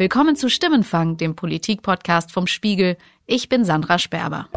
Willkommen 0.00 0.34
zu 0.34 0.48
Stimmenfang, 0.48 1.18
dem 1.18 1.36
Politik-Podcast 1.36 2.32
vom 2.32 2.46
Spiegel. 2.46 2.96
Ich 3.26 3.50
bin 3.50 3.66
Sandra 3.66 3.98
Sperber. 3.98 4.48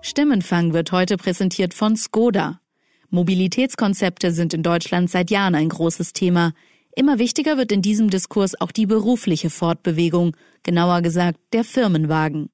Stimmenfang 0.00 0.72
wird 0.72 0.90
heute 0.90 1.16
präsentiert 1.16 1.74
von 1.74 1.94
Skoda. 1.94 2.58
Mobilitätskonzepte 3.10 4.32
sind 4.32 4.52
in 4.52 4.64
Deutschland 4.64 5.10
seit 5.10 5.30
Jahren 5.30 5.54
ein 5.54 5.68
großes 5.68 6.12
Thema. 6.12 6.54
Immer 6.96 7.20
wichtiger 7.20 7.56
wird 7.56 7.70
in 7.70 7.82
diesem 7.82 8.10
Diskurs 8.10 8.60
auch 8.60 8.72
die 8.72 8.86
berufliche 8.86 9.48
Fortbewegung, 9.48 10.36
genauer 10.64 11.00
gesagt 11.00 11.38
der 11.52 11.62
Firmenwagen. 11.62 12.50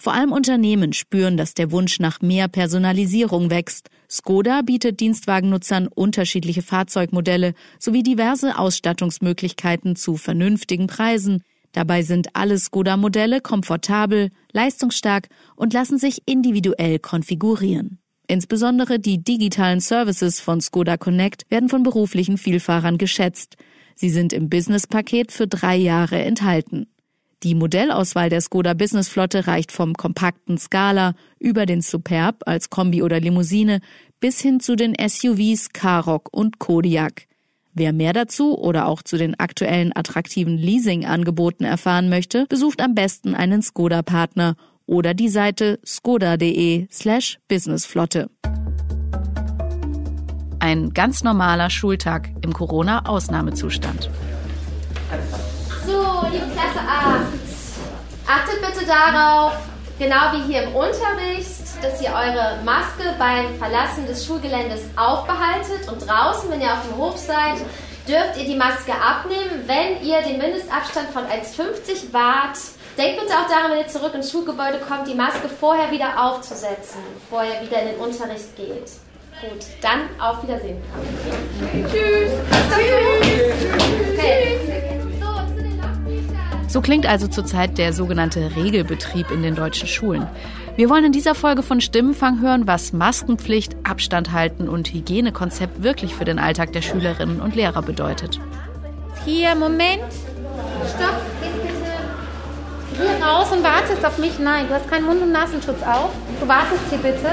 Vor 0.00 0.12
allem 0.12 0.30
Unternehmen 0.30 0.92
spüren, 0.92 1.36
dass 1.36 1.54
der 1.54 1.72
Wunsch 1.72 1.98
nach 1.98 2.20
mehr 2.20 2.46
Personalisierung 2.46 3.50
wächst. 3.50 3.90
Skoda 4.08 4.62
bietet 4.62 5.00
Dienstwagennutzern 5.00 5.88
unterschiedliche 5.88 6.62
Fahrzeugmodelle 6.62 7.54
sowie 7.80 8.04
diverse 8.04 8.58
Ausstattungsmöglichkeiten 8.58 9.96
zu 9.96 10.16
vernünftigen 10.16 10.86
Preisen. 10.86 11.42
Dabei 11.72 12.02
sind 12.02 12.28
alle 12.34 12.58
Skoda-Modelle 12.58 13.40
komfortabel, 13.40 14.30
leistungsstark 14.52 15.28
und 15.56 15.72
lassen 15.72 15.98
sich 15.98 16.22
individuell 16.26 17.00
konfigurieren. 17.00 17.98
Insbesondere 18.28 19.00
die 19.00 19.22
digitalen 19.24 19.80
Services 19.80 20.40
von 20.40 20.60
Skoda 20.60 20.96
Connect 20.96 21.50
werden 21.50 21.68
von 21.68 21.82
beruflichen 21.82 22.38
Vielfahrern 22.38 22.98
geschätzt. 22.98 23.56
Sie 23.96 24.10
sind 24.10 24.32
im 24.32 24.48
Business-Paket 24.48 25.32
für 25.32 25.48
drei 25.48 25.76
Jahre 25.76 26.22
enthalten. 26.22 26.86
Die 27.44 27.54
Modellauswahl 27.54 28.30
der 28.30 28.40
Skoda 28.40 28.74
Business 28.74 29.08
Flotte 29.08 29.46
reicht 29.46 29.70
vom 29.70 29.94
kompakten 29.94 30.58
Scala 30.58 31.14
über 31.38 31.66
den 31.66 31.82
Superb 31.82 32.42
als 32.46 32.68
Kombi 32.68 33.00
oder 33.02 33.20
Limousine 33.20 33.80
bis 34.18 34.40
hin 34.40 34.58
zu 34.58 34.74
den 34.74 34.94
SUVs 34.98 35.72
Karoq 35.72 36.28
und 36.32 36.58
Kodiak. 36.58 37.28
Wer 37.74 37.92
mehr 37.92 38.12
dazu 38.12 38.58
oder 38.58 38.88
auch 38.88 39.02
zu 39.02 39.16
den 39.16 39.38
aktuellen 39.38 39.94
attraktiven 39.94 40.58
Leasing-Angeboten 40.58 41.62
erfahren 41.62 42.08
möchte, 42.08 42.46
besucht 42.48 42.82
am 42.82 42.96
besten 42.96 43.36
einen 43.36 43.62
Skoda-Partner 43.62 44.56
oder 44.86 45.14
die 45.14 45.28
Seite 45.28 45.78
skoda.de 45.86 46.88
slash 46.90 47.38
businessflotte. 47.46 48.30
Ein 50.58 50.92
ganz 50.92 51.22
normaler 51.22 51.70
Schultag 51.70 52.30
im 52.42 52.52
Corona-Ausnahmezustand. 52.52 54.10
So, 56.78 56.84
liebe 56.84 56.86
Klasse 56.86 56.86
8, 56.86 57.26
achtet 58.26 58.60
bitte 58.60 58.86
darauf, 58.86 59.52
genau 59.98 60.32
wie 60.32 60.52
hier 60.52 60.62
im 60.64 60.74
Unterricht, 60.74 61.82
dass 61.82 62.00
ihr 62.00 62.10
eure 62.10 62.58
Maske 62.64 63.14
beim 63.18 63.56
Verlassen 63.58 64.06
des 64.06 64.26
Schulgeländes 64.26 64.82
aufbehaltet 64.96 65.88
und 65.90 66.06
draußen, 66.06 66.50
wenn 66.50 66.60
ihr 66.60 66.72
auf 66.72 66.86
dem 66.88 66.96
Hof 66.96 67.16
seid, 67.16 67.58
dürft 68.06 68.38
ihr 68.38 68.44
die 68.44 68.56
Maske 68.56 68.92
abnehmen, 68.92 69.64
wenn 69.66 70.02
ihr 70.06 70.22
den 70.22 70.38
Mindestabstand 70.38 71.10
von 71.10 71.24
1,50 71.24 72.12
wahrt. 72.12 72.58
Denkt 72.96 73.20
bitte 73.20 73.34
auch 73.34 73.48
daran, 73.48 73.72
wenn 73.72 73.78
ihr 73.78 73.88
zurück 73.88 74.14
ins 74.14 74.30
Schulgebäude 74.30 74.80
kommt, 74.80 75.06
die 75.06 75.14
Maske 75.14 75.48
vorher 75.48 75.90
wieder 75.90 76.20
aufzusetzen, 76.20 77.00
bevor 77.14 77.44
ihr 77.44 77.60
wieder 77.66 77.82
in 77.82 77.88
den 77.88 77.98
Unterricht 77.98 78.56
geht. 78.56 78.90
Gut, 79.40 79.66
dann 79.82 80.08
auf 80.20 80.42
Wiedersehen. 80.42 80.82
Tschüss. 81.92 82.32
Tschüss. 82.74 83.54
Okay. 84.18 84.97
So 86.68 86.82
klingt 86.82 87.06
also 87.06 87.28
zurzeit 87.28 87.78
der 87.78 87.94
sogenannte 87.94 88.54
Regelbetrieb 88.54 89.30
in 89.30 89.42
den 89.42 89.54
deutschen 89.54 89.88
Schulen. 89.88 90.26
Wir 90.76 90.90
wollen 90.90 91.06
in 91.06 91.12
dieser 91.12 91.34
Folge 91.34 91.62
von 91.62 91.80
Stimmenfang 91.80 92.42
hören, 92.42 92.66
was 92.66 92.92
Maskenpflicht, 92.92 93.74
Abstand 93.84 94.32
halten 94.32 94.68
und 94.68 94.92
Hygienekonzept 94.92 95.82
wirklich 95.82 96.14
für 96.14 96.26
den 96.26 96.38
Alltag 96.38 96.74
der 96.74 96.82
Schülerinnen 96.82 97.40
und 97.40 97.56
Lehrer 97.56 97.80
bedeutet. 97.80 98.38
Hier, 99.24 99.54
Moment. 99.54 100.12
Stopp, 100.94 101.16
bitte. 101.40 103.02
Hier 103.02 103.24
raus 103.24 103.50
und 103.50 103.64
wartest 103.64 104.04
auf 104.04 104.18
mich. 104.18 104.38
Nein, 104.38 104.66
du 104.68 104.74
hast 104.74 104.90
keinen 104.90 105.06
Mund- 105.06 105.22
und 105.22 105.32
Nasenschutz 105.32 105.82
auf. 105.82 106.10
Du 106.38 106.46
wartest 106.46 106.82
hier 106.90 106.98
bitte. 106.98 107.30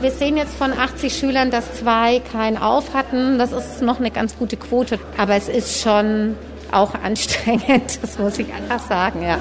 Wir 0.00 0.10
sehen 0.10 0.38
jetzt 0.38 0.54
von 0.54 0.72
80 0.72 1.14
Schülern, 1.14 1.50
dass 1.50 1.74
zwei 1.74 2.20
keinen 2.32 2.56
auf 2.56 2.94
hatten. 2.94 3.38
Das 3.38 3.52
ist 3.52 3.82
noch 3.82 4.00
eine 4.00 4.10
ganz 4.10 4.36
gute 4.38 4.56
Quote. 4.56 4.98
Aber 5.18 5.34
es 5.34 5.48
ist 5.48 5.82
schon 5.82 6.36
auch 6.74 6.94
anstrengend, 6.94 7.98
das 8.02 8.18
muss 8.18 8.38
ich 8.38 8.52
einfach 8.52 8.80
sagen, 8.80 9.22
ja. 9.22 9.38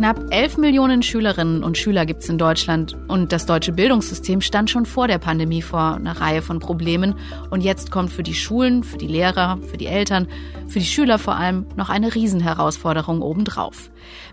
Knapp 0.00 0.18
11 0.30 0.56
Millionen 0.56 1.02
Schülerinnen 1.02 1.62
und 1.62 1.76
Schüler 1.76 2.06
gibt 2.06 2.22
es 2.22 2.28
in 2.30 2.38
Deutschland 2.38 2.96
und 3.08 3.32
das 3.32 3.44
deutsche 3.44 3.72
Bildungssystem 3.72 4.40
stand 4.40 4.70
schon 4.70 4.86
vor 4.86 5.08
der 5.08 5.18
Pandemie 5.18 5.60
vor 5.60 5.96
einer 5.96 6.18
Reihe 6.18 6.40
von 6.40 6.58
Problemen 6.58 7.16
und 7.50 7.60
jetzt 7.60 7.90
kommt 7.90 8.10
für 8.10 8.22
die 8.22 8.34
Schulen, 8.34 8.82
für 8.82 8.96
die 8.96 9.08
Lehrer, 9.08 9.58
für 9.70 9.76
die 9.76 9.88
Eltern, 9.88 10.26
für 10.68 10.78
die 10.78 10.86
Schüler 10.86 11.18
vor 11.18 11.36
allem 11.36 11.66
noch 11.76 11.90
eine 11.90 12.14
Riesenherausforderung 12.14 13.20
obendrauf. 13.20 13.90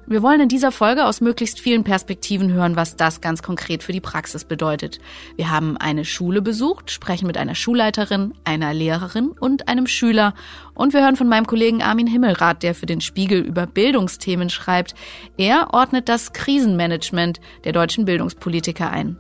Wir 0.10 0.24
wollen 0.24 0.40
in 0.40 0.48
dieser 0.48 0.72
Folge 0.72 1.04
aus 1.04 1.20
möglichst 1.20 1.60
vielen 1.60 1.84
Perspektiven 1.84 2.54
hören, 2.54 2.78
was 2.78 2.96
das 2.96 3.20
ganz 3.20 3.44
konkret 3.44 3.84
für 3.84 3.92
die 3.92 4.00
Praxis 4.00 4.46
bedeutet. 4.46 5.00
Wir 5.36 5.52
haben 5.52 5.76
eine 5.76 6.06
Schule 6.06 6.42
besucht, 6.42 6.92
sprechen 6.92 7.28
mit 7.28 7.38
einer 7.38 7.56
Schulleiterin, 7.56 8.34
einer 8.46 8.74
Lehrerin 8.74 9.32
und 9.38 9.68
einem 9.68 9.86
Schüler 9.86 10.34
und 10.74 10.94
wir 10.94 11.02
hören 11.02 11.18
von 11.18 11.28
meinem 11.28 11.46
Kollegen 11.46 11.84
Armin 11.84 12.08
Himmelrath, 12.08 12.64
der 12.64 12.74
für 12.74 12.86
den 12.86 13.02
Spiegel 13.02 13.42
über 13.42 13.68
Bildungsthemen 13.68 14.50
schreibt. 14.50 14.96
Er 15.36 15.74
ordnet 15.74 16.08
das 16.08 16.32
Krisenmanagement 16.32 17.42
der 17.66 17.74
deutschen 17.74 18.06
Bildungspolitiker 18.06 18.90
ein. 18.90 19.18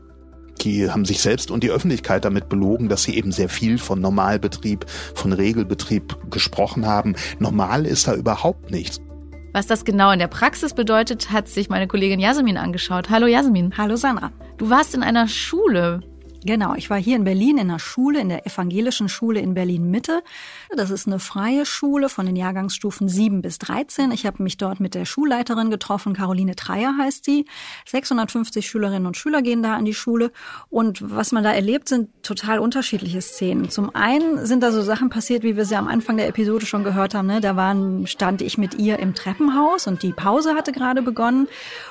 Die 0.61 0.89
haben 0.89 1.03
sich 1.03 1.19
selbst 1.19 1.51
und 1.51 1.65
die 1.65 1.69
Öffentlichkeit 1.69 2.23
damit 2.23 2.47
belogen, 2.47 2.87
dass 2.87 3.03
sie 3.03 3.17
eben 3.17 3.33
sehr 3.33 3.49
viel 3.49 3.77
von 3.77 3.99
Normalbetrieb, 3.99 4.85
von 5.15 5.33
Regelbetrieb 5.33 6.31
gesprochen 6.31 6.85
haben. 6.85 7.17
Normal 7.39 7.85
ist 7.85 8.07
da 8.07 8.15
überhaupt 8.15 8.71
nichts. 8.71 9.01
Was 9.57 9.66
das 9.66 9.85
genau 9.85 10.12
in 10.12 10.19
der 10.19 10.28
Praxis 10.28 10.75
bedeutet, 10.75 11.31
hat 11.31 11.47
sich 11.47 11.68
meine 11.68 11.88
Kollegin 11.88 12.19
Jasmin 12.19 12.57
angeschaut. 12.57 13.09
Hallo 13.09 13.25
Jasmin. 13.25 13.73
Hallo 13.75 13.95
Sandra. 13.95 14.31
Du 14.59 14.69
warst 14.69 14.94
in 14.94 15.01
einer 15.01 15.28
Schule. 15.28 16.01
Genau, 16.47 16.75
ich 16.75 16.90
war 16.90 16.97
hier 16.97 17.18
in 17.18 17.25
Berlin 17.25 17.58
in 17.58 17.69
einer 17.69 17.78
Schule, 17.78 18.22
in 18.22 18.30
der 18.30 18.47
evangelischen 18.47 19.09
Schule 19.09 19.41
in 19.41 19.53
Berlin 19.53 19.91
Mitte. 19.91 20.24
Das 20.74 20.91
ist 20.91 21.06
eine 21.06 21.19
freie 21.19 21.66
Schule 21.66 22.08
von 22.08 22.25
den 22.25 22.38
Jahrgangsstufen 22.38 23.09
7 23.09 23.41
bis 23.41 23.59
13. 23.59 24.12
Ich 24.13 24.25
habe 24.25 24.41
mich 24.41 24.56
dort 24.56 24.80
mit 24.80 24.96
der 24.96 25.03
Schulleiterin 25.03 25.69
getroffen, 25.69 26.13
Caroline 26.13 26.56
Treier 26.56 26.96
heißt 26.97 27.25
sie. 27.25 27.47
650 27.85 28.66
Schülerinnen 28.66 29.08
und 29.08 29.18
Schüler 29.18 29.41
gehen 29.41 29.62
da 29.62 29.75
an 29.75 29.84
die 29.84 29.94
Schule 29.94 30.31
und 30.69 31.00
was 31.12 31.34
man 31.34 31.44
da 31.44 31.52
erlebt, 31.52 31.90
sind 31.90 32.12
total 32.24 32.59
unterschiedliche 32.59 33.22
Szenen. 33.22 33.69
Zum 33.69 33.94
einen 33.94 34.46
sind 34.46 34.64
da 34.64 34.72
so 34.72 34.81
Sachen 34.81 35.09
passiert, 35.09 35.44
wie 35.44 35.58
wir 35.58 35.66
sie 35.66 35.75
am 35.75 35.90
Anfang 35.90 36.16
der 36.16 36.29
Episode 36.29 36.66
schon 36.66 36.85
gehört 36.85 37.14
haben. 37.14 37.28
Ne? 37.28 37.41
Da 37.41 37.58
waren, 37.58 38.08
stand 38.08 38.41
ich 38.41 38.58
mit 38.58 38.75
ihr 38.75 39.00
im 39.00 39.16
Treppenhaus 39.16 39.85
und 39.85 40.02
die 40.02 40.14
Pause 40.14 40.56
hatte 40.56 40.72
gerade 40.72 41.02
begonnen 41.02 41.50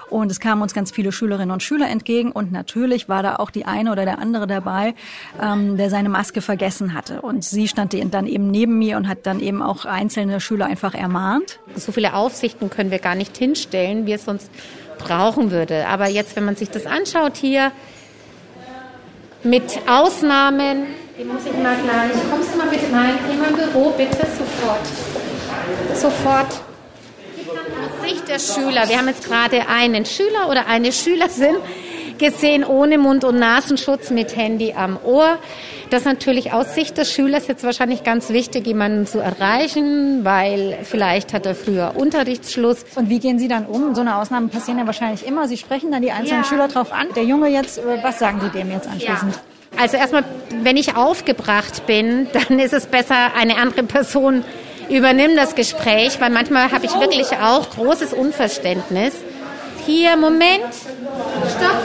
und 0.08 0.30
es 0.30 0.40
kamen 0.40 0.62
uns 0.62 0.72
ganz 0.72 0.90
viele 0.90 1.12
Schülerinnen 1.12 1.50
und 1.50 1.62
Schüler 1.62 1.90
entgegen 1.90 2.32
und 2.32 2.52
natürlich 2.52 3.06
war 3.10 3.22
da 3.22 3.36
auch 3.36 3.50
die 3.50 3.66
eine 3.66 3.92
oder 3.92 4.06
der 4.06 4.18
andere 4.18 4.45
dabei, 4.46 4.94
ähm, 5.42 5.76
der 5.76 5.90
seine 5.90 6.08
Maske 6.08 6.40
vergessen 6.40 6.94
hatte. 6.94 7.20
Und 7.20 7.44
sie 7.44 7.68
stand 7.68 7.94
dann 8.12 8.26
eben 8.26 8.50
neben 8.50 8.78
mir 8.78 8.96
und 8.96 9.08
hat 9.08 9.26
dann 9.26 9.40
eben 9.40 9.62
auch 9.62 9.84
einzelne 9.84 10.40
Schüler 10.40 10.66
einfach 10.66 10.94
ermahnt. 10.94 11.60
So 11.74 11.92
viele 11.92 12.14
Aufsichten 12.14 12.70
können 12.70 12.90
wir 12.90 12.98
gar 12.98 13.14
nicht 13.14 13.36
hinstellen, 13.36 14.06
wie 14.06 14.12
es 14.12 14.24
sonst 14.24 14.50
brauchen 14.98 15.50
würde. 15.50 15.86
Aber 15.86 16.08
jetzt, 16.08 16.36
wenn 16.36 16.44
man 16.44 16.56
sich 16.56 16.70
das 16.70 16.86
anschaut 16.86 17.36
hier, 17.36 17.72
mit 19.42 19.80
Ausnahmen, 19.86 20.86
die 21.18 21.24
muss 21.24 21.46
ich 21.46 21.52
mal 21.62 21.76
gleich, 21.76 22.12
kommst 22.30 22.52
du 22.52 22.58
mal 22.58 22.68
bitte 22.68 22.92
rein, 22.92 23.14
in 23.30 23.38
mein 23.40 23.54
Büro, 23.54 23.90
bitte, 23.96 24.26
sofort. 24.36 24.80
Sofort. 25.94 26.62
Sicht 28.04 28.28
der 28.28 28.38
Schüler. 28.38 28.88
Wir 28.88 28.98
haben 28.98 29.08
jetzt 29.08 29.24
gerade 29.24 29.66
einen 29.68 30.04
Schüler 30.04 30.48
oder 30.50 30.66
eine 30.66 30.92
Schülerin 30.92 31.56
gesehen 32.18 32.64
ohne 32.64 32.98
Mund- 32.98 33.24
und 33.24 33.38
Nasenschutz 33.38 34.10
mit 34.10 34.36
Handy 34.36 34.74
am 34.76 34.98
Ohr. 35.04 35.38
Das 35.90 36.00
ist 36.00 36.06
natürlich 36.06 36.52
aus 36.52 36.74
Sicht 36.74 36.98
des 36.98 37.12
Schülers 37.12 37.46
jetzt 37.46 37.62
wahrscheinlich 37.62 38.02
ganz 38.02 38.30
wichtig, 38.30 38.66
jemanden 38.66 39.06
zu 39.06 39.20
erreichen, 39.20 40.24
weil 40.24 40.78
vielleicht 40.82 41.32
hat 41.32 41.46
er 41.46 41.54
früher 41.54 41.92
Unterrichtsschluss. 41.96 42.84
Und 42.96 43.08
wie 43.08 43.20
gehen 43.20 43.38
Sie 43.38 43.46
dann 43.46 43.66
um? 43.66 43.94
So 43.94 44.00
eine 44.00 44.16
Ausnahme 44.16 44.48
passieren 44.48 44.78
ja 44.78 44.86
wahrscheinlich 44.86 45.26
immer. 45.26 45.46
Sie 45.46 45.56
sprechen 45.56 45.92
dann 45.92 46.02
die 46.02 46.10
einzelnen 46.10 46.42
ja. 46.42 46.48
Schüler 46.48 46.68
drauf 46.68 46.92
an. 46.92 47.06
Der 47.14 47.22
Junge 47.22 47.48
jetzt, 47.48 47.78
äh, 47.78 47.82
was 48.02 48.18
sagen 48.18 48.40
Sie 48.40 48.48
dem 48.50 48.70
jetzt 48.72 48.88
anschließend? 48.88 49.34
Ja. 49.34 49.80
Also 49.80 49.96
erstmal, 49.96 50.24
wenn 50.62 50.76
ich 50.76 50.96
aufgebracht 50.96 51.86
bin, 51.86 52.26
dann 52.48 52.58
ist 52.58 52.72
es 52.72 52.86
besser, 52.86 53.34
eine 53.36 53.56
andere 53.56 53.84
Person 53.84 54.44
übernimmt 54.88 55.36
das 55.36 55.54
Gespräch, 55.54 56.20
weil 56.20 56.30
manchmal 56.30 56.72
habe 56.72 56.86
ich 56.86 56.94
wirklich 56.98 57.32
auch 57.32 57.70
großes 57.70 58.12
Unverständnis. 58.12 59.14
Hier, 59.84 60.16
Moment. 60.16 60.64
Stopp, 61.56 61.76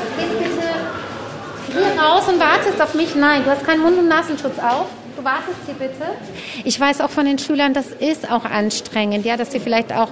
hier 1.83 2.01
raus 2.01 2.27
und 2.27 2.39
wartest 2.39 2.81
auf 2.81 2.93
mich. 2.93 3.15
Nein, 3.15 3.43
du 3.43 3.51
hast 3.51 3.65
keinen 3.65 3.81
Mund- 3.81 3.97
und 3.97 4.07
Nasenschutz 4.07 4.59
auf. 4.59 4.87
Du 5.15 5.23
wartest 5.23 5.57
hier 5.65 5.75
bitte. 5.75 6.05
Ich 6.63 6.79
weiß 6.79 7.01
auch 7.01 7.09
von 7.09 7.25
den 7.25 7.37
Schülern, 7.37 7.73
das 7.73 7.87
ist 7.87 8.31
auch 8.31 8.45
anstrengend, 8.45 9.25
ja, 9.25 9.37
dass 9.37 9.51
sie 9.51 9.59
vielleicht 9.59 9.93
auch 9.93 10.09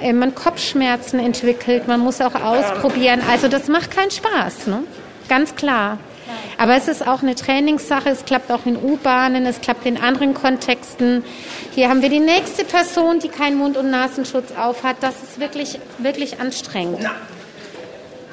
äh, 0.00 0.12
man 0.12 0.34
Kopfschmerzen 0.34 1.20
entwickelt, 1.20 1.86
man 1.86 2.00
muss 2.00 2.20
auch 2.20 2.34
ausprobieren. 2.34 3.20
Also 3.30 3.48
das 3.48 3.68
macht 3.68 3.90
keinen 3.90 4.10
Spaß, 4.10 4.66
ne? 4.66 4.82
Ganz 5.28 5.54
klar. 5.54 5.98
Aber 6.58 6.76
es 6.76 6.88
ist 6.88 7.06
auch 7.06 7.22
eine 7.22 7.34
Trainingssache. 7.34 8.10
Es 8.10 8.24
klappt 8.24 8.52
auch 8.52 8.66
in 8.66 8.76
U-Bahnen, 8.76 9.46
es 9.46 9.60
klappt 9.60 9.86
in 9.86 9.96
anderen 9.96 10.34
Kontexten. 10.34 11.24
Hier 11.74 11.88
haben 11.88 12.02
wir 12.02 12.08
die 12.08 12.20
nächste 12.20 12.64
Person, 12.64 13.18
die 13.18 13.28
keinen 13.28 13.56
Mund- 13.56 13.76
und 13.76 13.90
Nasenschutz 13.90 14.52
aufhat. 14.52 14.96
Das 15.00 15.14
ist 15.22 15.40
wirklich, 15.40 15.78
wirklich 15.98 16.40
anstrengend. 16.40 17.00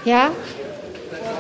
Ja? 0.06 0.32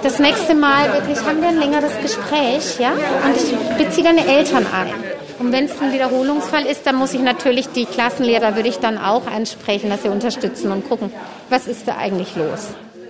Das 0.04 0.20
nächste 0.20 0.54
Mal 0.56 0.94
wirklich 0.94 1.20
haben 1.26 1.42
wir 1.42 1.50
ein 1.50 1.60
längeres 1.60 1.92
Gespräch, 2.02 2.80
ja? 2.80 2.92
Und 2.92 3.36
ich 3.36 3.78
beziehe 3.78 4.06
deine 4.06 4.28
Eltern 4.28 4.66
ein. 4.68 4.94
Und 5.40 5.52
wenn 5.52 5.66
es 5.66 5.80
ein 5.80 5.94
Wiederholungsfall 5.94 6.66
ist, 6.66 6.86
dann 6.88 6.96
muss 6.96 7.14
ich 7.14 7.22
natürlich 7.22 7.68
die 7.70 7.86
Klassenlehrer, 7.86 8.56
würde 8.56 8.70
ich 8.70 8.78
dann 8.78 8.98
auch 8.98 9.28
ansprechen, 9.28 9.90
dass 9.90 10.04
sie 10.04 10.10
unterstützen 10.10 10.72
und 10.72 10.88
gucken, 10.88 11.12
was 11.50 11.68
ist 11.68 11.88
da 11.88 11.98
eigentlich 11.98 12.36
los. 12.36 12.70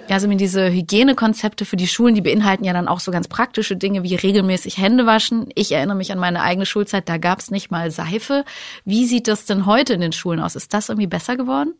Ja, 0.09 0.15
also 0.15 0.29
mit 0.29 0.39
diese 0.39 0.71
Hygienekonzepte 0.71 1.65
für 1.65 1.75
die 1.75 1.87
Schulen, 1.87 2.15
die 2.15 2.21
beinhalten 2.21 2.63
ja 2.63 2.71
dann 2.71 2.87
auch 2.87 3.01
so 3.01 3.11
ganz 3.11 3.27
praktische 3.27 3.75
Dinge 3.75 4.03
wie 4.03 4.15
regelmäßig 4.15 4.77
Hände 4.77 5.05
waschen. 5.05 5.49
Ich 5.55 5.73
erinnere 5.73 5.97
mich 5.97 6.13
an 6.13 6.19
meine 6.19 6.41
eigene 6.41 6.65
Schulzeit, 6.65 7.09
da 7.09 7.17
gab 7.17 7.39
es 7.39 7.51
nicht 7.51 7.71
mal 7.71 7.91
Seife. 7.91 8.45
Wie 8.85 9.05
sieht 9.05 9.27
das 9.27 9.45
denn 9.45 9.65
heute 9.65 9.93
in 9.93 10.01
den 10.01 10.13
Schulen 10.13 10.39
aus? 10.39 10.55
Ist 10.55 10.73
das 10.73 10.87
irgendwie 10.87 11.07
besser 11.07 11.35
geworden? 11.35 11.73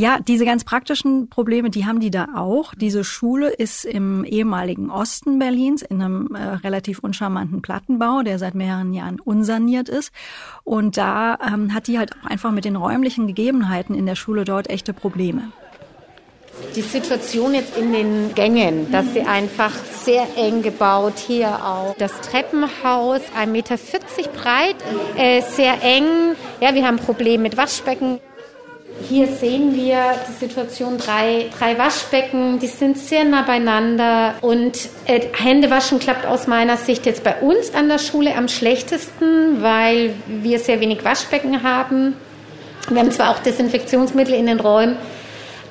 Ja, 0.00 0.18
diese 0.18 0.46
ganz 0.46 0.64
praktischen 0.64 1.28
Probleme, 1.28 1.68
die 1.68 1.84
haben 1.84 2.00
die 2.00 2.10
da 2.10 2.28
auch. 2.34 2.74
Diese 2.74 3.04
Schule 3.04 3.50
ist 3.50 3.84
im 3.84 4.24
ehemaligen 4.24 4.88
Osten 4.88 5.38
Berlins 5.38 5.82
in 5.82 6.00
einem 6.00 6.34
äh, 6.34 6.42
relativ 6.42 7.00
uncharmanten 7.00 7.60
Plattenbau, 7.60 8.22
der 8.22 8.38
seit 8.38 8.54
mehreren 8.54 8.94
Jahren 8.94 9.20
unsaniert 9.20 9.90
ist. 9.90 10.10
Und 10.64 10.96
da 10.96 11.36
ähm, 11.46 11.74
hat 11.74 11.86
die 11.86 11.98
halt 11.98 12.12
auch 12.14 12.30
einfach 12.30 12.50
mit 12.50 12.64
den 12.64 12.76
räumlichen 12.76 13.26
Gegebenheiten 13.26 13.94
in 13.94 14.06
der 14.06 14.14
Schule 14.14 14.46
dort 14.46 14.70
echte 14.70 14.94
Probleme. 14.94 15.52
Die 16.74 16.80
Situation 16.80 17.52
jetzt 17.52 17.76
in 17.76 17.92
den 17.92 18.34
Gängen, 18.34 18.90
dass 18.90 19.12
sie 19.12 19.20
einfach 19.20 19.74
sehr 20.02 20.26
eng 20.36 20.62
gebaut, 20.62 21.18
hier 21.18 21.62
auch. 21.62 21.94
Das 21.98 22.18
Treppenhaus, 22.22 23.20
1,40 23.38 23.46
Meter 23.48 23.76
breit, 24.34 24.76
äh, 25.18 25.42
sehr 25.42 25.82
eng. 25.82 26.06
Ja, 26.62 26.74
wir 26.74 26.86
haben 26.86 26.96
Probleme 26.96 27.42
mit 27.42 27.58
Waschbecken. 27.58 28.18
Hier 29.08 29.26
sehen 29.26 29.74
wir 29.74 30.14
die 30.28 30.32
Situation, 30.32 30.98
drei, 30.98 31.46
drei 31.58 31.78
Waschbecken, 31.78 32.58
die 32.58 32.66
sind 32.66 32.98
sehr 32.98 33.24
nah 33.24 33.42
beieinander 33.42 34.34
und 34.40 34.88
äh, 35.06 35.20
Händewaschen 35.32 35.98
klappt 35.98 36.26
aus 36.26 36.46
meiner 36.46 36.76
Sicht 36.76 37.06
jetzt 37.06 37.24
bei 37.24 37.40
uns 37.40 37.74
an 37.74 37.88
der 37.88 37.98
Schule 37.98 38.36
am 38.36 38.48
schlechtesten, 38.48 39.62
weil 39.62 40.14
wir 40.26 40.58
sehr 40.58 40.80
wenig 40.80 41.04
Waschbecken 41.04 41.62
haben. 41.62 42.14
Wir 42.88 43.00
haben 43.00 43.10
zwar 43.10 43.30
auch 43.30 43.38
Desinfektionsmittel 43.38 44.34
in 44.34 44.46
den 44.46 44.60
Räumen, 44.60 44.96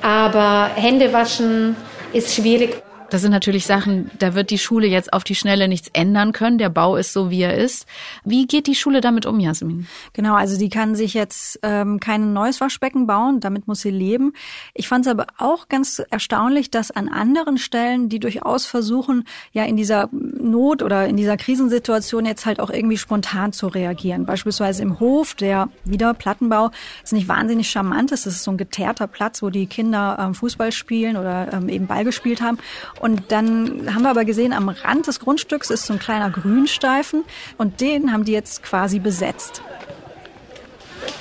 aber 0.01 0.71
Händewaschen 0.75 1.75
ist 2.13 2.33
schwierig. 2.33 2.81
Das 3.09 3.21
sind 3.21 3.31
natürlich 3.31 3.65
Sachen, 3.65 4.11
da 4.19 4.35
wird 4.35 4.51
die 4.51 4.59
Schule 4.59 4.85
jetzt 4.87 5.13
auf 5.13 5.23
die 5.23 5.35
Schnelle 5.35 5.67
nichts 5.67 5.89
ändern 5.93 6.31
können. 6.31 6.57
Der 6.59 6.69
Bau 6.69 6.95
ist 6.95 7.11
so, 7.11 7.31
wie 7.31 7.41
er 7.41 7.57
ist. 7.57 7.87
Wie 8.23 8.45
geht 8.45 8.67
die 8.67 8.75
Schule 8.75 9.01
damit 9.01 9.25
um, 9.25 9.39
Jasmin? 9.39 9.87
Genau, 10.13 10.35
also 10.35 10.57
die 10.59 10.69
kann 10.69 10.95
sich 10.95 11.15
jetzt 11.15 11.59
ähm, 11.63 11.99
kein 11.99 12.33
neues 12.33 12.61
Waschbecken 12.61 13.07
bauen, 13.07 13.39
damit 13.39 13.67
muss 13.67 13.81
sie 13.81 13.89
leben. 13.89 14.33
Ich 14.75 14.87
fand 14.87 15.05
es 15.05 15.11
aber 15.11 15.27
auch 15.37 15.69
ganz 15.69 16.01
erstaunlich, 16.11 16.69
dass 16.69 16.91
an 16.91 17.09
anderen 17.09 17.57
Stellen, 17.57 18.09
die 18.09 18.19
durchaus 18.19 18.65
versuchen, 18.65 19.25
ja 19.53 19.63
in 19.63 19.75
dieser 19.75 20.09
Not 20.11 20.83
oder 20.83 21.07
in 21.07 21.17
dieser 21.17 21.37
Krisensituation 21.37 22.25
jetzt 22.25 22.45
halt 22.45 22.59
auch 22.59 22.69
irgendwie 22.69 22.97
spontan 22.97 23.53
zu 23.53 23.67
reagieren. 23.67 24.25
Beispielsweise 24.25 24.83
im 24.83 24.99
Hof, 24.99 25.33
der 25.33 25.69
wieder 25.83 26.13
Plattenbau, 26.13 26.69
ist 27.03 27.13
nicht 27.13 27.27
wahnsinnig 27.27 27.69
charmant. 27.69 28.11
Das 28.11 28.27
ist 28.27 28.43
so 28.43 28.51
ein 28.51 28.57
geteerter 28.57 29.07
Platz, 29.07 29.41
wo 29.41 29.49
die 29.49 29.65
Kinder 29.65 30.17
ähm, 30.19 30.35
Fußball 30.35 30.71
spielen 30.71 31.17
oder 31.17 31.51
ähm, 31.53 31.69
eben 31.69 31.87
Ball 31.87 32.03
gespielt 32.03 32.41
haben. 32.41 32.59
Und 32.99 33.31
dann 33.31 33.93
haben 33.93 34.03
wir 34.03 34.09
aber 34.09 34.25
gesehen, 34.25 34.51
am 34.51 34.67
Rand 34.67 35.07
des 35.07 35.21
Grundstücks 35.21 35.69
ist 35.69 35.85
so 35.85 35.93
ein 35.93 35.99
kleiner 35.99 36.29
Grünstreifen 36.29 37.23
und 37.57 37.79
den 37.79 38.11
haben 38.11 38.25
die 38.25 38.33
jetzt 38.33 38.61
quasi 38.61 38.99
besetzt. 38.99 39.61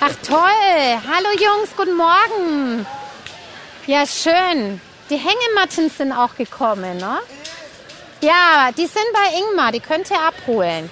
Ach 0.00 0.12
toll! 0.26 0.38
Hallo 0.38 1.28
Jungs, 1.38 1.70
guten 1.76 1.96
Morgen! 1.96 2.84
Ja, 3.86 4.04
schön. 4.06 4.80
Die 5.08 5.16
Hängematten 5.16 5.88
sind 5.88 6.12
auch 6.12 6.34
gekommen, 6.34 6.98
ne? 6.98 7.18
Ja, 8.20 8.70
die 8.76 8.86
sind 8.86 9.06
bei 9.12 9.38
Ingmar, 9.38 9.70
die 9.70 9.80
könnt 9.80 10.10
ihr 10.10 10.20
abholen. 10.20 10.90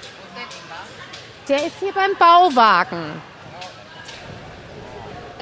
Der 1.48 1.66
ist 1.66 1.74
hier 1.80 1.92
beim 1.92 2.12
Bauwagen. 2.16 3.20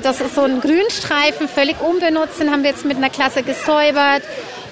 Das 0.03 0.21
ist 0.21 0.35
so 0.35 0.43
ein 0.43 0.61
Grünstreifen, 0.61 1.49
völlig 1.49 1.81
unbenutzt, 1.81 2.41
den 2.41 2.51
haben 2.51 2.63
wir 2.63 2.71
jetzt 2.71 2.85
mit 2.87 2.97
einer 2.97 3.11
Klasse 3.11 3.43
gesäubert 3.43 4.23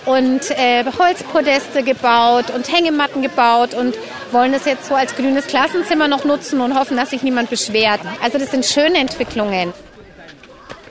und 0.06 0.50
äh, 0.50 0.84
Holzpodeste 0.98 1.82
gebaut 1.82 2.50
und 2.54 2.70
Hängematten 2.72 3.22
gebaut 3.22 3.74
und 3.74 3.94
wollen 4.32 4.52
das 4.52 4.64
jetzt 4.64 4.86
so 4.86 4.94
als 4.94 5.14
grünes 5.14 5.46
Klassenzimmer 5.46 6.08
noch 6.08 6.24
nutzen 6.24 6.60
und 6.60 6.78
hoffen, 6.78 6.96
dass 6.96 7.10
sich 7.10 7.22
niemand 7.22 7.50
beschwert. 7.50 8.00
Also 8.22 8.38
das 8.38 8.50
sind 8.50 8.64
schöne 8.64 8.98
Entwicklungen. 8.98 9.72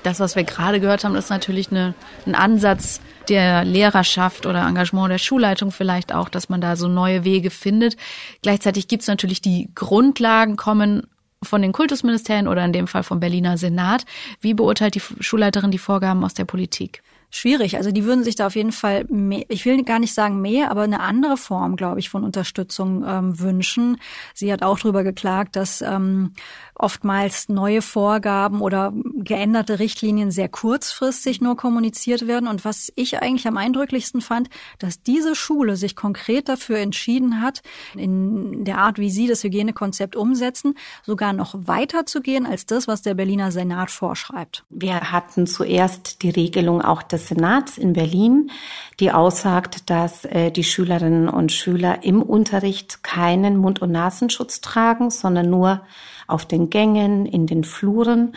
Das, 0.04 0.20
was 0.20 0.36
wir 0.36 0.44
gerade 0.44 0.80
gehört 0.80 1.04
haben, 1.04 1.16
ist 1.16 1.30
natürlich 1.30 1.70
eine, 1.72 1.94
ein 2.26 2.34
Ansatz 2.34 3.02
der 3.30 3.64
Lehrerschaft 3.64 4.46
oder 4.46 4.68
Engagement 4.68 5.12
der 5.12 5.20
Schulleitung 5.20 5.72
vielleicht 5.72 6.14
auch, 6.14 6.28
dass 6.28 6.50
man 6.50 6.60
da 6.60 6.76
so 6.76 6.88
neue 6.88 7.24
Wege 7.24 7.52
findet. 7.52 7.98
Gleichzeitig 8.42 8.88
gibt 8.88 9.02
es 9.04 9.08
natürlich 9.08 9.42
die 9.42 9.70
Grundlagen 9.76 10.56
kommen 10.56 11.08
von 11.44 11.62
den 11.62 11.72
Kultusministerien 11.72 12.48
oder 12.48 12.64
in 12.66 12.74
dem 12.74 12.88
Fall 12.88 13.04
vom 13.04 13.20
Berliner 13.20 13.58
Senat. 13.58 14.06
Wie 14.42 14.54
beurteilt 14.54 14.96
die 14.96 15.02
Schulleiterin 15.20 15.72
die 15.72 15.78
Vorgaben 15.78 16.24
aus 16.24 16.34
der 16.34 16.46
Politik? 16.46 17.04
Schwierig. 17.32 17.78
Also 17.78 17.92
die 17.92 18.06
würden 18.06 18.24
sich 18.24 18.36
da 18.36 18.48
auf 18.48 18.56
jeden 18.56 18.72
Fall, 18.72 19.06
mehr, 19.10 19.46
ich 19.48 19.66
will 19.66 19.84
gar 19.84 20.00
nicht 20.00 20.14
sagen 20.14 20.42
mehr, 20.42 20.70
aber 20.70 20.84
eine 20.84 21.00
andere 21.00 21.38
Form, 21.38 21.78
glaube 21.78 22.00
ich, 22.00 22.10
von 22.10 22.24
Unterstützung 22.24 23.04
ähm, 23.08 23.40
wünschen. 23.40 23.98
Sie 24.34 24.52
hat 24.52 24.62
auch 24.62 24.78
darüber 24.78 25.04
geklagt, 25.04 25.56
dass 25.56 25.82
ähm, 25.82 26.34
oftmals 26.76 27.48
neue 27.48 27.82
Vorgaben 27.82 28.62
oder 28.62 28.94
geänderte 29.18 29.80
Richtlinien 29.80 30.32
sehr 30.32 30.50
kurzfristig 30.50 31.42
nur 31.42 31.56
kommuniziert 31.56 32.28
werden. 32.28 32.48
Und 32.48 32.66
was 32.66 32.92
ich 32.96 33.22
eigentlich 33.22 33.48
am 33.48 33.58
eindrücklichsten 33.58 34.22
fand, 34.22 34.50
dass 34.80 35.02
diese 35.02 35.36
Schule 35.36 35.78
sich 35.78 35.96
konkret 35.96 36.50
dafür 36.50 36.80
entschieden 36.80 37.42
hat, 37.42 37.62
in 37.96 38.66
der 38.66 38.80
Art, 38.80 38.98
wie 38.98 39.10
sie 39.10 39.28
das 39.28 39.44
Hygienekonzept 39.44 40.16
umsetzen, 40.16 40.76
sogar 41.04 41.34
noch 41.34 41.56
weiter 41.56 42.06
zu 42.06 42.22
gehen 42.22 42.46
als 42.46 42.66
das, 42.66 42.88
was 42.88 43.02
der 43.02 43.14
Berliner 43.14 43.52
Senat 43.52 43.92
vorschreibt. 43.92 44.66
Wir 44.70 45.12
hatten 45.12 45.48
zuerst 45.48 46.24
die 46.24 46.30
Regelung 46.30 46.82
auch 46.82 47.04
des 47.22 47.28
Senats 47.28 47.78
in 47.78 47.94
Berlin, 47.94 48.52
die 49.00 49.12
aussagt, 49.12 49.90
dass 49.90 50.26
äh, 50.26 50.52
die 50.52 50.64
Schülerinnen 50.64 51.30
und 51.30 51.52
Schüler 51.52 52.04
im 52.04 52.22
Unterricht 52.22 53.04
keinen 53.04 53.58
Mund- 53.58 53.82
und 53.82 53.92
Nasenschutz 53.92 54.62
tragen, 54.62 55.10
sondern 55.10 55.50
nur 55.50 55.82
auf 56.28 56.46
den 56.46 56.70
Gängen, 56.70 57.26
in 57.26 57.46
den 57.46 57.64
Fluren. 57.64 58.34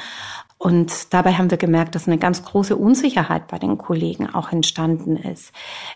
Und 0.56 1.12
dabei 1.12 1.34
haben 1.34 1.50
wir 1.50 1.58
gemerkt, 1.58 1.94
dass 1.94 2.06
eine 2.06 2.16
ganz 2.16 2.42
große 2.42 2.76
Unsicherheit 2.76 3.48
bei 3.48 3.58
den 3.58 3.76
Kollegen 3.76 4.32
auch 4.32 4.50
entstanden 4.50 5.16
ist. 5.16 5.52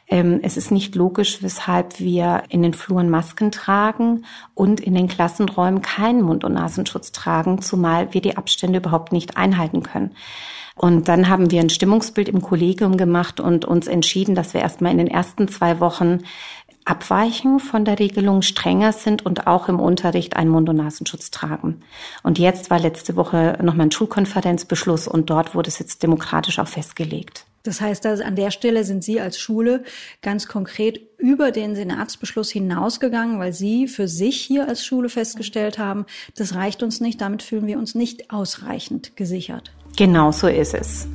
Ähm, 0.08 0.40
es 0.42 0.56
ist 0.56 0.70
nicht 0.70 0.94
logisch, 0.94 1.42
weshalb 1.42 2.00
wir 2.00 2.42
in 2.48 2.62
den 2.62 2.74
Fluren 2.74 3.08
Masken 3.08 3.50
tragen 3.50 4.24
und 4.54 4.80
in 4.80 4.94
den 4.94 5.08
Klassenräumen 5.08 5.80
keinen 5.80 6.22
Mund- 6.22 6.44
und 6.44 6.54
Nasenschutz 6.54 7.12
tragen, 7.12 7.62
zumal 7.62 8.12
wir 8.12 8.20
die 8.20 8.36
Abstände 8.36 8.78
überhaupt 8.78 9.12
nicht 9.12 9.36
einhalten 9.36 9.82
können. 9.82 10.14
Und 10.74 11.08
dann 11.08 11.28
haben 11.28 11.50
wir 11.50 11.60
ein 11.60 11.70
Stimmungsbild 11.70 12.28
im 12.28 12.40
Kollegium 12.40 12.96
gemacht 12.96 13.40
und 13.40 13.64
uns 13.64 13.88
entschieden, 13.88 14.36
dass 14.36 14.54
wir 14.54 14.60
erstmal 14.60 14.92
in 14.92 14.98
den 14.98 15.08
ersten 15.08 15.48
zwei 15.48 15.80
Wochen 15.80 16.20
abweichen 16.88 17.60
von 17.60 17.84
der 17.84 17.98
Regelung, 17.98 18.42
strenger 18.42 18.92
sind 18.92 19.24
und 19.26 19.46
auch 19.46 19.68
im 19.68 19.78
Unterricht 19.78 20.36
einen 20.36 20.50
Mund- 20.50 20.68
und 20.68 20.76
Nasenschutz 20.76 21.30
tragen. 21.30 21.82
Und 22.22 22.38
jetzt 22.38 22.70
war 22.70 22.78
letzte 22.78 23.16
Woche 23.16 23.58
nochmal 23.62 23.86
ein 23.86 23.92
Schulkonferenzbeschluss 23.92 25.06
und 25.06 25.28
dort 25.28 25.54
wurde 25.54 25.68
es 25.68 25.78
jetzt 25.78 26.02
demokratisch 26.02 26.58
auch 26.58 26.68
festgelegt. 26.68 27.44
Das 27.64 27.82
heißt, 27.82 28.04
dass 28.04 28.20
an 28.20 28.36
der 28.36 28.50
Stelle 28.50 28.84
sind 28.84 29.04
Sie 29.04 29.20
als 29.20 29.38
Schule 29.38 29.84
ganz 30.22 30.48
konkret 30.48 31.00
über 31.18 31.50
den 31.50 31.74
Senatsbeschluss 31.74 32.50
hinausgegangen, 32.50 33.38
weil 33.38 33.52
Sie 33.52 33.88
für 33.88 34.08
sich 34.08 34.40
hier 34.40 34.66
als 34.68 34.84
Schule 34.84 35.10
festgestellt 35.10 35.78
haben, 35.78 36.06
das 36.36 36.54
reicht 36.54 36.82
uns 36.82 37.00
nicht, 37.00 37.20
damit 37.20 37.42
fühlen 37.42 37.66
wir 37.66 37.78
uns 37.78 37.94
nicht 37.94 38.30
ausreichend 38.30 39.16
gesichert. 39.16 39.72
Genau 39.96 40.32
so 40.32 40.46
ist 40.46 40.72
es. 40.72 41.08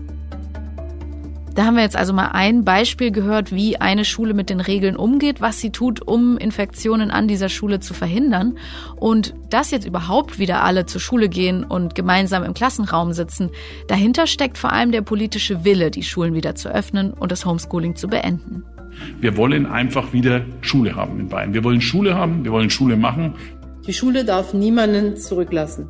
Da 1.56 1.66
haben 1.66 1.76
wir 1.76 1.84
jetzt 1.84 1.96
also 1.96 2.14
mal 2.14 2.30
ein 2.30 2.64
Beispiel 2.64 3.12
gehört, 3.12 3.54
wie 3.54 3.78
eine 3.78 4.06
Schule 4.06 4.34
mit 4.34 4.50
den 4.50 4.60
Regeln 4.60 4.96
umgeht, 4.96 5.40
was 5.40 5.60
sie 5.60 5.70
tut, 5.70 6.02
um 6.02 6.38
Infektionen 6.38 7.12
an 7.12 7.28
dieser 7.28 7.48
Schule 7.48 7.80
zu 7.80 7.94
verhindern. 7.94 8.58
Und 8.96 9.36
dass 9.52 9.70
jetzt 9.70 9.86
überhaupt 9.86 10.40
wieder 10.40 10.64
alle 10.64 10.88
zur 10.88 11.00
Schule 11.00 11.30
gehen 11.30 11.64
und 11.64 11.94
gemeinsam 11.94 12.44
im 12.44 12.56
Klassenraum 12.56 13.14
sitzen, 13.14 13.52
dahinter 13.88 14.26
steckt 14.26 14.58
vor 14.58 14.72
allem 14.72 14.92
der 14.92 15.02
politische 15.02 15.64
Wille, 15.64 15.92
die 15.92 16.02
Schulen 16.02 16.34
wieder 16.34 16.56
zu 16.56 16.70
öffnen 16.70 17.14
und 17.14 17.32
das 17.32 17.46
Homeschooling 17.46 17.96
zu 17.96 18.08
beenden. 18.08 18.64
Wir 19.20 19.38
wollen 19.38 19.68
einfach 19.68 20.12
wieder 20.12 20.46
Schule 20.62 20.96
haben 20.96 21.20
in 21.20 21.28
Bayern. 21.28 21.54
Wir 21.54 21.64
wollen 21.64 21.82
Schule 21.82 22.16
haben, 22.16 22.44
wir 22.44 22.52
wollen 22.52 22.72
Schule 22.72 22.98
machen. 22.98 23.36
Die 23.86 23.94
Schule 23.94 24.26
darf 24.26 24.54
niemanden 24.54 25.18
zurücklassen. 25.18 25.88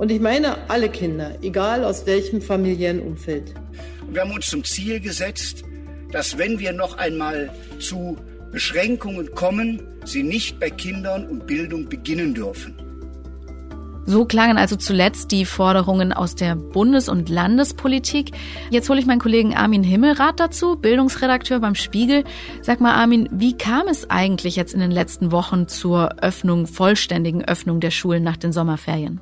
Und 0.00 0.10
ich 0.10 0.18
meine 0.18 0.56
alle 0.70 0.88
Kinder, 0.88 1.36
egal 1.42 1.84
aus 1.84 2.06
welchem 2.06 2.40
familiären 2.40 3.00
Umfeld. 3.00 3.52
Wir 4.10 4.22
haben 4.22 4.32
uns 4.32 4.46
zum 4.46 4.64
Ziel 4.64 4.98
gesetzt, 4.98 5.62
dass 6.10 6.38
wenn 6.38 6.58
wir 6.58 6.72
noch 6.72 6.96
einmal 6.96 7.50
zu 7.78 8.16
Beschränkungen 8.50 9.34
kommen, 9.34 9.82
sie 10.06 10.22
nicht 10.22 10.58
bei 10.58 10.70
Kindern 10.70 11.26
und 11.26 11.46
Bildung 11.46 11.90
beginnen 11.90 12.32
dürfen. 12.32 12.74
So 14.06 14.24
klangen 14.24 14.56
also 14.56 14.76
zuletzt 14.76 15.32
die 15.32 15.44
Forderungen 15.44 16.14
aus 16.14 16.34
der 16.34 16.56
Bundes- 16.56 17.10
und 17.10 17.28
Landespolitik. 17.28 18.30
Jetzt 18.70 18.88
hole 18.88 19.00
ich 19.00 19.06
meinen 19.06 19.20
Kollegen 19.20 19.54
Armin 19.54 19.82
Himmelrath 19.82 20.40
dazu, 20.40 20.76
Bildungsredakteur 20.76 21.60
beim 21.60 21.74
Spiegel. 21.74 22.24
Sag 22.62 22.80
mal, 22.80 22.94
Armin, 22.94 23.28
wie 23.32 23.54
kam 23.54 23.86
es 23.86 24.08
eigentlich 24.08 24.56
jetzt 24.56 24.72
in 24.72 24.80
den 24.80 24.92
letzten 24.92 25.30
Wochen 25.30 25.68
zur 25.68 26.22
Öffnung, 26.22 26.66
vollständigen 26.66 27.44
Öffnung 27.44 27.80
der 27.80 27.90
Schulen 27.90 28.22
nach 28.22 28.38
den 28.38 28.54
Sommerferien? 28.54 29.20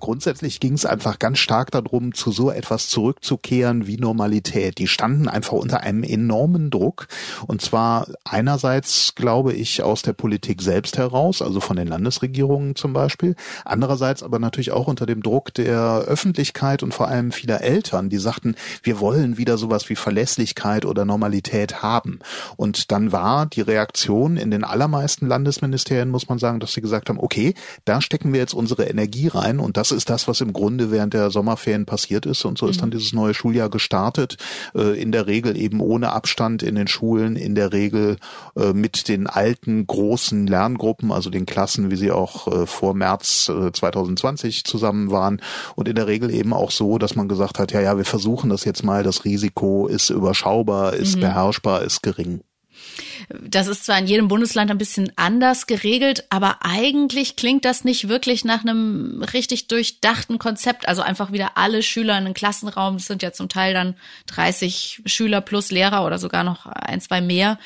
Grundsätzlich 0.00 0.60
ging 0.60 0.74
es 0.74 0.84
einfach 0.84 1.18
ganz 1.18 1.38
stark 1.38 1.70
darum, 1.70 2.14
zu 2.14 2.30
so 2.30 2.50
etwas 2.50 2.88
zurückzukehren 2.88 3.86
wie 3.86 3.96
Normalität. 3.96 4.78
Die 4.78 4.88
standen 4.88 5.28
einfach 5.28 5.52
unter 5.52 5.80
einem 5.80 6.02
enormen 6.02 6.70
Druck. 6.70 7.08
Und 7.46 7.62
zwar 7.62 8.08
einerseits, 8.24 9.14
glaube 9.14 9.52
ich, 9.52 9.82
aus 9.82 10.02
der 10.02 10.12
Politik 10.12 10.62
selbst 10.62 10.98
heraus, 10.98 11.42
also 11.42 11.60
von 11.60 11.76
den 11.76 11.88
Landesregierungen 11.88 12.76
zum 12.76 12.92
Beispiel. 12.92 13.36
Andererseits 13.64 14.22
aber 14.22 14.38
natürlich 14.38 14.72
auch 14.72 14.86
unter 14.86 15.06
dem 15.06 15.22
Druck 15.22 15.54
der 15.54 16.04
Öffentlichkeit 16.06 16.82
und 16.82 16.92
vor 16.92 17.08
allem 17.08 17.32
vieler 17.32 17.62
Eltern, 17.62 18.08
die 18.08 18.18
sagten, 18.18 18.54
wir 18.82 19.00
wollen 19.00 19.38
wieder 19.38 19.58
sowas 19.58 19.88
wie 19.88 19.96
Verlässlichkeit 19.96 20.84
oder 20.84 21.04
Normalität 21.04 21.82
haben. 21.82 22.18
Und 22.56 22.92
dann 22.92 23.12
war 23.12 23.46
die 23.46 23.60
Reaktion 23.62 24.36
in 24.36 24.50
den 24.50 24.64
allermeisten 24.64 25.26
Landesministerien, 25.26 26.10
muss 26.10 26.28
man 26.28 26.38
sagen, 26.38 26.60
dass 26.60 26.72
sie 26.72 26.80
gesagt 26.80 27.08
haben, 27.08 27.18
okay, 27.18 27.54
da 27.84 28.00
stecken 28.00 28.32
wir 28.32 28.40
jetzt 28.40 28.54
unsere 28.54 28.84
Energie 28.84 29.28
rein 29.28 29.58
und 29.58 29.76
das 29.76 29.85
das 29.90 29.96
ist 29.96 30.10
das, 30.10 30.26
was 30.26 30.40
im 30.40 30.52
Grunde 30.52 30.90
während 30.90 31.14
der 31.14 31.30
Sommerferien 31.30 31.86
passiert 31.86 32.26
ist. 32.26 32.44
Und 32.44 32.58
so 32.58 32.66
ist 32.66 32.82
dann 32.82 32.88
mhm. 32.88 32.94
dieses 32.94 33.12
neue 33.12 33.34
Schuljahr 33.34 33.68
gestartet. 33.68 34.36
Äh, 34.74 35.00
in 35.00 35.12
der 35.12 35.26
Regel 35.26 35.56
eben 35.56 35.80
ohne 35.80 36.12
Abstand 36.12 36.62
in 36.62 36.74
den 36.74 36.88
Schulen, 36.88 37.36
in 37.36 37.54
der 37.54 37.72
Regel 37.72 38.16
äh, 38.56 38.72
mit 38.72 39.08
den 39.08 39.26
alten 39.26 39.86
großen 39.86 40.46
Lerngruppen, 40.46 41.12
also 41.12 41.30
den 41.30 41.46
Klassen, 41.46 41.90
wie 41.90 41.96
sie 41.96 42.10
auch 42.10 42.48
äh, 42.48 42.66
vor 42.66 42.94
März 42.94 43.46
2020 43.46 44.64
zusammen 44.64 45.10
waren. 45.10 45.40
Und 45.76 45.88
in 45.88 45.94
der 45.94 46.06
Regel 46.06 46.34
eben 46.34 46.52
auch 46.52 46.70
so, 46.70 46.98
dass 46.98 47.14
man 47.14 47.28
gesagt 47.28 47.58
hat, 47.58 47.72
ja, 47.72 47.80
ja, 47.80 47.96
wir 47.96 48.04
versuchen 48.04 48.50
das 48.50 48.64
jetzt 48.64 48.82
mal. 48.82 49.02
Das 49.02 49.24
Risiko 49.24 49.86
ist 49.86 50.10
überschaubar, 50.10 50.94
ist 50.94 51.16
mhm. 51.16 51.20
beherrschbar, 51.20 51.82
ist 51.82 52.02
gering. 52.02 52.40
Das 53.28 53.66
ist 53.66 53.84
zwar 53.84 53.98
in 53.98 54.06
jedem 54.06 54.28
Bundesland 54.28 54.70
ein 54.70 54.78
bisschen 54.78 55.12
anders 55.16 55.66
geregelt, 55.66 56.24
aber 56.30 56.58
eigentlich 56.60 57.36
klingt 57.36 57.64
das 57.64 57.84
nicht 57.84 58.08
wirklich 58.08 58.44
nach 58.44 58.62
einem 58.62 59.22
richtig 59.32 59.68
durchdachten 59.68 60.38
Konzept. 60.38 60.88
Also 60.88 61.02
einfach 61.02 61.32
wieder 61.32 61.56
alle 61.56 61.82
Schüler 61.82 62.18
in 62.18 62.26
einem 62.26 62.34
Klassenraum, 62.34 62.98
das 62.98 63.06
sind 63.06 63.22
ja 63.22 63.32
zum 63.32 63.48
Teil 63.48 63.74
dann 63.74 63.96
30 64.28 65.02
Schüler 65.06 65.40
plus 65.40 65.70
Lehrer 65.70 66.04
oder 66.04 66.18
sogar 66.18 66.44
noch 66.44 66.66
ein, 66.66 67.00
zwei 67.00 67.20
mehr 67.20 67.58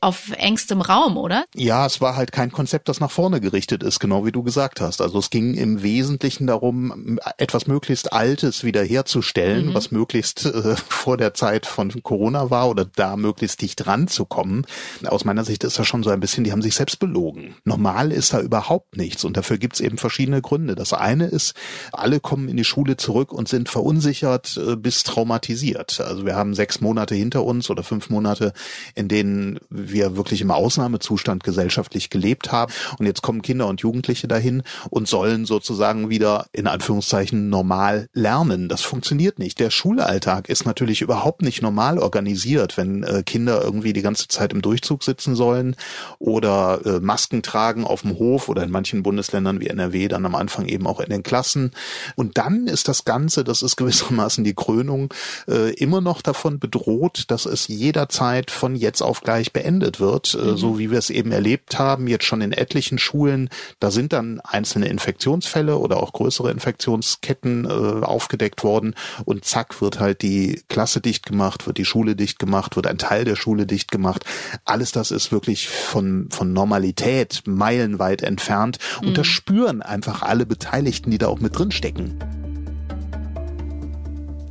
auf 0.00 0.30
engstem 0.36 0.80
Raum, 0.80 1.16
oder? 1.16 1.44
Ja, 1.54 1.86
es 1.86 2.00
war 2.00 2.16
halt 2.16 2.32
kein 2.32 2.52
Konzept, 2.52 2.88
das 2.88 3.00
nach 3.00 3.10
vorne 3.10 3.40
gerichtet 3.40 3.82
ist, 3.82 4.00
genau 4.00 4.26
wie 4.26 4.32
du 4.32 4.42
gesagt 4.42 4.80
hast. 4.80 5.00
Also 5.00 5.18
es 5.18 5.30
ging 5.30 5.54
im 5.54 5.82
Wesentlichen 5.82 6.46
darum, 6.46 7.18
etwas 7.38 7.66
möglichst 7.66 8.12
Altes 8.12 8.64
wiederherzustellen, 8.64 9.68
mhm. 9.68 9.74
was 9.74 9.90
möglichst 9.90 10.44
äh, 10.46 10.76
vor 10.76 11.16
der 11.16 11.34
Zeit 11.34 11.66
von 11.66 12.02
Corona 12.02 12.50
war 12.50 12.68
oder 12.68 12.84
da 12.84 13.16
möglichst 13.16 13.62
dicht 13.62 13.86
ranzukommen 13.86 14.57
aus 15.06 15.24
meiner 15.24 15.44
Sicht 15.44 15.64
ist 15.64 15.78
das 15.78 15.86
schon 15.86 16.02
so 16.02 16.10
ein 16.10 16.20
bisschen, 16.20 16.44
die 16.44 16.52
haben 16.52 16.62
sich 16.62 16.74
selbst 16.74 16.98
belogen. 16.98 17.56
Normal 17.64 18.12
ist 18.12 18.32
da 18.32 18.40
überhaupt 18.40 18.96
nichts 18.96 19.24
und 19.24 19.36
dafür 19.36 19.58
gibt 19.58 19.74
es 19.74 19.80
eben 19.80 19.98
verschiedene 19.98 20.42
Gründe. 20.42 20.74
Das 20.74 20.92
eine 20.92 21.26
ist, 21.26 21.54
alle 21.92 22.20
kommen 22.20 22.48
in 22.48 22.56
die 22.56 22.64
Schule 22.64 22.96
zurück 22.96 23.32
und 23.32 23.48
sind 23.48 23.68
verunsichert 23.68 24.56
äh, 24.56 24.76
bis 24.76 25.02
traumatisiert. 25.02 26.00
Also 26.00 26.24
wir 26.24 26.36
haben 26.36 26.54
sechs 26.54 26.80
Monate 26.80 27.14
hinter 27.14 27.44
uns 27.44 27.70
oder 27.70 27.82
fünf 27.82 28.10
Monate, 28.10 28.52
in 28.94 29.08
denen 29.08 29.58
wir 29.70 30.16
wirklich 30.16 30.40
im 30.40 30.50
Ausnahmezustand 30.50 31.44
gesellschaftlich 31.44 32.10
gelebt 32.10 32.52
haben 32.52 32.72
und 32.98 33.06
jetzt 33.06 33.22
kommen 33.22 33.42
Kinder 33.42 33.66
und 33.66 33.80
Jugendliche 33.80 34.28
dahin 34.28 34.62
und 34.90 35.08
sollen 35.08 35.44
sozusagen 35.44 36.10
wieder 36.10 36.46
in 36.52 36.66
Anführungszeichen 36.66 37.48
normal 37.48 38.08
lernen. 38.12 38.68
Das 38.68 38.82
funktioniert 38.82 39.38
nicht. 39.38 39.58
Der 39.60 39.70
Schulalltag 39.70 40.48
ist 40.48 40.66
natürlich 40.66 41.02
überhaupt 41.02 41.42
nicht 41.42 41.62
normal 41.62 41.98
organisiert, 41.98 42.76
wenn 42.76 43.02
äh, 43.02 43.22
Kinder 43.24 43.62
irgendwie 43.62 43.92
die 43.92 44.02
ganze 44.02 44.28
Zeit 44.28 44.37
im 44.52 44.62
Durchzug 44.62 45.02
sitzen 45.04 45.36
sollen 45.36 45.76
oder 46.18 46.80
äh, 46.84 47.00
Masken 47.00 47.42
tragen 47.42 47.84
auf 47.84 48.02
dem 48.02 48.18
Hof 48.18 48.48
oder 48.48 48.62
in 48.62 48.70
manchen 48.70 49.02
Bundesländern 49.02 49.60
wie 49.60 49.68
NRW 49.68 50.08
dann 50.08 50.24
am 50.26 50.34
Anfang 50.34 50.66
eben 50.66 50.86
auch 50.86 51.00
in 51.00 51.10
den 51.10 51.22
Klassen. 51.22 51.72
Und 52.16 52.38
dann 52.38 52.66
ist 52.66 52.88
das 52.88 53.04
Ganze, 53.04 53.44
das 53.44 53.62
ist 53.62 53.76
gewissermaßen 53.76 54.44
die 54.44 54.54
Krönung, 54.54 55.12
äh, 55.48 55.72
immer 55.74 56.00
noch 56.00 56.22
davon 56.22 56.58
bedroht, 56.58 57.24
dass 57.28 57.46
es 57.46 57.68
jederzeit 57.68 58.50
von 58.50 58.76
jetzt 58.76 59.02
auf 59.02 59.20
gleich 59.20 59.52
beendet 59.52 60.00
wird, 60.00 60.34
äh, 60.34 60.52
mhm. 60.52 60.56
so 60.56 60.78
wie 60.78 60.90
wir 60.90 60.98
es 60.98 61.10
eben 61.10 61.32
erlebt 61.32 61.78
haben, 61.78 62.06
jetzt 62.06 62.24
schon 62.24 62.40
in 62.40 62.52
etlichen 62.52 62.98
Schulen. 62.98 63.48
Da 63.80 63.90
sind 63.90 64.12
dann 64.12 64.40
einzelne 64.40 64.88
Infektionsfälle 64.88 65.78
oder 65.78 66.02
auch 66.02 66.12
größere 66.12 66.50
Infektionsketten 66.50 67.64
äh, 67.64 68.04
aufgedeckt 68.04 68.64
worden 68.64 68.94
und 69.24 69.44
zack 69.44 69.80
wird 69.80 70.00
halt 70.00 70.22
die 70.22 70.62
Klasse 70.68 71.00
dicht 71.00 71.26
gemacht, 71.26 71.66
wird 71.66 71.78
die 71.78 71.84
Schule 71.84 72.16
dicht 72.16 72.38
gemacht, 72.38 72.76
wird 72.76 72.86
ein 72.86 72.98
Teil 72.98 73.24
der 73.24 73.36
Schule 73.36 73.66
dicht 73.66 73.90
gemacht 73.90 74.24
alles 74.64 74.92
das 74.92 75.10
ist 75.10 75.32
wirklich 75.32 75.68
von, 75.68 76.28
von 76.30 76.52
Normalität 76.52 77.42
meilenweit 77.46 78.22
entfernt. 78.22 78.78
Und 79.00 79.10
mhm. 79.10 79.14
das 79.14 79.26
spüren 79.26 79.82
einfach 79.82 80.22
alle 80.22 80.46
Beteiligten, 80.46 81.10
die 81.10 81.18
da 81.18 81.28
auch 81.28 81.40
mit 81.40 81.58
drin 81.58 81.70
stecken. 81.70 82.18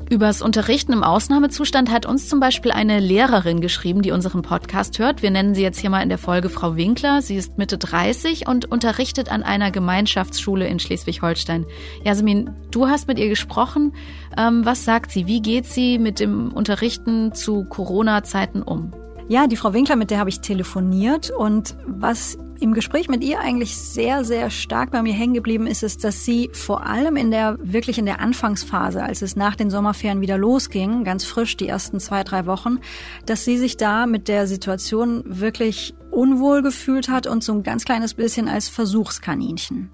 Übers 0.10 0.41
Unterrichten 0.41 0.93
im 0.93 1.03
Ausnahmezustand 1.03 1.91
hat 1.91 2.05
uns 2.05 2.29
zum 2.29 2.39
Beispiel 2.39 2.72
eine 2.72 3.01
Lehrerin 3.01 3.60
geschrieben, 3.60 4.01
die 4.01 4.12
unseren 4.12 4.41
Podcast 4.41 5.00
hört. 5.00 5.22
Wir 5.22 5.31
nennen 5.31 5.53
sie 5.53 5.63
jetzt 5.63 5.79
hier 5.79 5.89
mal 5.89 6.01
in 6.01 6.07
der 6.07 6.17
Folge 6.17 6.48
Frau 6.48 6.77
Winkler. 6.77 7.22
Sie 7.22 7.36
ist 7.36 7.57
Mitte 7.57 7.77
30 7.77 8.48
und 8.48 8.72
unterrichtet 8.72 9.29
an 9.29 9.43
einer 9.43 9.69
Gemeinschaftsschule 9.69 10.65
in 10.65 10.79
Schleswig-Holstein. 10.79 11.65
Jasmin, 12.05 12.51
du 12.72 12.88
hast 12.88 13.10
mit 13.10 13.19
ihr 13.19 13.27
gesprochen. 13.27 13.93
Ähm, 14.38 14.63
was 14.63 14.86
sagt 14.86 15.12
sie? 15.12 15.27
Wie 15.27 15.41
geht 15.41 15.65
sie 15.65 16.00
mit 16.00 16.22
dem 16.22 16.53
Unterrichten 16.53 17.34
zu 17.34 17.65
Corona-Zeiten 17.65 18.62
um? 18.62 18.93
Ja, 19.29 19.48
die 19.48 19.57
Frau 19.57 19.74
Winkler, 19.74 19.98
mit 19.98 20.10
der 20.10 20.19
habe 20.19 20.29
ich 20.29 20.39
telefoniert 20.39 21.31
und 21.31 21.75
was 21.86 22.38
im 22.62 22.74
Gespräch 22.74 23.10
mit 23.10 23.25
ihr 23.25 23.41
eigentlich 23.41 23.75
sehr, 23.75 24.24
sehr 24.24 24.50
stark 24.50 24.91
bei 24.91 25.01
mir 25.01 25.13
hängen 25.13 25.34
geblieben 25.34 25.67
ist, 25.67 25.84
ist, 25.84 26.05
dass 26.05 26.24
sie 26.24 26.50
vor 26.53 26.86
allem 26.86 27.17
in 27.17 27.29
der, 27.29 27.57
wirklich 27.60 27.98
in 27.98 28.05
der 28.05 28.22
Anfangsphase, 28.22 29.03
als 29.03 29.22
es 29.22 29.36
nach 29.36 29.57
den 29.57 29.69
Sommerferien 29.69 30.22
wieder 30.22 30.38
losging, 30.38 31.03
ganz 31.03 31.25
frisch 31.25 31.57
die 31.57 31.67
ersten 31.67 32.00
zwei, 32.00 32.24
drei 32.24 32.46
Wochen, 32.46 32.79
dass 33.25 33.43
sie 33.43 33.57
sich 33.57 33.75
da 33.75 34.05
mit 34.05 34.29
der 34.29 34.48
Situation 34.48 35.24
wirklich 35.25 35.93
unwohl 36.10 36.62
gefühlt 36.62 37.10
hat 37.10 37.27
und 37.27 37.43
so 37.43 37.51
ein 37.51 37.63
ganz 37.63 37.84
kleines 37.84 38.13
bisschen 38.13 38.48
als 38.48 38.69
Versuchskaninchen. 38.69 39.91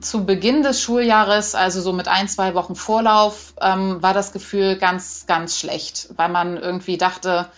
Zu 0.00 0.24
Beginn 0.24 0.62
des 0.62 0.80
Schuljahres, 0.80 1.54
also 1.54 1.82
so 1.82 1.92
mit 1.92 2.08
ein, 2.08 2.28
zwei 2.28 2.54
Wochen 2.54 2.74
Vorlauf, 2.74 3.52
ähm, 3.60 4.02
war 4.02 4.14
das 4.14 4.32
Gefühl 4.32 4.78
ganz, 4.78 5.26
ganz 5.26 5.58
schlecht, 5.58 6.08
weil 6.16 6.30
man 6.30 6.56
irgendwie 6.56 6.96
dachte, 6.96 7.50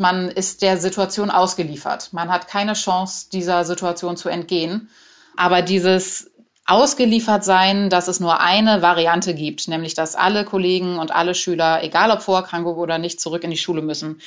man 0.00 0.28
ist 0.28 0.62
der 0.62 0.78
Situation 0.78 1.30
ausgeliefert. 1.30 2.12
Man 2.12 2.30
hat 2.30 2.48
keine 2.48 2.74
Chance, 2.74 3.28
dieser 3.30 3.64
Situation 3.64 4.16
zu 4.16 4.28
entgehen. 4.28 4.90
Aber 5.36 5.62
dieses 5.62 6.30
ausgeliefert 6.66 7.44
sein, 7.44 7.88
dass 7.88 8.08
es 8.08 8.20
nur 8.20 8.40
eine 8.40 8.82
Variante 8.82 9.34
gibt, 9.34 9.68
nämlich 9.68 9.94
dass 9.94 10.16
alle 10.16 10.44
Kollegen 10.44 10.98
und 10.98 11.10
alle 11.10 11.34
Schüler, 11.34 11.82
egal 11.82 12.10
ob 12.10 12.22
Vorerkrankung 12.22 12.76
oder 12.76 12.98
nicht, 12.98 13.20
zurück 13.20 13.44
in 13.44 13.50
die 13.50 13.56
Schule 13.56 13.80
müssen. 13.80 14.20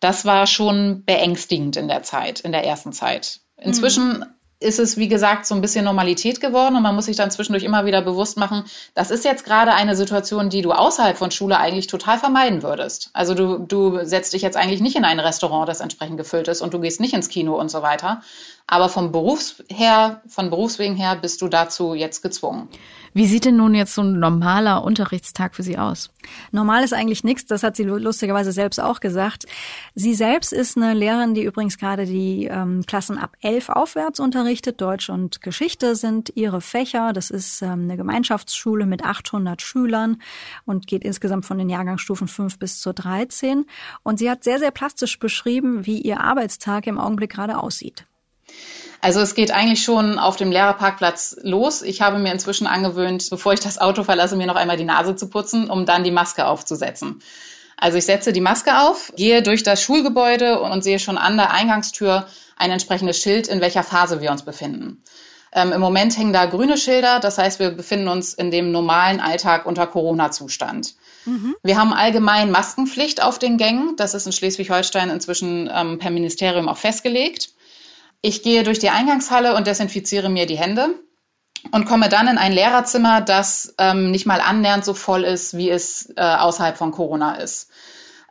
Das 0.00 0.24
war 0.24 0.46
schon 0.46 1.04
beängstigend 1.04 1.76
in 1.76 1.86
der 1.86 2.02
Zeit, 2.02 2.40
in 2.40 2.52
der 2.52 2.64
ersten 2.64 2.92
Zeit. 2.92 3.40
Inzwischen 3.56 4.18
mhm 4.18 4.33
ist 4.64 4.78
es, 4.78 4.96
wie 4.96 5.08
gesagt, 5.08 5.46
so 5.46 5.54
ein 5.54 5.60
bisschen 5.60 5.84
Normalität 5.84 6.40
geworden 6.40 6.76
und 6.76 6.82
man 6.82 6.94
muss 6.94 7.04
sich 7.04 7.16
dann 7.16 7.30
zwischendurch 7.30 7.64
immer 7.64 7.84
wieder 7.84 8.02
bewusst 8.02 8.36
machen, 8.36 8.64
das 8.94 9.10
ist 9.10 9.24
jetzt 9.24 9.44
gerade 9.44 9.72
eine 9.72 9.94
Situation, 9.94 10.50
die 10.50 10.62
du 10.62 10.72
außerhalb 10.72 11.16
von 11.16 11.30
Schule 11.30 11.58
eigentlich 11.58 11.86
total 11.86 12.18
vermeiden 12.18 12.62
würdest. 12.62 13.10
Also 13.12 13.34
du, 13.34 13.58
du 13.58 14.04
setzt 14.04 14.32
dich 14.32 14.42
jetzt 14.42 14.56
eigentlich 14.56 14.80
nicht 14.80 14.96
in 14.96 15.04
ein 15.04 15.20
Restaurant, 15.20 15.68
das 15.68 15.80
entsprechend 15.80 16.16
gefüllt 16.16 16.48
ist 16.48 16.62
und 16.62 16.74
du 16.74 16.80
gehst 16.80 17.00
nicht 17.00 17.14
ins 17.14 17.28
Kino 17.28 17.54
und 17.58 17.70
so 17.70 17.82
weiter. 17.82 18.22
Aber 18.66 18.88
vom 18.88 19.12
Berufs 19.12 19.62
her, 19.68 20.22
von 20.26 20.48
Berufswegen 20.48 20.96
her 20.96 21.16
bist 21.16 21.42
du 21.42 21.48
dazu 21.48 21.92
jetzt 21.94 22.22
gezwungen. 22.22 22.68
Wie 23.12 23.26
sieht 23.26 23.44
denn 23.44 23.56
nun 23.56 23.74
jetzt 23.74 23.94
so 23.94 24.02
ein 24.02 24.18
normaler 24.18 24.82
Unterrichtstag 24.82 25.54
für 25.54 25.62
Sie 25.62 25.78
aus? 25.78 26.10
Normal 26.50 26.82
ist 26.82 26.94
eigentlich 26.94 27.22
nichts, 27.22 27.44
das 27.44 27.62
hat 27.62 27.76
sie 27.76 27.84
lustigerweise 27.84 28.50
selbst 28.50 28.80
auch 28.80 28.98
gesagt. 28.98 29.44
Sie 29.94 30.14
selbst 30.14 30.52
ist 30.52 30.76
eine 30.76 30.94
Lehrerin, 30.94 31.34
die 31.34 31.44
übrigens 31.44 31.78
gerade 31.78 32.06
die 32.06 32.46
ähm, 32.46 32.82
Klassen 32.86 33.18
ab 33.18 33.36
elf 33.40 33.68
aufwärts 33.68 34.18
unterrichtet. 34.18 34.80
Deutsch 34.80 35.10
und 35.10 35.42
Geschichte 35.42 35.94
sind 35.94 36.32
ihre 36.34 36.60
Fächer. 36.60 37.12
Das 37.12 37.30
ist 37.30 37.62
ähm, 37.62 37.82
eine 37.82 37.96
Gemeinschaftsschule 37.96 38.86
mit 38.86 39.04
800 39.04 39.62
Schülern 39.62 40.20
und 40.64 40.86
geht 40.86 41.04
insgesamt 41.04 41.44
von 41.44 41.58
den 41.58 41.68
Jahrgangsstufen 41.68 42.26
5 42.26 42.58
bis 42.58 42.80
zur 42.80 42.94
13. 42.94 43.66
Und 44.02 44.18
sie 44.18 44.30
hat 44.30 44.42
sehr, 44.42 44.58
sehr 44.58 44.72
plastisch 44.72 45.18
beschrieben, 45.18 45.86
wie 45.86 46.00
ihr 46.00 46.20
Arbeitstag 46.20 46.86
im 46.86 46.98
Augenblick 46.98 47.30
gerade 47.30 47.58
aussieht. 47.58 48.06
Also 49.00 49.20
es 49.20 49.34
geht 49.34 49.50
eigentlich 49.50 49.82
schon 49.82 50.18
auf 50.18 50.36
dem 50.36 50.50
Lehrerparkplatz 50.50 51.36
los. 51.42 51.82
Ich 51.82 52.00
habe 52.00 52.18
mir 52.18 52.32
inzwischen 52.32 52.66
angewöhnt, 52.66 53.28
bevor 53.28 53.52
ich 53.52 53.60
das 53.60 53.78
Auto 53.78 54.02
verlasse, 54.02 54.34
mir 54.34 54.46
noch 54.46 54.56
einmal 54.56 54.78
die 54.78 54.84
Nase 54.84 55.14
zu 55.14 55.28
putzen, 55.28 55.68
um 55.68 55.84
dann 55.84 56.04
die 56.04 56.10
Maske 56.10 56.46
aufzusetzen. 56.46 57.20
Also 57.76 57.98
ich 57.98 58.06
setze 58.06 58.32
die 58.32 58.40
Maske 58.40 58.80
auf, 58.80 59.12
gehe 59.16 59.42
durch 59.42 59.62
das 59.62 59.82
Schulgebäude 59.82 60.60
und 60.60 60.82
sehe 60.82 60.98
schon 60.98 61.18
an 61.18 61.36
der 61.36 61.50
Eingangstür 61.50 62.26
ein 62.56 62.70
entsprechendes 62.70 63.18
Schild, 63.18 63.46
in 63.46 63.60
welcher 63.60 63.82
Phase 63.82 64.22
wir 64.22 64.30
uns 64.30 64.42
befinden. 64.42 65.02
Ähm, 65.52 65.72
Im 65.72 65.80
Moment 65.80 66.16
hängen 66.16 66.32
da 66.32 66.46
grüne 66.46 66.76
Schilder, 66.76 67.20
das 67.20 67.36
heißt, 67.36 67.60
wir 67.60 67.70
befinden 67.70 68.08
uns 68.08 68.32
in 68.32 68.50
dem 68.50 68.72
normalen 68.72 69.20
Alltag 69.20 69.66
unter 69.66 69.86
Corona-Zustand. 69.86 70.94
Mhm. 71.26 71.54
Wir 71.62 71.78
haben 71.78 71.92
allgemein 71.92 72.50
Maskenpflicht 72.50 73.22
auf 73.22 73.38
den 73.38 73.56
Gängen. 73.56 73.96
Das 73.96 74.14
ist 74.14 74.26
in 74.26 74.32
Schleswig-Holstein 74.32 75.10
inzwischen 75.10 75.70
ähm, 75.72 75.98
per 75.98 76.10
Ministerium 76.10 76.68
auch 76.68 76.78
festgelegt. 76.78 77.50
Ich 78.26 78.42
gehe 78.42 78.62
durch 78.62 78.78
die 78.78 78.88
Eingangshalle 78.88 79.54
und 79.54 79.66
desinfiziere 79.66 80.30
mir 80.30 80.46
die 80.46 80.56
Hände 80.56 80.94
und 81.72 81.84
komme 81.84 82.08
dann 82.08 82.26
in 82.26 82.38
ein 82.38 82.52
Lehrerzimmer, 82.52 83.20
das 83.20 83.74
ähm, 83.76 84.10
nicht 84.10 84.24
mal 84.24 84.40
annähernd 84.40 84.82
so 84.82 84.94
voll 84.94 85.24
ist, 85.24 85.58
wie 85.58 85.68
es 85.68 86.10
äh, 86.16 86.22
außerhalb 86.22 86.78
von 86.78 86.90
Corona 86.90 87.34
ist. 87.34 87.68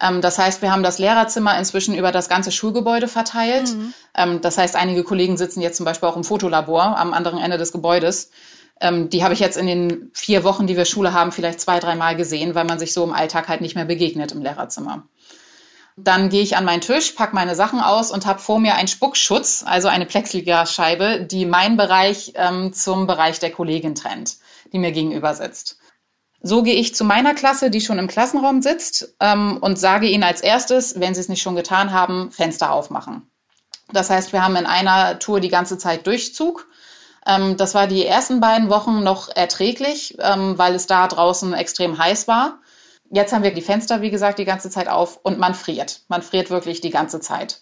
Ähm, 0.01 0.19
das 0.21 0.39
heißt, 0.39 0.63
wir 0.63 0.71
haben 0.71 0.81
das 0.81 0.97
Lehrerzimmer 0.97 1.55
inzwischen 1.59 1.93
über 1.93 2.11
das 2.11 2.27
ganze 2.27 2.51
Schulgebäude 2.51 3.07
verteilt. 3.07 3.69
Mhm. 3.71 3.93
Ähm, 4.15 4.41
das 4.41 4.57
heißt, 4.57 4.75
einige 4.75 5.03
Kollegen 5.03 5.37
sitzen 5.37 5.61
jetzt 5.61 5.77
zum 5.77 5.85
Beispiel 5.85 6.09
auch 6.09 6.17
im 6.17 6.23
Fotolabor 6.23 6.97
am 6.97 7.13
anderen 7.13 7.37
Ende 7.37 7.59
des 7.59 7.71
Gebäudes. 7.71 8.31
Ähm, 8.81 9.11
die 9.11 9.23
habe 9.23 9.35
ich 9.35 9.39
jetzt 9.39 9.57
in 9.57 9.67
den 9.67 10.09
vier 10.15 10.43
Wochen, 10.43 10.65
die 10.65 10.75
wir 10.75 10.85
Schule 10.85 11.13
haben, 11.13 11.31
vielleicht 11.31 11.61
zwei, 11.61 11.79
dreimal 11.79 12.15
gesehen, 12.15 12.55
weil 12.55 12.65
man 12.65 12.79
sich 12.79 12.93
so 12.93 13.03
im 13.03 13.13
Alltag 13.13 13.47
halt 13.47 13.61
nicht 13.61 13.75
mehr 13.75 13.85
begegnet 13.85 14.31
im 14.31 14.41
Lehrerzimmer. 14.41 15.03
Dann 15.95 16.29
gehe 16.29 16.41
ich 16.41 16.57
an 16.57 16.65
meinen 16.65 16.81
Tisch, 16.81 17.11
packe 17.11 17.35
meine 17.35 17.55
Sachen 17.55 17.79
aus 17.79 18.11
und 18.11 18.25
habe 18.25 18.39
vor 18.39 18.59
mir 18.59 18.75
einen 18.75 18.87
Spuckschutz, 18.87 19.63
also 19.65 19.87
eine 19.87 20.07
Plexiglasscheibe, 20.07 21.21
die 21.21 21.45
meinen 21.45 21.77
Bereich 21.77 22.33
ähm, 22.35 22.73
zum 22.73 23.05
Bereich 23.05 23.39
der 23.39 23.51
Kollegin 23.51 23.93
trennt, 23.93 24.37
die 24.71 24.79
mir 24.79 24.91
gegenüber 24.91 25.35
sitzt. 25.35 25.77
So 26.41 26.63
gehe 26.63 26.75
ich 26.75 26.95
zu 26.95 27.05
meiner 27.05 27.35
Klasse, 27.35 27.69
die 27.69 27.79
schon 27.79 27.99
im 27.99 28.07
Klassenraum 28.07 28.61
sitzt, 28.61 29.15
ähm, 29.19 29.57
und 29.61 29.79
sage 29.79 30.07
ihnen 30.07 30.23
als 30.23 30.41
erstes, 30.41 30.99
wenn 30.99 31.13
sie 31.13 31.21
es 31.21 31.29
nicht 31.29 31.41
schon 31.41 31.55
getan 31.55 31.93
haben, 31.93 32.31
Fenster 32.31 32.71
aufmachen. 32.71 33.29
Das 33.91 34.09
heißt, 34.09 34.33
wir 34.33 34.43
haben 34.43 34.55
in 34.55 34.65
einer 34.65 35.19
Tour 35.19 35.39
die 35.39 35.49
ganze 35.49 35.77
Zeit 35.77 36.07
Durchzug. 36.07 36.67
Ähm, 37.25 37.55
das 37.55 37.75
war 37.75 37.87
die 37.87 38.05
ersten 38.05 38.39
beiden 38.39 38.69
Wochen 38.69 39.03
noch 39.03 39.29
erträglich, 39.29 40.17
ähm, 40.19 40.57
weil 40.57 40.73
es 40.75 40.87
da 40.87 41.07
draußen 41.07 41.53
extrem 41.53 41.97
heiß 41.97 42.27
war. 42.27 42.59
Jetzt 43.13 43.31
haben 43.31 43.43
wir 43.43 43.53
die 43.53 43.61
Fenster, 43.61 44.01
wie 44.01 44.09
gesagt, 44.09 44.39
die 44.39 44.45
ganze 44.45 44.71
Zeit 44.71 44.87
auf 44.87 45.19
und 45.21 45.37
man 45.37 45.53
friert. 45.53 46.01
Man 46.07 46.23
friert 46.23 46.49
wirklich 46.49 46.81
die 46.81 46.89
ganze 46.89 47.19
Zeit. 47.19 47.61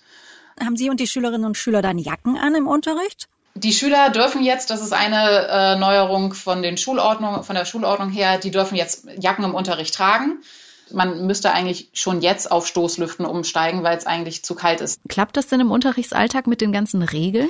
Haben 0.63 0.77
Sie 0.77 0.89
und 0.89 1.01
die 1.01 1.07
Schülerinnen 1.07 1.45
und 1.45 1.57
Schüler 1.57 1.81
dann 1.81 1.97
Jacken 1.97 2.37
an 2.37 2.55
im 2.55 2.67
Unterricht? 2.67 3.27
Die 3.55 3.73
Schüler 3.73 4.11
dürfen 4.11 4.43
jetzt, 4.43 4.69
das 4.69 4.81
ist 4.81 4.93
eine 4.93 5.47
äh, 5.49 5.75
Neuerung 5.77 6.33
von 6.33 6.61
den 6.61 6.77
Schulordnung, 6.77 7.43
von 7.43 7.53
der 7.53 7.65
Schulordnung 7.65 8.09
her, 8.11 8.37
die 8.37 8.49
dürfen 8.49 8.75
jetzt 8.75 9.05
Jacken 9.19 9.43
im 9.43 9.53
Unterricht 9.53 9.93
tragen. 9.93 10.41
Man 10.89 11.27
müsste 11.27 11.51
eigentlich 11.51 11.89
schon 11.91 12.21
jetzt 12.21 12.49
auf 12.49 12.65
Stoßlüften 12.65 13.25
umsteigen, 13.25 13.83
weil 13.83 13.97
es 13.97 14.05
eigentlich 14.05 14.43
zu 14.43 14.55
kalt 14.55 14.79
ist. 14.79 15.01
Klappt 15.09 15.35
das 15.35 15.47
denn 15.47 15.59
im 15.59 15.71
Unterrichtsalltag 15.71 16.47
mit 16.47 16.61
den 16.61 16.71
ganzen 16.71 17.01
Regeln? 17.01 17.49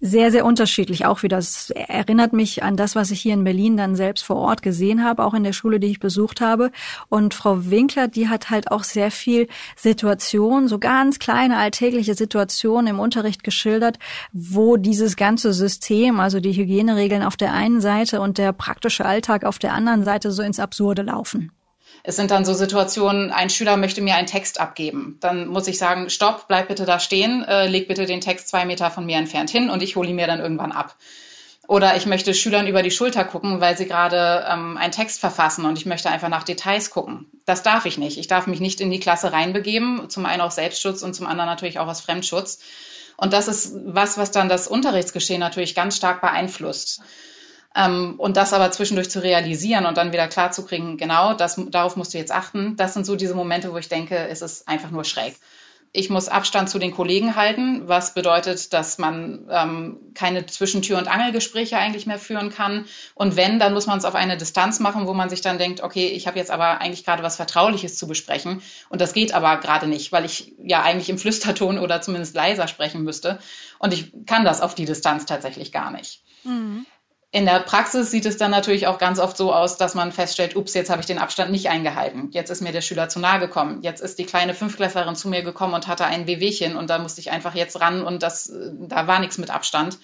Sehr, 0.00 0.30
sehr 0.30 0.44
unterschiedlich. 0.44 1.06
Auch 1.06 1.22
wieder, 1.22 1.36
das 1.36 1.70
erinnert 1.70 2.32
mich 2.32 2.62
an 2.62 2.76
das, 2.76 2.96
was 2.96 3.10
ich 3.10 3.20
hier 3.20 3.34
in 3.34 3.44
Berlin 3.44 3.76
dann 3.76 3.96
selbst 3.96 4.24
vor 4.24 4.36
Ort 4.36 4.62
gesehen 4.62 5.04
habe, 5.04 5.24
auch 5.24 5.34
in 5.34 5.44
der 5.44 5.52
Schule, 5.52 5.78
die 5.78 5.88
ich 5.88 6.00
besucht 6.00 6.40
habe. 6.40 6.70
Und 7.08 7.34
Frau 7.34 7.70
Winkler, 7.70 8.08
die 8.08 8.28
hat 8.28 8.50
halt 8.50 8.70
auch 8.70 8.84
sehr 8.84 9.10
viel 9.10 9.48
Situationen, 9.76 10.68
so 10.68 10.78
ganz 10.78 11.18
kleine 11.18 11.58
alltägliche 11.58 12.14
Situationen 12.14 12.88
im 12.88 13.00
Unterricht 13.00 13.44
geschildert, 13.44 13.98
wo 14.32 14.76
dieses 14.76 15.16
ganze 15.16 15.52
System, 15.52 16.20
also 16.20 16.40
die 16.40 16.52
Hygieneregeln 16.52 17.22
auf 17.22 17.36
der 17.36 17.52
einen 17.52 17.80
Seite 17.80 18.20
und 18.20 18.38
der 18.38 18.52
praktische 18.52 19.04
Alltag 19.04 19.44
auf 19.44 19.58
der 19.58 19.74
anderen 19.74 20.04
Seite 20.04 20.30
so 20.30 20.42
ins 20.42 20.60
Absurde 20.60 21.02
laufen. 21.02 21.52
Es 22.02 22.16
sind 22.16 22.30
dann 22.30 22.44
so 22.44 22.54
Situationen, 22.54 23.30
ein 23.30 23.50
Schüler 23.50 23.76
möchte 23.76 24.00
mir 24.00 24.14
einen 24.14 24.26
Text 24.26 24.60
abgeben. 24.60 25.18
Dann 25.20 25.48
muss 25.48 25.68
ich 25.68 25.78
sagen, 25.78 26.10
stopp, 26.10 26.48
bleib 26.48 26.68
bitte 26.68 26.86
da 26.86 26.98
stehen, 26.98 27.44
äh, 27.44 27.66
leg 27.66 27.88
bitte 27.88 28.06
den 28.06 28.20
Text 28.20 28.48
zwei 28.48 28.64
Meter 28.64 28.90
von 28.90 29.06
mir 29.06 29.16
entfernt 29.18 29.50
hin 29.50 29.70
und 29.70 29.82
ich 29.82 29.96
hole 29.96 30.08
ihn 30.08 30.16
mir 30.16 30.26
dann 30.26 30.40
irgendwann 30.40 30.72
ab. 30.72 30.96
Oder 31.70 31.96
ich 31.96 32.04
möchte 32.06 32.34
Schülern 32.34 32.66
über 32.66 32.82
die 32.82 32.90
Schulter 32.90 33.24
gucken, 33.24 33.60
weil 33.60 33.76
sie 33.76 33.86
gerade 33.86 34.44
ähm, 34.50 34.76
einen 34.76 34.90
Text 34.90 35.20
verfassen 35.20 35.64
und 35.64 35.78
ich 35.78 35.86
möchte 35.86 36.10
einfach 36.10 36.28
nach 36.28 36.42
Details 36.42 36.90
gucken. 36.90 37.26
Das 37.44 37.62
darf 37.62 37.86
ich 37.86 37.96
nicht. 37.96 38.18
Ich 38.18 38.26
darf 38.26 38.48
mich 38.48 38.58
nicht 38.58 38.80
in 38.80 38.90
die 38.90 38.98
Klasse 38.98 39.32
reinbegeben, 39.32 40.10
zum 40.10 40.26
einen 40.26 40.40
aus 40.40 40.56
Selbstschutz 40.56 41.02
und 41.02 41.14
zum 41.14 41.28
anderen 41.28 41.48
natürlich 41.48 41.78
auch 41.78 41.86
aus 41.86 42.00
Fremdschutz. 42.00 42.58
Und 43.16 43.32
das 43.32 43.46
ist 43.46 43.72
was, 43.84 44.18
was 44.18 44.32
dann 44.32 44.48
das 44.48 44.66
Unterrichtsgeschehen 44.66 45.38
natürlich 45.38 45.76
ganz 45.76 45.94
stark 45.96 46.22
beeinflusst. 46.22 47.02
Ähm, 47.76 48.14
und 48.18 48.36
das 48.36 48.52
aber 48.52 48.70
zwischendurch 48.72 49.10
zu 49.10 49.22
realisieren 49.22 49.86
und 49.86 49.96
dann 49.96 50.12
wieder 50.12 50.26
klarzukriegen, 50.26 50.96
genau, 50.96 51.34
das, 51.34 51.60
darauf 51.68 51.96
musst 51.96 52.14
du 52.14 52.18
jetzt 52.18 52.32
achten, 52.32 52.76
das 52.76 52.94
sind 52.94 53.06
so 53.06 53.14
diese 53.14 53.34
Momente, 53.34 53.72
wo 53.72 53.78
ich 53.78 53.88
denke, 53.88 54.16
es 54.16 54.42
ist 54.42 54.66
einfach 54.66 54.90
nur 54.90 55.04
schräg. 55.04 55.36
Ich 55.92 56.08
muss 56.08 56.28
Abstand 56.28 56.70
zu 56.70 56.78
den 56.78 56.92
Kollegen 56.92 57.34
halten, 57.34 57.88
was 57.88 58.14
bedeutet, 58.14 58.72
dass 58.72 58.98
man 58.98 59.48
ähm, 59.50 59.96
keine 60.14 60.46
Zwischentür- 60.46 60.98
und 60.98 61.08
Angelgespräche 61.08 61.78
eigentlich 61.78 62.06
mehr 62.06 62.20
führen 62.20 62.50
kann. 62.50 62.86
Und 63.16 63.34
wenn, 63.34 63.58
dann 63.58 63.74
muss 63.74 63.88
man 63.88 63.98
es 63.98 64.04
auf 64.04 64.14
eine 64.14 64.36
Distanz 64.36 64.78
machen, 64.78 65.08
wo 65.08 65.14
man 65.14 65.30
sich 65.30 65.40
dann 65.40 65.58
denkt, 65.58 65.82
okay, 65.82 66.06
ich 66.06 66.28
habe 66.28 66.38
jetzt 66.38 66.52
aber 66.52 66.80
eigentlich 66.80 67.04
gerade 67.04 67.24
was 67.24 67.34
Vertrauliches 67.34 67.96
zu 67.96 68.06
besprechen. 68.06 68.62
Und 68.88 69.00
das 69.00 69.14
geht 69.14 69.34
aber 69.34 69.56
gerade 69.56 69.88
nicht, 69.88 70.12
weil 70.12 70.24
ich 70.24 70.52
ja 70.62 70.80
eigentlich 70.82 71.10
im 71.10 71.18
Flüsterton 71.18 71.80
oder 71.80 72.00
zumindest 72.00 72.36
leiser 72.36 72.68
sprechen 72.68 73.02
müsste. 73.02 73.40
Und 73.80 73.92
ich 73.92 74.12
kann 74.26 74.44
das 74.44 74.60
auf 74.60 74.76
die 74.76 74.84
Distanz 74.84 75.26
tatsächlich 75.26 75.72
gar 75.72 75.90
nicht. 75.90 76.22
Mhm. 76.44 76.86
In 77.32 77.46
der 77.46 77.60
Praxis 77.60 78.10
sieht 78.10 78.26
es 78.26 78.38
dann 78.38 78.50
natürlich 78.50 78.88
auch 78.88 78.98
ganz 78.98 79.20
oft 79.20 79.36
so 79.36 79.54
aus, 79.54 79.76
dass 79.76 79.94
man 79.94 80.10
feststellt, 80.10 80.56
ups, 80.56 80.74
jetzt 80.74 80.90
habe 80.90 81.00
ich 81.00 81.06
den 81.06 81.18
Abstand 81.18 81.52
nicht 81.52 81.68
eingehalten. 81.68 82.30
Jetzt 82.32 82.50
ist 82.50 82.60
mir 82.60 82.72
der 82.72 82.80
Schüler 82.80 83.08
zu 83.08 83.20
nahe 83.20 83.38
gekommen. 83.38 83.82
Jetzt 83.82 84.00
ist 84.00 84.18
die 84.18 84.26
kleine 84.26 84.52
Fünfklässlerin 84.52 85.14
zu 85.14 85.28
mir 85.28 85.42
gekommen 85.42 85.74
und 85.74 85.86
hatte 85.86 86.06
ein 86.06 86.26
Wehwehchen 86.26 86.76
und 86.76 86.90
da 86.90 86.98
musste 86.98 87.20
ich 87.20 87.30
einfach 87.30 87.54
jetzt 87.54 87.80
ran 87.80 88.02
und 88.02 88.24
das, 88.24 88.52
da 88.52 89.06
war 89.06 89.20
nichts 89.20 89.38
mit 89.38 89.50
Abstand. 89.50 89.98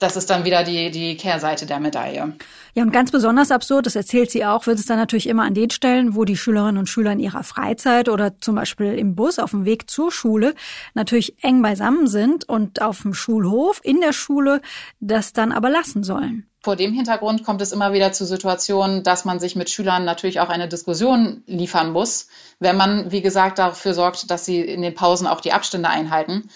Das 0.00 0.16
ist 0.16 0.30
dann 0.30 0.46
wieder 0.46 0.64
die, 0.64 0.90
die 0.90 1.14
Kehrseite 1.18 1.66
der 1.66 1.78
Medaille. 1.78 2.32
Ja, 2.74 2.82
und 2.82 2.90
ganz 2.90 3.10
besonders 3.10 3.50
absurd, 3.50 3.84
das 3.84 3.96
erzählt 3.96 4.30
sie 4.30 4.46
auch, 4.46 4.66
wird 4.66 4.78
es 4.78 4.86
dann 4.86 4.96
natürlich 4.96 5.28
immer 5.28 5.42
an 5.42 5.52
den 5.52 5.68
Stellen, 5.68 6.14
wo 6.14 6.24
die 6.24 6.38
Schülerinnen 6.38 6.78
und 6.78 6.88
Schüler 6.88 7.12
in 7.12 7.20
ihrer 7.20 7.44
Freizeit 7.44 8.08
oder 8.08 8.38
zum 8.40 8.54
Beispiel 8.54 8.94
im 8.94 9.14
Bus 9.14 9.38
auf 9.38 9.50
dem 9.50 9.66
Weg 9.66 9.90
zur 9.90 10.10
Schule 10.10 10.54
natürlich 10.94 11.44
eng 11.44 11.60
beisammen 11.60 12.06
sind 12.06 12.48
und 12.48 12.80
auf 12.80 13.02
dem 13.02 13.12
Schulhof, 13.12 13.82
in 13.84 14.00
der 14.00 14.14
Schule, 14.14 14.62
das 15.00 15.34
dann 15.34 15.52
aber 15.52 15.68
lassen 15.68 16.02
sollen. 16.02 16.46
Vor 16.62 16.76
dem 16.76 16.94
Hintergrund 16.94 17.44
kommt 17.44 17.60
es 17.60 17.72
immer 17.72 17.92
wieder 17.92 18.12
zu 18.12 18.24
Situationen, 18.24 19.02
dass 19.02 19.26
man 19.26 19.38
sich 19.38 19.54
mit 19.54 19.68
Schülern 19.68 20.06
natürlich 20.06 20.40
auch 20.40 20.48
eine 20.48 20.68
Diskussion 20.68 21.42
liefern 21.46 21.92
muss, 21.92 22.28
wenn 22.58 22.76
man, 22.76 23.12
wie 23.12 23.20
gesagt, 23.20 23.58
dafür 23.58 23.92
sorgt, 23.92 24.30
dass 24.30 24.46
sie 24.46 24.60
in 24.60 24.80
den 24.80 24.94
Pausen 24.94 25.26
auch 25.26 25.42
die 25.42 25.52
Abstände 25.52 25.90
einhalten. 25.90 26.48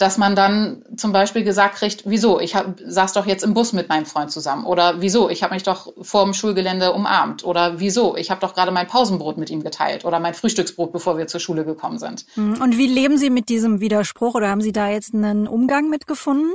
Dass 0.00 0.16
man 0.16 0.34
dann 0.34 0.82
zum 0.96 1.12
Beispiel 1.12 1.44
gesagt 1.44 1.74
kriegt, 1.76 2.04
wieso, 2.06 2.40
ich 2.40 2.54
hab, 2.56 2.80
saß 2.82 3.12
doch 3.12 3.26
jetzt 3.26 3.44
im 3.44 3.52
Bus 3.52 3.74
mit 3.74 3.90
meinem 3.90 4.06
Freund 4.06 4.32
zusammen. 4.32 4.64
Oder 4.64 5.02
wieso, 5.02 5.28
ich 5.28 5.42
habe 5.42 5.52
mich 5.52 5.62
doch 5.62 5.92
vor 6.00 6.24
dem 6.24 6.32
Schulgelände 6.32 6.92
umarmt. 6.92 7.44
Oder 7.44 7.80
wieso, 7.80 8.16
ich 8.16 8.30
habe 8.30 8.40
doch 8.40 8.54
gerade 8.54 8.70
mein 8.70 8.86
Pausenbrot 8.86 9.36
mit 9.36 9.50
ihm 9.50 9.62
geteilt. 9.62 10.06
Oder 10.06 10.18
mein 10.18 10.32
Frühstücksbrot, 10.32 10.90
bevor 10.90 11.18
wir 11.18 11.26
zur 11.26 11.38
Schule 11.38 11.66
gekommen 11.66 11.98
sind. 11.98 12.24
Und 12.36 12.78
wie 12.78 12.86
leben 12.86 13.18
Sie 13.18 13.28
mit 13.28 13.50
diesem 13.50 13.80
Widerspruch? 13.80 14.34
Oder 14.34 14.48
haben 14.48 14.62
Sie 14.62 14.72
da 14.72 14.88
jetzt 14.88 15.12
einen 15.12 15.46
Umgang 15.46 15.90
mitgefunden? 15.90 16.50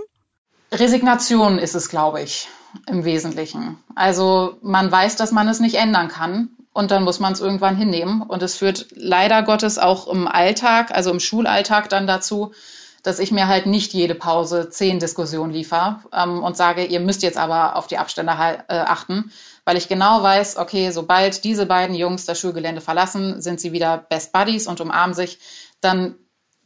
Resignation 0.71 1.59
ist 1.59 1.75
es, 1.75 1.89
glaube 1.89 2.21
ich 2.21 2.49
im 2.87 3.05
Wesentlichen. 3.05 3.77
Also 3.93 4.57
man 4.63 4.91
weiß, 4.91 5.17
dass 5.17 5.31
man 5.31 5.47
es 5.47 5.59
nicht 5.59 5.75
ändern 5.75 6.07
kann 6.07 6.49
und 6.73 6.91
dann 6.91 7.03
muss 7.03 7.19
man 7.19 7.33
es 7.33 7.41
irgendwann 7.41 7.77
hinnehmen. 7.77 8.21
Und 8.21 8.43
es 8.43 8.55
führt 8.55 8.87
leider 8.95 9.43
Gottes 9.43 9.77
auch 9.77 10.07
im 10.07 10.27
Alltag, 10.27 10.91
also 10.91 11.11
im 11.11 11.19
Schulalltag 11.19 11.89
dann 11.89 12.07
dazu, 12.07 12.51
dass 13.05 13.19
ich 13.19 13.31
mir 13.31 13.47
halt 13.47 13.65
nicht 13.65 13.93
jede 13.93 14.15
Pause 14.15 14.69
zehn 14.69 14.99
Diskussionen 14.99 15.51
liefere 15.51 16.01
ähm, 16.11 16.43
und 16.43 16.57
sage, 16.57 16.85
ihr 16.85 16.99
müsst 16.99 17.23
jetzt 17.23 17.37
aber 17.37 17.75
auf 17.75 17.87
die 17.87 17.97
Abstände 17.97 18.31
äh, 18.33 18.63
achten, 18.67 19.31
weil 19.63 19.77
ich 19.77 19.87
genau 19.87 20.23
weiß, 20.23 20.57
okay, 20.57 20.91
sobald 20.91 21.43
diese 21.43 21.65
beiden 21.65 21.95
Jungs 21.95 22.25
das 22.25 22.39
Schulgelände 22.39 22.81
verlassen, 22.81 23.41
sind 23.41 23.59
sie 23.59 23.71
wieder 23.71 23.97
Best 23.97 24.33
Buddies 24.33 24.67
und 24.67 24.81
umarmen 24.81 25.13
sich, 25.13 25.39
dann 25.81 26.15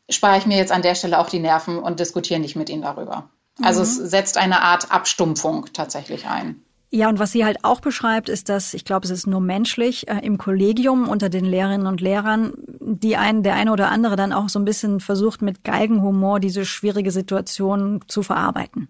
spare 0.10 0.38
ich 0.38 0.46
mir 0.46 0.58
jetzt 0.58 0.72
an 0.72 0.82
der 0.82 0.96
Stelle 0.96 1.20
auch 1.20 1.30
die 1.30 1.40
Nerven 1.40 1.80
und 1.80 2.00
diskutiere 2.00 2.40
nicht 2.40 2.56
mit 2.56 2.70
ihnen 2.70 2.82
darüber. 2.82 3.30
Also 3.62 3.82
es 3.82 4.00
mhm. 4.00 4.08
setzt 4.08 4.38
eine 4.38 4.62
Art 4.62 4.92
Abstumpfung 4.92 5.68
tatsächlich 5.74 6.28
ein. 6.28 6.64
Ja, 6.92 7.08
und 7.08 7.20
was 7.20 7.32
sie 7.32 7.46
halt 7.46 7.64
auch 7.64 7.82
beschreibt, 7.82 8.30
ist, 8.30 8.50
dass, 8.50 8.74
ich 8.74 8.84
glaube, 8.84 9.06
es 9.06 9.12
ist 9.12 9.28
nur 9.28 9.42
menschlich, 9.42 10.08
äh, 10.08 10.20
im 10.24 10.40
Kollegium 10.40 11.08
unter 11.08 11.30
den 11.30 11.46
Lehrerinnen 11.46 11.86
und 11.86 12.02
Lehrern, 12.02 12.54
die 12.80 13.16
einen, 13.16 13.44
der 13.44 13.54
eine 13.54 13.72
oder 13.72 13.92
andere 13.92 14.16
dann 14.16 14.34
auch 14.34 14.50
so 14.50 14.58
ein 14.58 14.66
bisschen 14.66 15.00
versucht, 15.00 15.44
mit 15.44 15.64
Geigenhumor 15.64 16.40
diese 16.40 16.66
schwierige 16.66 17.12
Situation 17.12 18.04
zu 18.08 18.24
verarbeiten. 18.24 18.88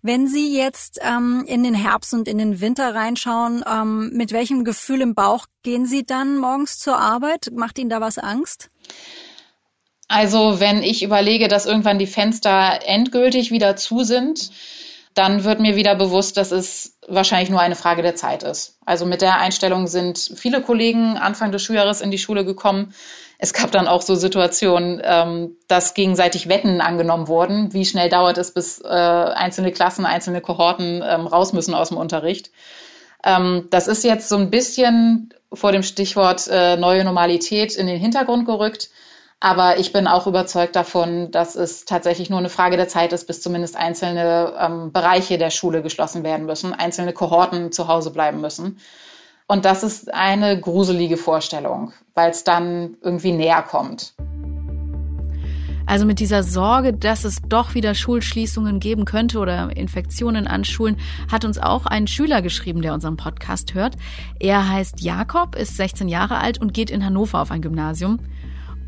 Wenn 0.00 0.26
Sie 0.26 0.56
jetzt 0.56 1.00
ähm, 1.02 1.44
in 1.46 1.64
den 1.64 1.74
Herbst 1.74 2.14
und 2.14 2.28
in 2.28 2.38
den 2.38 2.60
Winter 2.60 2.94
reinschauen, 2.94 3.62
ähm, 3.70 4.10
mit 4.14 4.32
welchem 4.32 4.64
Gefühl 4.64 5.02
im 5.02 5.14
Bauch 5.14 5.46
gehen 5.62 5.86
Sie 5.86 6.04
dann 6.04 6.38
morgens 6.38 6.78
zur 6.78 6.98
Arbeit? 6.98 7.50
Macht 7.54 7.78
Ihnen 7.78 7.90
da 7.90 8.00
was 8.00 8.18
Angst? 8.18 8.70
Also 10.08 10.60
wenn 10.60 10.82
ich 10.82 11.02
überlege, 11.02 11.48
dass 11.48 11.66
irgendwann 11.66 11.98
die 11.98 12.06
Fenster 12.06 12.80
endgültig 12.84 13.50
wieder 13.50 13.76
zu 13.76 14.04
sind, 14.04 14.50
dann 15.14 15.44
wird 15.44 15.60
mir 15.60 15.76
wieder 15.76 15.94
bewusst, 15.94 16.36
dass 16.36 16.50
es 16.50 16.98
wahrscheinlich 17.06 17.48
nur 17.48 17.60
eine 17.60 17.76
Frage 17.76 18.02
der 18.02 18.16
Zeit 18.16 18.42
ist. 18.42 18.78
Also 18.84 19.06
mit 19.06 19.22
der 19.22 19.38
Einstellung 19.38 19.86
sind 19.86 20.18
viele 20.18 20.60
Kollegen 20.60 21.16
Anfang 21.16 21.52
des 21.52 21.62
Schuljahres 21.62 22.00
in 22.00 22.10
die 22.10 22.18
Schule 22.18 22.44
gekommen. 22.44 22.92
Es 23.38 23.52
gab 23.52 23.70
dann 23.70 23.88
auch 23.88 24.02
so 24.02 24.14
Situationen, 24.16 25.00
ähm, 25.04 25.56
dass 25.68 25.94
gegenseitig 25.94 26.48
Wetten 26.48 26.80
angenommen 26.80 27.28
wurden. 27.28 27.72
Wie 27.72 27.84
schnell 27.84 28.08
dauert 28.08 28.38
es, 28.38 28.52
bis 28.52 28.80
äh, 28.80 28.88
einzelne 28.88 29.70
Klassen, 29.70 30.04
einzelne 30.04 30.40
Kohorten 30.40 31.02
ähm, 31.06 31.26
raus 31.26 31.52
müssen 31.52 31.74
aus 31.74 31.90
dem 31.90 31.98
Unterricht? 31.98 32.50
Ähm, 33.24 33.68
das 33.70 33.86
ist 33.86 34.02
jetzt 34.02 34.28
so 34.28 34.36
ein 34.36 34.50
bisschen 34.50 35.32
vor 35.52 35.72
dem 35.72 35.82
Stichwort 35.82 36.48
äh, 36.48 36.76
neue 36.76 37.04
Normalität 37.04 37.76
in 37.76 37.86
den 37.86 38.00
Hintergrund 38.00 38.46
gerückt. 38.46 38.90
Aber 39.44 39.78
ich 39.78 39.92
bin 39.92 40.06
auch 40.06 40.26
überzeugt 40.26 40.74
davon, 40.74 41.30
dass 41.30 41.54
es 41.54 41.84
tatsächlich 41.84 42.30
nur 42.30 42.38
eine 42.38 42.48
Frage 42.48 42.78
der 42.78 42.88
Zeit 42.88 43.12
ist, 43.12 43.26
bis 43.26 43.42
zumindest 43.42 43.76
einzelne 43.76 44.54
ähm, 44.58 44.90
Bereiche 44.90 45.36
der 45.36 45.50
Schule 45.50 45.82
geschlossen 45.82 46.24
werden 46.24 46.46
müssen, 46.46 46.72
einzelne 46.72 47.12
Kohorten 47.12 47.70
zu 47.70 47.86
Hause 47.86 48.10
bleiben 48.10 48.40
müssen. 48.40 48.78
Und 49.46 49.66
das 49.66 49.82
ist 49.82 50.14
eine 50.14 50.58
gruselige 50.58 51.18
Vorstellung, 51.18 51.92
weil 52.14 52.30
es 52.30 52.44
dann 52.44 52.96
irgendwie 53.02 53.32
näher 53.32 53.60
kommt. 53.60 54.14
Also 55.84 56.06
mit 56.06 56.20
dieser 56.20 56.42
Sorge, 56.42 56.94
dass 56.94 57.24
es 57.24 57.42
doch 57.46 57.74
wieder 57.74 57.94
Schulschließungen 57.94 58.80
geben 58.80 59.04
könnte 59.04 59.38
oder 59.38 59.76
Infektionen 59.76 60.46
an 60.46 60.64
Schulen, 60.64 60.96
hat 61.30 61.44
uns 61.44 61.58
auch 61.58 61.84
ein 61.84 62.06
Schüler 62.06 62.40
geschrieben, 62.40 62.80
der 62.80 62.94
unseren 62.94 63.18
Podcast 63.18 63.74
hört. 63.74 63.96
Er 64.40 64.66
heißt 64.66 65.02
Jakob, 65.02 65.54
ist 65.54 65.76
16 65.76 66.08
Jahre 66.08 66.38
alt 66.38 66.58
und 66.58 66.72
geht 66.72 66.88
in 66.88 67.04
Hannover 67.04 67.42
auf 67.42 67.50
ein 67.50 67.60
Gymnasium. 67.60 68.20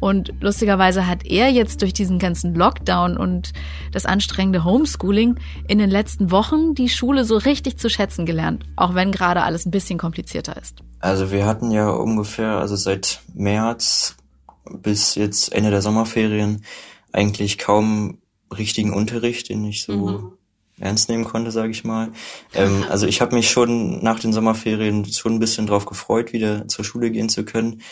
Und 0.01 0.33
lustigerweise 0.41 1.07
hat 1.07 1.25
er 1.25 1.51
jetzt 1.51 1.83
durch 1.83 1.93
diesen 1.93 2.19
ganzen 2.19 2.55
Lockdown 2.55 3.17
und 3.17 3.53
das 3.93 4.07
anstrengende 4.07 4.65
Homeschooling 4.65 5.37
in 5.69 5.79
den 5.79 5.91
letzten 5.91 6.31
Wochen 6.31 6.75
die 6.75 6.89
Schule 6.89 7.25
so 7.25 7.37
richtig 7.37 7.79
zu 7.79 7.89
schätzen 7.89 8.27
gelernt, 8.27 8.65
auch 8.77 8.95
wenn 8.95 9.13
gerade 9.13 9.43
alles 9.43 9.67
ein 9.67 9.71
bisschen 9.71 9.99
komplizierter 9.99 10.57
ist. 10.57 10.83
Also 11.01 11.31
wir 11.31 11.47
hatten 11.47 11.71
ja 11.71 11.89
ungefähr, 11.91 12.59
also 12.59 12.77
seit 12.77 13.21
März 13.35 14.17
bis 14.71 15.15
jetzt 15.15 15.53
Ende 15.53 15.71
der 15.71 15.83
Sommerferien 15.83 16.65
eigentlich 17.13 17.59
kaum 17.59 18.19
richtigen 18.57 18.93
Unterricht, 18.93 19.49
den 19.49 19.65
ich 19.65 19.83
so 19.83 19.93
mhm. 19.93 20.33
ernst 20.79 21.09
nehmen 21.09 21.25
konnte, 21.25 21.51
sage 21.51 21.71
ich 21.71 21.85
mal. 21.85 22.11
Ähm, 22.55 22.85
also 22.91 23.07
ich 23.07 23.21
habe 23.21 23.35
mich 23.35 23.51
schon 23.51 24.03
nach 24.03 24.21
den 24.21 24.33
Sommerferien 24.33 25.05
schon 25.07 25.35
ein 25.35 25.41
bisschen 25.41 25.67
drauf 25.67 25.87
gefreut, 25.87 26.33
wieder 26.33 26.69
zur 26.69 26.85
Schule 26.85 27.11
gehen 27.11 27.29
zu 27.29 27.45
können. 27.45 27.83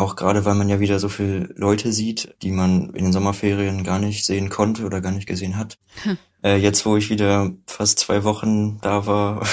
Auch 0.00 0.16
gerade, 0.16 0.46
weil 0.46 0.54
man 0.54 0.70
ja 0.70 0.80
wieder 0.80 0.98
so 0.98 1.10
viele 1.10 1.52
Leute 1.56 1.92
sieht, 1.92 2.34
die 2.40 2.52
man 2.52 2.94
in 2.94 3.04
den 3.04 3.12
Sommerferien 3.12 3.84
gar 3.84 3.98
nicht 3.98 4.24
sehen 4.24 4.48
konnte 4.48 4.86
oder 4.86 5.02
gar 5.02 5.12
nicht 5.12 5.26
gesehen 5.26 5.58
hat. 5.58 5.76
Hm. 6.04 6.16
Äh, 6.42 6.56
jetzt, 6.56 6.86
wo 6.86 6.96
ich 6.96 7.10
wieder 7.10 7.50
fast 7.66 7.98
zwei 7.98 8.24
Wochen 8.24 8.80
da 8.80 9.04
war, 9.04 9.46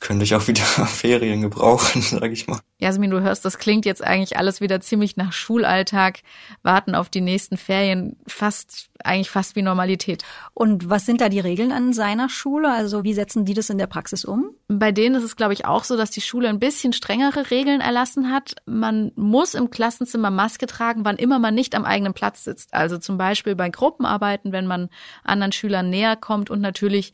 könnte 0.00 0.24
ich 0.24 0.34
auch 0.34 0.46
wieder 0.48 0.62
Ferien 0.86 1.42
gebrauchen, 1.42 2.02
sage 2.02 2.32
ich 2.32 2.46
mal. 2.46 2.60
Jasmin, 2.78 3.10
du 3.10 3.20
hörst, 3.20 3.44
das 3.44 3.58
klingt 3.58 3.86
jetzt 3.86 4.04
eigentlich 4.04 4.36
alles 4.36 4.60
wieder 4.60 4.80
ziemlich 4.80 5.16
nach 5.16 5.32
Schulalltag, 5.32 6.20
warten 6.62 6.94
auf 6.94 7.08
die 7.08 7.20
nächsten 7.20 7.56
Ferien, 7.56 8.16
fast 8.26 8.90
eigentlich 9.04 9.30
fast 9.30 9.56
wie 9.56 9.62
Normalität. 9.62 10.24
Und 10.54 10.88
was 10.88 11.06
sind 11.06 11.20
da 11.20 11.28
die 11.28 11.40
Regeln 11.40 11.72
an 11.72 11.92
seiner 11.92 12.28
Schule? 12.28 12.70
Also 12.70 13.04
wie 13.04 13.14
setzen 13.14 13.44
die 13.44 13.54
das 13.54 13.70
in 13.70 13.78
der 13.78 13.86
Praxis 13.86 14.24
um? 14.24 14.50
Bei 14.68 14.92
denen 14.92 15.14
ist 15.14 15.24
es, 15.24 15.36
glaube 15.36 15.52
ich, 15.52 15.64
auch 15.64 15.84
so, 15.84 15.96
dass 15.96 16.10
die 16.10 16.20
Schule 16.20 16.48
ein 16.48 16.58
bisschen 16.58 16.92
strengere 16.92 17.50
Regeln 17.50 17.80
erlassen 17.80 18.32
hat. 18.32 18.56
Man 18.66 19.12
muss 19.14 19.54
im 19.54 19.70
Klassenzimmer 19.70 20.30
Maske 20.30 20.66
tragen, 20.66 21.04
wann 21.04 21.16
immer 21.16 21.38
man 21.38 21.54
nicht 21.54 21.74
am 21.74 21.84
eigenen 21.84 22.14
Platz 22.14 22.44
sitzt. 22.44 22.74
Also 22.74 22.98
zum 22.98 23.18
Beispiel 23.18 23.54
bei 23.54 23.68
Gruppenarbeiten, 23.68 24.52
wenn 24.52 24.66
man 24.66 24.88
anderen 25.24 25.52
Schülern 25.52 25.90
näher 25.90 26.16
kommt 26.16 26.50
und 26.50 26.60
natürlich 26.60 27.12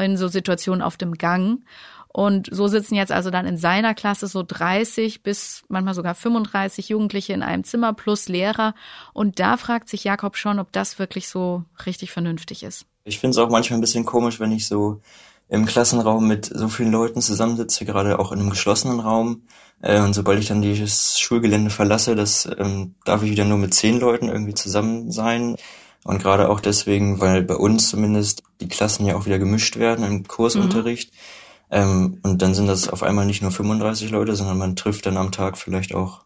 in 0.00 0.16
so 0.16 0.28
Situationen 0.28 0.82
auf 0.82 0.96
dem 0.96 1.14
Gang. 1.14 1.64
Und 2.12 2.48
so 2.50 2.68
sitzen 2.68 2.94
jetzt 2.94 3.10
also 3.10 3.30
dann 3.30 3.46
in 3.46 3.56
seiner 3.56 3.94
Klasse 3.94 4.26
so 4.26 4.42
30 4.46 5.22
bis 5.22 5.62
manchmal 5.68 5.94
sogar 5.94 6.14
35 6.14 6.90
Jugendliche 6.90 7.32
in 7.32 7.42
einem 7.42 7.64
Zimmer 7.64 7.94
plus 7.94 8.28
Lehrer. 8.28 8.74
Und 9.14 9.38
da 9.38 9.56
fragt 9.56 9.88
sich 9.88 10.04
Jakob 10.04 10.36
schon, 10.36 10.58
ob 10.58 10.72
das 10.72 10.98
wirklich 10.98 11.28
so 11.28 11.64
richtig 11.86 12.10
vernünftig 12.12 12.62
ist. 12.62 12.84
Ich 13.04 13.18
finde 13.18 13.32
es 13.32 13.38
auch 13.38 13.50
manchmal 13.50 13.78
ein 13.78 13.80
bisschen 13.80 14.04
komisch, 14.04 14.40
wenn 14.40 14.52
ich 14.52 14.68
so 14.68 15.00
im 15.48 15.66
Klassenraum 15.66 16.28
mit 16.28 16.46
so 16.46 16.68
vielen 16.68 16.92
Leuten 16.92 17.20
zusammensitze, 17.20 17.84
gerade 17.84 18.18
auch 18.18 18.32
in 18.32 18.40
einem 18.40 18.50
geschlossenen 18.50 19.00
Raum. 19.00 19.42
Äh, 19.80 20.00
und 20.00 20.12
sobald 20.12 20.38
ich 20.38 20.48
dann 20.48 20.62
dieses 20.62 21.18
Schulgelände 21.18 21.70
verlasse, 21.70 22.14
das 22.14 22.48
ähm, 22.58 22.94
darf 23.04 23.22
ich 23.22 23.30
wieder 23.30 23.44
nur 23.44 23.58
mit 23.58 23.74
zehn 23.74 23.98
Leuten 23.98 24.28
irgendwie 24.28 24.54
zusammen 24.54 25.10
sein. 25.10 25.56
Und 26.04 26.22
gerade 26.22 26.48
auch 26.48 26.60
deswegen, 26.60 27.20
weil 27.20 27.42
bei 27.42 27.54
uns 27.54 27.88
zumindest 27.88 28.42
die 28.60 28.68
Klassen 28.68 29.06
ja 29.06 29.16
auch 29.16 29.26
wieder 29.26 29.38
gemischt 29.38 29.76
werden 29.76 30.04
im 30.04 30.26
Kursunterricht. 30.26 31.12
Mhm. 31.12 31.16
Ähm, 31.72 32.18
und 32.22 32.42
dann 32.42 32.54
sind 32.54 32.66
das 32.66 32.88
auf 32.90 33.02
einmal 33.02 33.24
nicht 33.24 33.40
nur 33.40 33.50
35 33.50 34.10
Leute, 34.10 34.36
sondern 34.36 34.58
man 34.58 34.76
trifft 34.76 35.06
dann 35.06 35.16
am 35.16 35.32
Tag 35.32 35.56
vielleicht 35.56 35.94
auch 35.94 36.24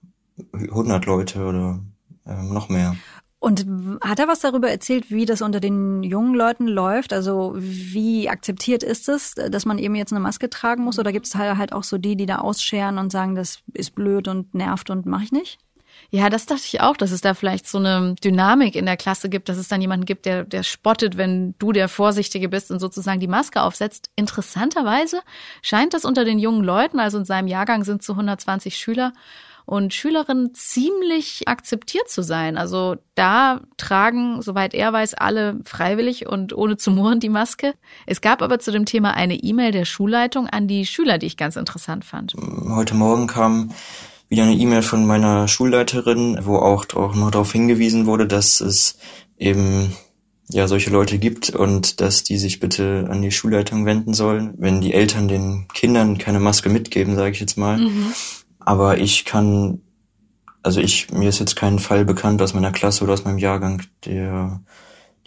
100 0.53 1.07
Leute 1.07 1.45
oder 1.45 1.79
ähm, 2.27 2.53
noch 2.53 2.69
mehr. 2.69 2.97
Und 3.39 3.65
hat 4.01 4.19
er 4.19 4.27
was 4.27 4.41
darüber 4.41 4.69
erzählt, 4.69 5.11
wie 5.11 5.25
das 5.25 5.41
unter 5.41 5.61
den 5.61 6.03
jungen 6.03 6.35
Leuten 6.35 6.67
läuft? 6.67 7.13
Also 7.13 7.55
wie 7.57 8.29
akzeptiert 8.29 8.83
ist 8.83 9.09
es, 9.09 9.35
dass 9.35 9.67
man 9.67 9.79
eben 9.79 9.95
jetzt 9.95 10.13
eine 10.13 10.21
Maske 10.21 10.51
tragen 10.51 10.83
muss? 10.83 10.99
Oder 10.99 11.13
gibt 11.13 11.27
es 11.27 11.37
halt 11.37 11.73
auch 11.73 11.85
so 11.85 11.97
die, 11.97 12.17
die 12.17 12.27
da 12.27 12.39
ausscheren 12.39 12.99
und 12.99 13.13
sagen, 13.13 13.37
das 13.37 13.61
ist 13.73 13.95
blöd 13.95 14.27
und 14.27 14.53
nervt 14.55 14.91
und 14.91 15.07
mache 15.07 15.25
ich 15.25 15.33
nicht? 15.33 15.59
Ja, 16.11 16.31
das 16.31 16.47
dachte 16.47 16.62
ich 16.64 16.81
auch, 16.81 16.97
dass 16.97 17.11
es 17.11 17.21
da 17.21 17.35
vielleicht 17.35 17.66
so 17.66 17.79
eine 17.79 18.14
Dynamik 18.23 18.77
in 18.77 18.87
der 18.87 18.97
Klasse 18.97 19.29
gibt, 19.29 19.49
dass 19.49 19.59
es 19.59 19.69
dann 19.69 19.81
jemanden 19.81 20.07
gibt, 20.07 20.27
der, 20.27 20.45
der 20.45 20.62
spottet, 20.62 21.16
wenn 21.16 21.55
du 21.59 21.73
der 21.73 21.88
Vorsichtige 21.88 22.49
bist 22.49 22.71
und 22.71 22.81
sozusagen 22.81 23.21
die 23.21 23.27
Maske 23.27 23.62
aufsetzt. 23.62 24.11
Interessanterweise 24.16 25.21
scheint 25.62 25.95
das 25.95 26.05
unter 26.05 26.25
den 26.25 26.38
jungen 26.38 26.64
Leuten, 26.64 27.01
also 27.01 27.19
in 27.19 27.25
seinem 27.25 27.49
Jahrgang 27.49 27.85
sind 27.85 28.03
so 28.03 28.12
120 28.12 28.77
Schüler 28.77 29.12
und 29.66 29.92
Schülerinnen 29.92 30.55
ziemlich 30.55 31.49
akzeptiert 31.49 32.09
zu 32.09 32.23
sein. 32.23 32.57
Also 32.57 32.97
da 33.16 33.61
tragen, 33.77 34.40
soweit 34.40 34.75
er 34.75 34.92
weiß, 34.92 35.14
alle 35.14 35.59
freiwillig 35.64 36.29
und 36.29 36.57
ohne 36.57 36.77
zu 36.77 36.92
murren 36.92 37.19
die 37.19 37.29
Maske. 37.29 37.75
Es 38.07 38.21
gab 38.21 38.42
aber 38.42 38.61
zu 38.61 38.71
dem 38.71 38.87
Thema 38.87 39.14
eine 39.14 39.35
E-Mail 39.35 39.73
der 39.73 39.85
Schulleitung 39.85 40.47
an 40.47 40.69
die 40.69 40.87
Schüler, 40.87 41.19
die 41.19 41.27
ich 41.27 41.37
ganz 41.37 41.57
interessant 41.57 42.05
fand. 42.05 42.35
Heute 42.69 42.95
Morgen 42.95 43.27
kam 43.27 43.73
wieder 44.29 44.43
eine 44.43 44.55
E-Mail 44.55 44.83
von 44.83 45.07
meiner 45.07 45.49
Schulleiterin, 45.49 46.39
wo 46.43 46.57
auch, 46.57 46.87
auch 46.95 47.15
noch 47.15 47.31
darauf 47.31 47.53
hingewiesen 47.53 48.07
wurde, 48.07 48.27
dass 48.27 48.61
es 48.61 48.99
eben 49.39 49.93
ja 50.49 50.69
solche 50.69 50.91
Leute 50.91 51.19
gibt 51.19 51.51
und 51.51 52.01
dass 52.01 52.23
die 52.23 52.39
sich 52.39 52.61
bitte 52.61 53.09
an 53.11 53.23
die 53.23 53.31
Schulleitung 53.31 53.85
wenden 53.85 54.15
sollen, 54.15 54.55
wenn 54.59 54.81
die 54.81 54.95
Eltern 54.95 55.29
den 55.29 55.67
Kindern 55.75 56.19
keine 56.19 56.41
Maske 56.41 56.69
mitgeben, 56.69 57.17
sage 57.17 57.33
ich 57.33 57.41
jetzt 57.41 57.57
mal. 57.57 57.79
Mhm. 57.79 58.12
Aber 58.59 58.99
ich 58.99 59.25
kann, 59.25 59.81
also 60.62 60.81
ich 60.81 61.11
mir 61.11 61.29
ist 61.29 61.41
jetzt 61.41 61.57
kein 61.57 61.79
Fall 61.79 62.05
bekannt 62.05 62.43
aus 62.43 62.55
meiner 62.55 62.73
Klasse 62.73 63.05
oder 63.05 63.12
aus 63.12 63.25
meinem 63.25 63.39
Jahrgang, 63.39 63.83
der 64.05 64.61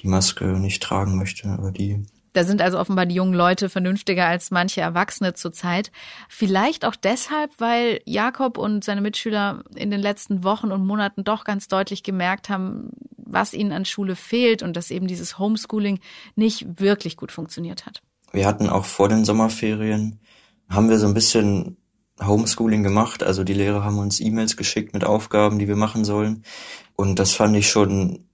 die 0.02 0.08
Maske 0.08 0.46
nicht 0.46 0.82
tragen 0.82 1.18
möchte, 1.18 1.50
aber 1.50 1.72
die 1.72 2.06
da 2.34 2.44
sind 2.44 2.62
also 2.62 2.80
offenbar 2.80 3.06
die 3.06 3.16
jungen 3.16 3.34
Leute 3.34 3.70
vernünftiger 3.70 4.26
als 4.26 4.52
manche 4.52 4.82
Erwachsene 4.82 5.34
zurzeit. 5.34 5.92
Vielleicht 6.28 6.86
auch 6.86 6.96
deshalb, 6.96 7.52
weil 7.58 8.02
Jakob 8.06 8.58
und 8.58 8.84
seine 8.84 9.02
Mitschüler 9.02 9.64
in 9.76 9.92
den 9.92 10.00
letzten 10.00 10.44
Wochen 10.44 10.72
und 10.72 10.86
Monaten 10.86 11.24
doch 11.24 11.44
ganz 11.44 11.68
deutlich 11.68 12.04
gemerkt 12.04 12.50
haben, 12.50 12.92
was 13.18 13.54
ihnen 13.54 13.72
an 13.72 13.86
Schule 13.86 14.16
fehlt 14.16 14.64
und 14.64 14.76
dass 14.76 14.92
eben 14.92 15.08
dieses 15.08 15.40
Homeschooling 15.40 16.00
nicht 16.36 16.80
wirklich 16.80 17.18
gut 17.18 17.32
funktioniert 17.32 17.86
hat. 17.86 18.02
Wir 18.32 18.46
hatten 18.46 18.70
auch 18.70 18.86
vor 18.86 19.10
den 19.10 19.26
Sommerferien, 19.26 20.20
haben 20.70 20.90
wir 20.90 21.00
so 21.00 21.08
ein 21.08 21.14
bisschen 21.14 21.78
Homeschooling 22.22 22.84
gemacht. 22.84 23.24
Also 23.24 23.44
die 23.44 23.54
Lehrer 23.54 23.84
haben 23.84 23.98
uns 23.98 24.20
E-Mails 24.20 24.58
geschickt 24.58 24.94
mit 24.94 25.04
Aufgaben, 25.04 25.60
die 25.60 25.68
wir 25.68 25.76
machen 25.76 26.06
sollen. 26.06 26.44
Und 26.96 27.20
das 27.20 27.34
fand 27.34 27.56
ich 27.56 27.70
schon, 27.70 28.26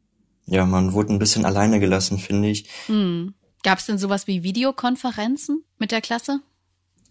ja, 0.45 0.65
man 0.65 0.93
wurde 0.93 1.13
ein 1.13 1.19
bisschen 1.19 1.45
alleine 1.45 1.79
gelassen, 1.79 2.17
finde 2.17 2.49
ich. 2.49 2.69
Mhm. 2.87 3.33
Gab 3.65 3.79
es 3.79 3.87
denn 3.87 3.97
sowas 3.97 4.27
wie 4.27 4.43
Videokonferenzen 4.43 5.63
mit 5.79 5.91
der 5.91 5.99
Klasse? 5.99 6.39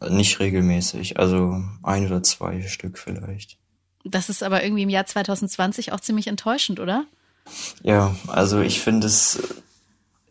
Nicht 0.08 0.38
regelmäßig, 0.38 1.18
also 1.18 1.64
ein 1.82 2.06
oder 2.06 2.22
zwei 2.22 2.62
Stück 2.62 2.96
vielleicht. 2.96 3.58
Das 4.04 4.28
ist 4.28 4.44
aber 4.44 4.62
irgendwie 4.62 4.84
im 4.84 4.88
Jahr 4.88 5.04
2020 5.04 5.90
auch 5.90 5.98
ziemlich 5.98 6.28
enttäuschend, 6.28 6.78
oder? 6.78 7.06
Ja, 7.82 8.14
also 8.28 8.60
ich 8.60 8.80
finde 8.80 9.08
es, 9.08 9.42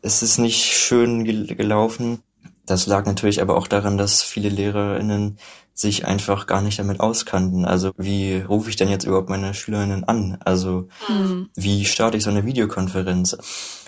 es 0.02 0.24
ist 0.24 0.38
nicht 0.38 0.64
schön 0.64 1.26
gelaufen. 1.26 2.24
Das 2.66 2.88
lag 2.88 3.06
natürlich 3.06 3.42
aber 3.42 3.58
auch 3.58 3.68
daran, 3.68 3.98
dass 3.98 4.24
viele 4.24 4.48
LehrerInnen 4.48 5.38
sich 5.74 6.06
einfach 6.06 6.46
gar 6.46 6.62
nicht 6.62 6.80
damit 6.80 7.00
auskannten. 7.00 7.66
Also 7.66 7.92
wie 7.98 8.38
rufe 8.38 8.70
ich 8.70 8.76
denn 8.76 8.90
jetzt 8.90 9.06
überhaupt 9.06 9.30
meine 9.30 9.54
Schülerinnen 9.54 10.04
an? 10.04 10.38
Also 10.46 10.88
mhm. 11.10 11.50
wie 11.56 11.86
starte 11.86 12.18
ich 12.18 12.24
so 12.24 12.30
eine 12.30 12.46
Videokonferenz? 12.46 13.38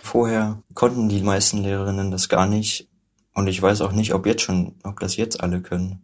Vorher 0.02 0.63
konnten 0.74 1.10
die 1.10 1.21
meisten 1.21 1.60
Lehrerinnen 1.63 2.12
das 2.12 2.28
gar 2.28 2.48
nicht. 2.48 2.88
Und 3.34 3.48
ich 3.48 3.62
weiß 3.62 3.82
auch 3.82 3.91
nicht, 3.91 4.13
ob 4.13 4.26
jetzt 4.26 4.41
schon, 4.41 4.76
ob 4.84 5.00
das 5.00 5.15
jetzt 5.17 5.41
alle 5.41 5.62
können. 5.62 6.04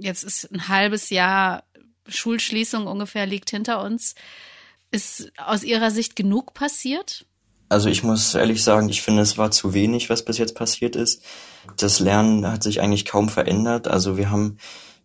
Jetzt 0.00 0.22
ist 0.22 0.50
ein 0.52 0.68
halbes 0.68 1.10
Jahr 1.10 1.64
Schulschließung 2.06 2.86
ungefähr 2.86 3.26
liegt 3.26 3.50
hinter 3.50 3.82
uns. 3.82 4.14
Ist 4.90 5.30
aus 5.36 5.64
Ihrer 5.64 5.90
Sicht 5.90 6.16
genug 6.16 6.54
passiert? 6.54 7.26
Also 7.68 7.90
ich 7.90 8.02
muss 8.02 8.34
ehrlich 8.34 8.64
sagen, 8.64 8.88
ich 8.88 9.02
finde, 9.02 9.20
es 9.22 9.36
war 9.36 9.50
zu 9.50 9.74
wenig, 9.74 10.08
was 10.08 10.24
bis 10.24 10.38
jetzt 10.38 10.54
passiert 10.54 10.96
ist. 10.96 11.22
Das 11.76 12.00
Lernen 12.00 12.46
hat 12.50 12.62
sich 12.62 12.80
eigentlich 12.80 13.04
kaum 13.04 13.28
verändert. 13.28 13.88
Also 13.88 14.16
wir 14.16 14.30
haben 14.30 14.56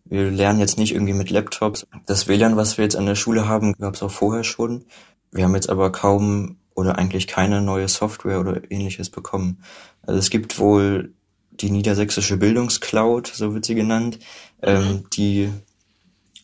wir 0.06 0.30
lernen 0.32 0.60
jetzt 0.60 0.78
nicht 0.78 0.94
irgendwie 0.94 1.14
mit 1.14 1.30
Laptops. 1.30 1.88
Das 2.06 2.28
WLAN, 2.28 2.58
was 2.58 2.78
wir 2.78 2.84
jetzt 2.84 2.96
an 2.96 3.06
der 3.06 3.16
Schule 3.16 3.48
haben, 3.48 3.74
gab 3.74 3.96
es 3.96 4.04
auch 4.04 4.12
vorher 4.12 4.44
schon. 4.44 4.86
wir 5.32 5.46
haben 5.46 5.56
jetzt 5.56 5.70
aber 5.70 5.92
kaum 5.92 6.58
oder 6.76 6.98
eigentlich 6.98 7.28
keine 7.28 7.62
neue 7.62 7.88
Software 7.88 8.40
oder 8.40 8.72
ähnliches 8.72 9.10
bekommen. 9.10 9.64
Also 10.02 10.20
es 10.20 10.30
gibt 10.30 10.60
wohl 10.60 11.14
die 11.52 11.70
niedersächsische 11.70 12.38
Bildungscloud, 12.38 13.28
so 13.28 13.54
wird 13.54 13.66
sie 13.66 13.76
genannt, 13.76 14.20
ähm, 14.62 14.84
mhm. 14.84 15.10
die 15.12 15.50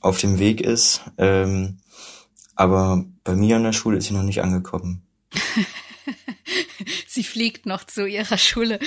auf 0.01 0.19
dem 0.19 0.39
Weg 0.39 0.61
ist. 0.61 1.01
Ähm, 1.17 1.79
aber 2.55 3.05
bei 3.23 3.35
mir 3.35 3.55
an 3.55 3.63
der 3.63 3.73
Schule 3.73 3.97
ist 3.97 4.05
sie 4.05 4.13
noch 4.13 4.23
nicht 4.23 4.41
angekommen. 4.41 5.01
sie 7.07 7.23
fliegt 7.23 7.65
noch 7.65 7.83
zu 7.83 8.05
ihrer 8.05 8.37
Schule. 8.37 8.79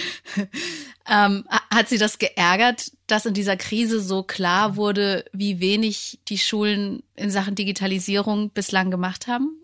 Ähm, 1.09 1.45
hat 1.71 1.89
sie 1.89 1.99
das 1.99 2.19
geärgert, 2.19 2.93
dass 3.07 3.27
in 3.27 3.35
dieser 3.35 3.57
Krise 3.57 4.01
so 4.01 4.23
klar 4.23 4.77
wurde, 4.77 5.25
wie 5.33 5.61
wenig 5.61 6.21
die 6.29 6.39
Schulen 6.39 7.03
in 7.17 7.31
Sachen 7.31 7.55
Digitalisierung 7.55 8.51
bislang 8.51 8.91
gemacht 8.91 9.27
haben? 9.27 9.63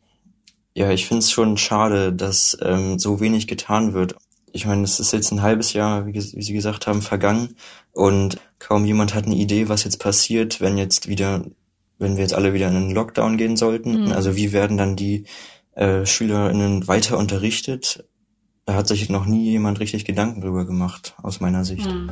Ja, 0.74 0.90
ich 0.90 1.06
finde 1.06 1.20
es 1.20 1.30
schon 1.30 1.56
schade, 1.56 2.12
dass 2.12 2.56
ähm, 2.62 2.98
so 2.98 3.20
wenig 3.20 3.46
getan 3.46 3.94
wird. 3.94 4.14
Ich 4.52 4.66
meine, 4.66 4.82
es 4.82 5.00
ist 5.00 5.12
jetzt 5.12 5.32
ein 5.32 5.42
halbes 5.42 5.72
Jahr, 5.72 6.06
wie, 6.06 6.14
wie, 6.14 6.42
Sie 6.42 6.52
gesagt 6.52 6.86
haben, 6.86 7.02
vergangen 7.02 7.56
und 7.92 8.38
kaum 8.58 8.84
jemand 8.84 9.14
hat 9.14 9.26
eine 9.26 9.34
Idee, 9.34 9.68
was 9.68 9.84
jetzt 9.84 9.98
passiert, 9.98 10.60
wenn 10.60 10.78
jetzt 10.78 11.08
wieder, 11.08 11.44
wenn 11.98 12.16
wir 12.16 12.22
jetzt 12.22 12.34
alle 12.34 12.54
wieder 12.54 12.68
in 12.68 12.76
einen 12.76 12.90
Lockdown 12.90 13.36
gehen 13.36 13.56
sollten. 13.56 14.04
Mhm. 14.04 14.12
Also 14.12 14.36
wie 14.36 14.52
werden 14.52 14.76
dann 14.76 14.96
die 14.96 15.24
äh, 15.74 16.06
SchülerInnen 16.06 16.88
weiter 16.88 17.18
unterrichtet? 17.18 18.04
Da 18.68 18.74
hat 18.74 18.86
sich 18.86 19.08
noch 19.08 19.24
nie 19.24 19.44
jemand 19.44 19.80
richtig 19.80 20.04
Gedanken 20.04 20.42
drüber 20.42 20.66
gemacht, 20.66 21.14
aus 21.22 21.40
meiner 21.40 21.64
Sicht. 21.64 21.86
Mhm. 21.86 22.10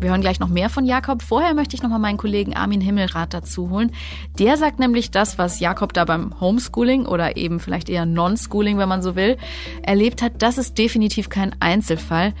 Wir 0.00 0.08
hören 0.08 0.22
gleich 0.22 0.40
noch 0.40 0.48
mehr 0.48 0.70
von 0.70 0.86
Jakob. 0.86 1.20
Vorher 1.20 1.52
möchte 1.52 1.76
ich 1.76 1.82
noch 1.82 1.90
mal 1.90 1.98
meinen 1.98 2.16
Kollegen 2.16 2.56
Armin 2.56 2.80
Himmelrath 2.80 3.34
dazu 3.34 3.68
holen. 3.68 3.92
Der 4.38 4.56
sagt 4.56 4.78
nämlich 4.78 5.10
das, 5.10 5.36
was 5.36 5.60
Jakob 5.60 5.92
da 5.92 6.06
beim 6.06 6.40
Homeschooling 6.40 7.04
oder 7.04 7.36
eben 7.36 7.60
vielleicht 7.60 7.90
eher 7.90 8.06
Non-Schooling, 8.06 8.78
wenn 8.78 8.88
man 8.88 9.02
so 9.02 9.16
will, 9.16 9.36
erlebt 9.82 10.22
hat. 10.22 10.40
Das 10.40 10.56
ist 10.56 10.78
definitiv 10.78 11.28
kein 11.28 11.54
Einzelfall. 11.60 12.32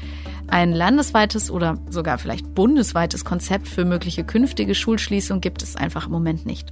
Ein 0.46 0.72
landesweites 0.72 1.50
oder 1.50 1.76
sogar 1.90 2.16
vielleicht 2.16 2.54
bundesweites 2.54 3.26
Konzept 3.26 3.68
für 3.68 3.84
mögliche 3.84 4.24
künftige 4.24 4.74
Schulschließung 4.74 5.42
gibt 5.42 5.62
es 5.62 5.76
einfach 5.76 6.06
im 6.06 6.12
Moment 6.12 6.46
nicht. 6.46 6.70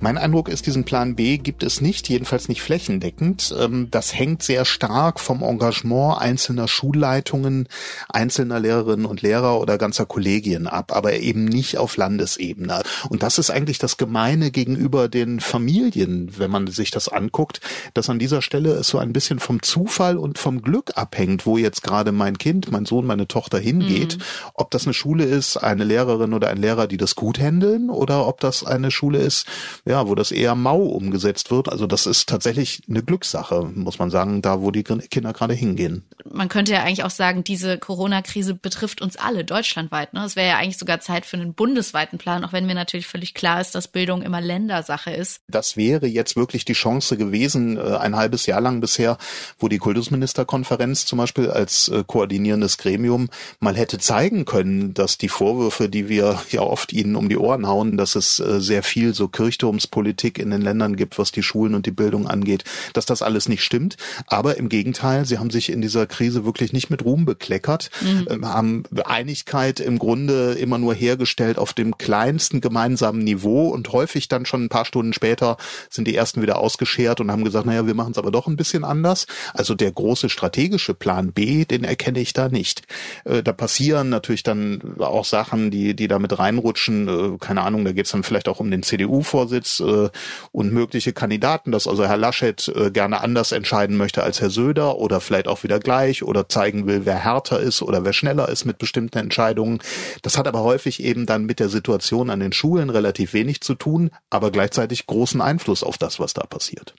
Mein 0.00 0.16
Eindruck 0.16 0.48
ist, 0.48 0.66
diesen 0.66 0.84
Plan 0.84 1.16
B 1.16 1.38
gibt 1.38 1.64
es 1.64 1.80
nicht, 1.80 2.08
jedenfalls 2.08 2.48
nicht 2.48 2.62
flächendeckend. 2.62 3.52
Ähm, 3.58 3.88
das 3.90 4.14
hängt 4.14 4.44
sehr 4.44 4.64
stark 4.64 5.18
vom 5.18 5.42
Engagement 5.42 6.20
einzelner 6.20 6.68
Schulleitungen, 6.68 7.68
einzelner 8.08 8.60
Lehrerinnen 8.60 9.06
und 9.06 9.22
Lehrer 9.22 9.58
oder 9.60 9.76
ganzer 9.76 10.06
Kollegien 10.06 10.68
ab, 10.68 10.94
aber 10.94 11.14
eben 11.14 11.46
nicht 11.46 11.78
auf 11.78 11.96
Landesebene. 11.96 12.82
Und 13.08 13.24
das 13.24 13.38
ist 13.38 13.50
eigentlich 13.50 13.78
das 13.78 13.96
Gemeine 13.96 14.52
gegenüber 14.52 15.08
den 15.08 15.40
Familien, 15.40 16.30
wenn 16.38 16.52
man 16.52 16.68
sich 16.68 16.92
das 16.92 17.08
anguckt, 17.08 17.60
dass 17.94 18.08
an 18.08 18.20
dieser 18.20 18.40
Stelle 18.40 18.74
es 18.74 18.88
so 18.88 18.98
ein 18.98 19.12
bisschen 19.12 19.40
vom 19.40 19.62
Zufall 19.62 20.16
und 20.16 20.38
vom 20.38 20.62
Glück 20.62 20.92
abhängt, 20.94 21.44
wo 21.44 21.58
jetzt 21.58 21.82
gerade 21.82 22.12
mein 22.12 22.38
Kind, 22.38 22.70
mein 22.70 22.86
Sohn, 22.86 23.04
meine 23.04 23.26
Tochter 23.26 23.58
hingeht. 23.58 24.18
Mhm. 24.18 24.22
Ob 24.54 24.70
das 24.70 24.86
eine 24.86 24.94
Schule 24.94 25.24
ist, 25.24 25.56
eine 25.56 25.82
Lehrerin 25.82 26.34
oder 26.34 26.50
ein 26.50 26.58
Lehrer, 26.58 26.86
die 26.86 26.98
das 26.98 27.16
gut 27.16 27.40
handeln, 27.40 27.90
oder 27.90 28.28
ob 28.28 28.38
das 28.38 28.64
eine 28.64 28.92
Schule 28.92 29.18
ist, 29.18 29.44
ja, 29.88 30.06
wo 30.06 30.14
das 30.14 30.32
eher 30.32 30.54
mau 30.54 30.82
umgesetzt 30.82 31.50
wird. 31.50 31.70
Also 31.70 31.86
das 31.86 32.04
ist 32.04 32.28
tatsächlich 32.28 32.82
eine 32.90 33.02
Glückssache, 33.02 33.70
muss 33.74 33.98
man 33.98 34.10
sagen, 34.10 34.42
da 34.42 34.60
wo 34.60 34.70
die 34.70 34.82
Kinder 34.82 35.32
gerade 35.32 35.54
hingehen. 35.54 36.04
Man 36.30 36.50
könnte 36.50 36.72
ja 36.72 36.82
eigentlich 36.82 37.04
auch 37.04 37.10
sagen, 37.10 37.42
diese 37.42 37.78
Corona-Krise 37.78 38.54
betrifft 38.54 39.00
uns 39.00 39.16
alle 39.16 39.46
deutschlandweit. 39.46 40.12
Ne? 40.12 40.24
Es 40.26 40.36
wäre 40.36 40.48
ja 40.48 40.58
eigentlich 40.58 40.76
sogar 40.76 41.00
Zeit 41.00 41.24
für 41.24 41.38
einen 41.38 41.54
bundesweiten 41.54 42.18
Plan, 42.18 42.44
auch 42.44 42.52
wenn 42.52 42.66
mir 42.66 42.74
natürlich 42.74 43.06
völlig 43.06 43.32
klar 43.32 43.62
ist, 43.62 43.74
dass 43.74 43.88
Bildung 43.88 44.20
immer 44.20 44.42
Ländersache 44.42 45.10
ist. 45.10 45.40
Das 45.48 45.78
wäre 45.78 46.06
jetzt 46.06 46.36
wirklich 46.36 46.66
die 46.66 46.74
Chance 46.74 47.16
gewesen, 47.16 47.78
äh, 47.78 47.96
ein 47.96 48.14
halbes 48.14 48.44
Jahr 48.44 48.60
lang 48.60 48.82
bisher, 48.82 49.16
wo 49.58 49.68
die 49.68 49.78
Kultusministerkonferenz 49.78 51.06
zum 51.06 51.16
Beispiel 51.16 51.50
als 51.50 51.88
äh, 51.88 52.04
koordinierendes 52.06 52.76
Gremium 52.76 53.30
mal 53.58 53.74
hätte 53.74 53.96
zeigen 53.96 54.44
können, 54.44 54.92
dass 54.92 55.16
die 55.16 55.30
Vorwürfe, 55.30 55.88
die 55.88 56.10
wir 56.10 56.42
ja 56.50 56.60
oft 56.60 56.92
ihnen 56.92 57.16
um 57.16 57.30
die 57.30 57.38
Ohren 57.38 57.66
hauen, 57.66 57.96
dass 57.96 58.16
es 58.16 58.38
äh, 58.38 58.60
sehr 58.60 58.82
viel 58.82 59.14
so 59.14 59.28
Kirchturm 59.28 59.77
Wachstumspolitik 59.78 60.38
in 60.38 60.50
den 60.50 60.60
Ländern 60.60 60.96
gibt, 60.96 61.18
was 61.18 61.32
die 61.32 61.42
Schulen 61.42 61.74
und 61.74 61.86
die 61.86 61.90
Bildung 61.90 62.26
angeht, 62.26 62.64
dass 62.92 63.06
das 63.06 63.22
alles 63.22 63.48
nicht 63.48 63.62
stimmt. 63.62 63.96
Aber 64.26 64.56
im 64.56 64.68
Gegenteil, 64.68 65.24
sie 65.24 65.38
haben 65.38 65.50
sich 65.50 65.70
in 65.70 65.80
dieser 65.80 66.06
Krise 66.06 66.44
wirklich 66.44 66.72
nicht 66.72 66.90
mit 66.90 67.04
Ruhm 67.04 67.24
bekleckert, 67.24 67.90
mhm. 68.00 68.26
Ähm, 68.28 68.48
haben 68.48 68.82
Einigkeit 69.04 69.80
im 69.80 69.98
Grunde 69.98 70.52
immer 70.54 70.78
nur 70.78 70.94
hergestellt 70.94 71.58
auf 71.58 71.72
dem 71.72 71.96
kleinsten 71.96 72.60
gemeinsamen 72.60 73.22
Niveau 73.22 73.68
und 73.68 73.92
häufig 73.92 74.28
dann 74.28 74.44
schon 74.44 74.64
ein 74.64 74.68
paar 74.68 74.84
Stunden 74.84 75.12
später 75.12 75.56
sind 75.88 76.08
die 76.08 76.16
ersten 76.16 76.42
wieder 76.42 76.58
ausgeschert 76.58 77.20
und 77.20 77.30
haben 77.30 77.44
gesagt, 77.44 77.66
naja, 77.66 77.86
wir 77.86 77.94
machen 77.94 78.12
es 78.12 78.18
aber 78.18 78.30
doch 78.30 78.46
ein 78.46 78.56
bisschen 78.56 78.84
anders. 78.84 79.26
Also 79.54 79.74
der 79.74 79.92
große 79.92 80.28
strategische 80.28 80.94
Plan 80.94 81.32
B, 81.32 81.64
den 81.64 81.84
erkenne 81.84 82.20
ich 82.20 82.32
da 82.32 82.48
nicht. 82.48 82.82
Äh, 83.24 83.42
da 83.42 83.52
passieren 83.52 84.08
natürlich 84.08 84.42
dann 84.42 84.80
auch 84.98 85.24
Sachen, 85.24 85.70
die, 85.70 85.94
die 85.94 86.08
da 86.08 86.18
mit 86.18 86.38
reinrutschen. 86.38 87.08
Äh, 87.08 87.38
keine 87.38 87.62
Ahnung, 87.62 87.84
da 87.84 87.92
geht 87.92 88.06
es 88.06 88.12
dann 88.12 88.24
vielleicht 88.24 88.48
auch 88.48 88.60
um 88.60 88.70
den 88.70 88.82
CDU-Vorsitz 88.82 89.67
Scholz 89.68 89.80
äh, 89.80 90.10
und 90.52 90.72
mögliche 90.72 91.12
Kandidaten, 91.12 91.72
dass 91.72 91.86
also 91.86 92.06
Herr 92.06 92.16
Laschet 92.16 92.68
äh, 92.68 92.90
gerne 92.90 93.20
anders 93.20 93.52
entscheiden 93.52 93.96
möchte 93.96 94.22
als 94.22 94.40
Herr 94.40 94.50
Söder 94.50 94.96
oder 94.96 95.20
vielleicht 95.20 95.48
auch 95.48 95.62
wieder 95.62 95.78
gleich 95.78 96.22
oder 96.22 96.48
zeigen 96.48 96.86
will, 96.86 97.02
wer 97.04 97.16
härter 97.16 97.60
ist 97.60 97.82
oder 97.82 98.04
wer 98.04 98.12
schneller 98.12 98.48
ist 98.48 98.64
mit 98.64 98.78
bestimmten 98.78 99.18
Entscheidungen. 99.18 99.80
Das 100.22 100.38
hat 100.38 100.48
aber 100.48 100.62
häufig 100.62 101.02
eben 101.02 101.26
dann 101.26 101.44
mit 101.44 101.60
der 101.60 101.68
Situation 101.68 102.30
an 102.30 102.40
den 102.40 102.52
Schulen 102.52 102.90
relativ 102.90 103.32
wenig 103.32 103.60
zu 103.60 103.74
tun, 103.74 104.10
aber 104.30 104.50
gleichzeitig 104.50 105.06
großen 105.06 105.40
Einfluss 105.40 105.82
auf 105.82 105.98
das, 105.98 106.18
was 106.20 106.34
da 106.34 106.44
passiert. 106.46 106.94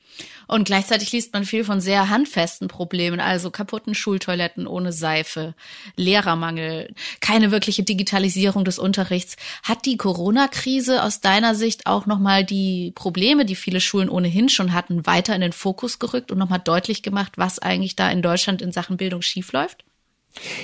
Und 0.50 0.64
gleichzeitig 0.64 1.12
liest 1.12 1.32
man 1.32 1.46
viel 1.46 1.64
von 1.64 1.80
sehr 1.80 2.10
handfesten 2.10 2.70
Problemen, 2.70 3.20
also 3.20 3.52
kaputten 3.52 3.94
Schultoiletten 3.94 4.66
ohne 4.66 4.92
Seife, 4.92 5.54
Lehrermangel, 5.96 6.96
keine 7.20 7.52
wirkliche 7.52 7.84
Digitalisierung 7.84 8.66
des 8.66 8.80
Unterrichts. 8.80 9.36
Hat 9.62 9.86
die 9.86 9.96
Corona-Krise 9.96 11.04
aus 11.04 11.22
deiner 11.22 11.54
Sicht 11.54 11.86
auch 11.86 12.08
nochmal 12.08 12.44
die 12.44 12.92
Probleme, 12.96 13.46
die 13.46 13.56
viele 13.56 13.80
Schulen 13.80 14.10
ohnehin 14.10 14.50
schon 14.50 14.74
hatten, 14.74 15.06
weiter 15.06 15.36
in 15.36 15.42
den 15.42 15.54
Fokus 15.54 16.00
gerückt 16.00 16.32
und 16.32 16.40
nochmal 16.40 16.62
deutlich 16.64 17.04
gemacht, 17.04 17.34
was 17.36 17.60
eigentlich 17.60 17.96
da 17.96 18.10
in 18.10 18.24
Deutschland 18.24 18.64
in 18.64 18.72
Sachen 18.72 18.98
Bildung 18.98 19.22
schiefläuft? 19.22 19.86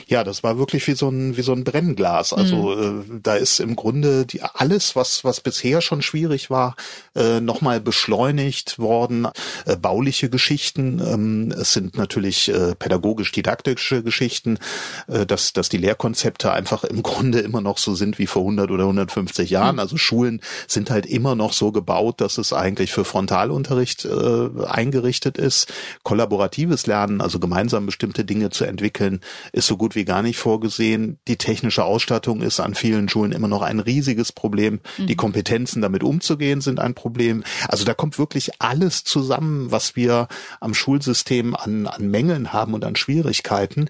Ja, 0.08 0.24
das 0.24 0.44
war 0.44 0.58
wirklich 0.58 0.88
wie 0.88 0.94
so 0.94 1.10
ein 1.10 1.38
wie 1.38 1.42
so 1.42 1.52
ein 1.52 1.64
Brennglas. 1.64 2.34
Also 2.34 2.76
mhm. 2.76 3.02
äh, 3.02 3.20
da 3.24 3.36
ist 3.36 3.60
im 3.60 3.76
Grunde 3.76 4.26
die, 4.26 4.42
alles, 4.42 4.96
was 4.96 5.24
was 5.24 5.42
bisher 5.42 5.82
schon 5.82 6.02
schwierig 6.02 6.50
war, 6.50 6.76
äh, 7.16 7.40
nochmal 7.40 7.82
beschleunigt 7.82 8.80
worden. 8.80 9.28
Äh, 9.66 9.76
bauliche 9.76 10.30
Geschichten, 10.30 11.02
ähm, 11.06 11.52
es 11.52 11.74
sind 11.74 11.98
natürlich 11.98 12.50
äh, 12.50 12.76
pädagogisch-didaktische 12.76 14.04
Geschichten, 14.04 14.60
äh, 15.08 15.26
dass 15.26 15.54
dass 15.54 15.70
die 15.70 15.78
Lehrkonzepte 15.78 16.52
einfach 16.52 16.84
im 16.84 17.04
Grunde 17.04 17.40
immer 17.40 17.62
noch 17.62 17.78
so 17.78 17.96
sind 17.96 18.20
wie 18.20 18.28
vor 18.28 18.44
100 18.44 18.72
oder 18.72 18.84
150 18.84 19.50
Jahren. 19.50 19.76
Mhm. 19.76 19.80
Also 19.80 19.98
Schulen 19.98 20.42
sind 20.68 20.90
halt 20.90 21.06
immer 21.06 21.36
noch 21.36 21.54
so 21.54 21.72
gebaut, 21.72 22.22
dass 22.22 22.38
es 22.38 22.54
eigentlich 22.54 22.92
für 22.92 23.04
Frontalunterricht 23.04 24.06
äh, 24.06 24.66
eingerichtet 24.68 25.38
ist. 25.38 25.74
Kollaboratives 26.04 26.88
Lernen, 26.88 27.20
also 27.20 27.40
gemeinsam 27.40 27.86
bestimmte 27.86 28.24
Dinge 28.24 28.52
zu 28.52 28.66
entwickeln, 28.66 29.22
ist 29.52 29.65
so 29.66 29.78
gut 29.78 29.96
wie 29.96 30.06
gar 30.06 30.22
nicht 30.22 30.38
vorgesehen. 30.38 31.20
Die 31.28 31.38
technische 31.38 31.84
Ausstattung 31.84 32.42
ist 32.42 32.60
an 32.60 32.76
vielen 32.76 33.10
Schulen 33.10 33.32
immer 33.32 33.48
noch 33.48 33.62
ein 33.62 33.80
riesiges 33.80 34.32
Problem. 34.32 34.80
Mhm. 34.98 35.08
Die 35.08 35.16
Kompetenzen 35.16 35.82
damit 35.82 36.04
umzugehen 36.04 36.62
sind 36.62 36.80
ein 36.80 36.94
Problem. 36.94 37.44
Also 37.68 37.86
da 37.86 37.94
kommt 37.94 38.18
wirklich 38.20 38.62
alles 38.62 39.04
zusammen, 39.04 39.72
was 39.72 39.96
wir 39.96 40.28
am 40.60 40.74
Schulsystem 40.74 41.56
an, 41.56 41.88
an 41.88 42.10
Mängeln 42.10 42.54
haben 42.54 42.74
und 42.74 42.86
an 42.86 42.96
Schwierigkeiten. 42.96 43.90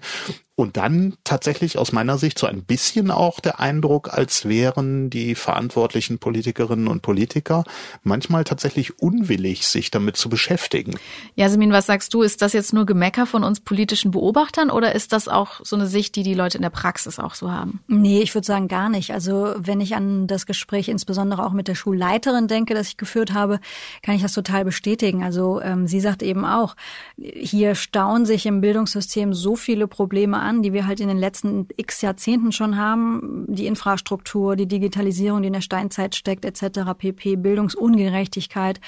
Und 0.58 0.78
dann 0.78 1.14
tatsächlich 1.22 1.76
aus 1.76 1.92
meiner 1.92 2.16
Sicht 2.16 2.38
so 2.38 2.46
ein 2.46 2.62
bisschen 2.64 3.10
auch 3.10 3.40
der 3.40 3.60
Eindruck, 3.60 4.14
als 4.14 4.48
wären 4.48 5.10
die 5.10 5.34
verantwortlichen 5.34 6.18
Politikerinnen 6.18 6.88
und 6.88 7.02
Politiker 7.02 7.64
manchmal 8.02 8.44
tatsächlich 8.44 8.98
unwillig, 8.98 9.66
sich 9.66 9.90
damit 9.90 10.16
zu 10.16 10.30
beschäftigen. 10.30 10.94
Jasmin, 11.34 11.72
was 11.72 11.84
sagst 11.84 12.14
du? 12.14 12.22
Ist 12.22 12.40
das 12.40 12.54
jetzt 12.54 12.72
nur 12.72 12.86
Gemecker 12.86 13.26
von 13.26 13.44
uns 13.44 13.60
politischen 13.60 14.12
Beobachtern 14.12 14.70
oder 14.70 14.94
ist 14.94 15.12
das 15.12 15.28
auch 15.28 15.60
so 15.62 15.76
eine 15.76 15.86
Sicht, 15.86 16.16
die 16.16 16.22
die 16.22 16.32
Leute 16.32 16.56
in 16.56 16.62
der 16.62 16.70
Praxis 16.70 17.18
auch 17.18 17.34
so 17.34 17.52
haben? 17.52 17.80
Nee, 17.86 18.22
ich 18.22 18.34
würde 18.34 18.46
sagen 18.46 18.66
gar 18.66 18.88
nicht. 18.88 19.12
Also 19.12 19.54
wenn 19.58 19.82
ich 19.82 19.94
an 19.94 20.26
das 20.26 20.46
Gespräch 20.46 20.88
insbesondere 20.88 21.44
auch 21.44 21.52
mit 21.52 21.68
der 21.68 21.74
Schulleiterin 21.74 22.48
denke, 22.48 22.72
das 22.72 22.88
ich 22.88 22.96
geführt 22.96 23.34
habe, 23.34 23.60
kann 24.02 24.14
ich 24.14 24.22
das 24.22 24.32
total 24.32 24.64
bestätigen. 24.64 25.22
Also 25.22 25.60
ähm, 25.60 25.86
sie 25.86 26.00
sagt 26.00 26.22
eben 26.22 26.46
auch, 26.46 26.76
hier 27.18 27.74
stauen 27.74 28.24
sich 28.24 28.46
im 28.46 28.62
Bildungssystem 28.62 29.34
so 29.34 29.54
viele 29.54 29.86
Probleme 29.86 30.45
an, 30.46 30.62
die 30.62 30.72
wir 30.72 30.86
halt 30.86 31.00
in 31.00 31.08
den 31.08 31.18
letzten 31.18 31.68
x 31.76 32.00
Jahrzehnten 32.00 32.52
schon 32.52 32.76
haben. 32.76 33.44
Die 33.48 33.66
Infrastruktur, 33.66 34.56
die 34.56 34.66
Digitalisierung, 34.66 35.42
die 35.42 35.48
in 35.48 35.52
der 35.52 35.60
Steinzeit 35.60 36.14
steckt, 36.14 36.44
etc. 36.44 36.92
pp. 36.96 37.36
Bildungsungerechtigkeit. 37.36 38.80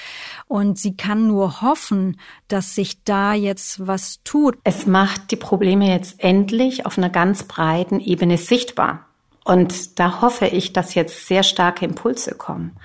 Und 0.47 0.79
sie 0.79 0.95
kann 0.95 1.27
nur 1.27 1.61
hoffen, 1.61 2.17
dass 2.47 2.75
sich 2.75 3.03
da 3.03 3.33
jetzt 3.33 3.85
was 3.85 4.21
tut. 4.23 4.57
Es 4.63 4.85
macht 4.85 5.31
die 5.31 5.35
Probleme 5.35 5.89
jetzt 5.89 6.23
endlich 6.23 6.85
auf 6.85 6.97
einer 6.97 7.09
ganz 7.09 7.43
breiten 7.43 7.99
Ebene 7.99 8.37
sichtbar. 8.37 9.05
Und 9.43 9.99
da 9.99 10.21
hoffe 10.21 10.47
ich, 10.47 10.73
dass 10.73 10.95
jetzt 10.95 11.27
sehr 11.27 11.43
starke 11.43 11.85
Impulse 11.85 12.35
kommen. 12.35 12.77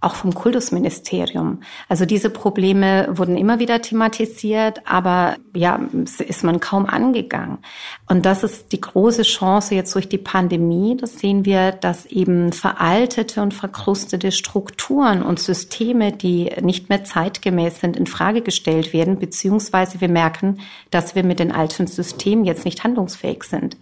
Auch 0.00 0.14
vom 0.14 0.34
Kultusministerium. 0.34 1.60
Also 1.88 2.06
diese 2.06 2.30
Probleme 2.30 3.08
wurden 3.10 3.36
immer 3.36 3.58
wieder 3.58 3.82
thematisiert, 3.82 4.80
aber 4.86 5.36
ja, 5.54 5.78
ist 6.26 6.42
man 6.42 6.58
kaum 6.58 6.86
angegangen. 6.86 7.58
Und 8.08 8.24
das 8.24 8.42
ist 8.42 8.72
die 8.72 8.80
große 8.80 9.22
Chance 9.22 9.74
jetzt 9.74 9.94
durch 9.94 10.08
die 10.08 10.18
Pandemie. 10.18 10.96
Das 10.96 11.18
sehen 11.18 11.44
wir, 11.44 11.72
dass 11.72 12.06
eben 12.06 12.52
veraltete 12.52 13.42
und 13.42 13.52
verkrustete 13.52 14.32
Strukturen 14.32 15.22
und 15.22 15.38
Systeme, 15.38 16.12
die 16.12 16.50
nicht 16.62 16.88
mehr 16.88 17.04
zeitgemäß 17.04 17.80
sind, 17.80 17.96
in 17.96 18.06
Frage 18.06 18.40
gestellt 18.40 18.94
werden, 18.94 19.18
beziehungsweise 19.18 20.00
wir 20.00 20.08
merken, 20.08 20.60
dass 20.90 21.14
wir 21.14 21.24
mit 21.24 21.40
den 21.40 21.52
alten 21.52 21.86
Systemen 21.86 22.46
jetzt 22.46 22.64
nicht 22.64 22.84
handlungsfähig 22.84 23.44
sind. 23.44 23.76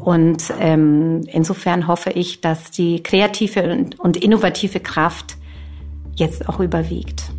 Und 0.00 0.52
ähm, 0.60 1.22
insofern 1.26 1.86
hoffe 1.86 2.10
ich, 2.10 2.40
dass 2.40 2.70
die 2.70 3.02
kreative 3.02 3.72
und, 3.72 3.98
und 3.98 4.16
innovative 4.16 4.80
Kraft 4.80 5.35
jetzt 6.16 6.48
auch 6.48 6.60
überwiegt. 6.60 7.30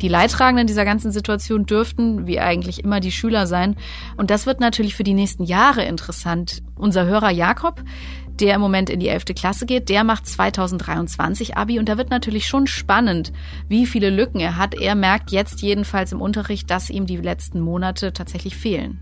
Die 0.00 0.08
Leidtragenden 0.08 0.68
dieser 0.68 0.84
ganzen 0.84 1.10
Situation 1.10 1.66
dürften, 1.66 2.26
wie 2.26 2.38
eigentlich 2.38 2.84
immer, 2.84 3.00
die 3.00 3.10
Schüler 3.10 3.48
sein. 3.48 3.74
Und 4.16 4.30
das 4.30 4.46
wird 4.46 4.60
natürlich 4.60 4.94
für 4.94 5.02
die 5.02 5.14
nächsten 5.14 5.42
Jahre 5.42 5.84
interessant. 5.84 6.62
Unser 6.76 7.06
Hörer 7.06 7.30
Jakob, 7.30 7.82
der 8.40 8.54
im 8.54 8.60
Moment 8.60 8.90
in 8.90 9.00
die 9.00 9.08
11. 9.08 9.24
Klasse 9.34 9.66
geht, 9.66 9.88
der 9.88 10.04
macht 10.04 10.26
2023 10.26 11.56
Abi 11.56 11.80
und 11.80 11.88
da 11.88 11.98
wird 11.98 12.10
natürlich 12.10 12.46
schon 12.46 12.68
spannend, 12.68 13.32
wie 13.68 13.86
viele 13.86 14.10
Lücken 14.10 14.38
er 14.40 14.56
hat. 14.56 14.74
Er 14.74 14.94
merkt 14.94 15.32
jetzt 15.32 15.62
jedenfalls 15.62 16.12
im 16.12 16.20
Unterricht, 16.20 16.70
dass 16.70 16.90
ihm 16.90 17.06
die 17.06 17.16
letzten 17.16 17.60
Monate 17.60 18.12
tatsächlich 18.12 18.56
fehlen. 18.56 19.00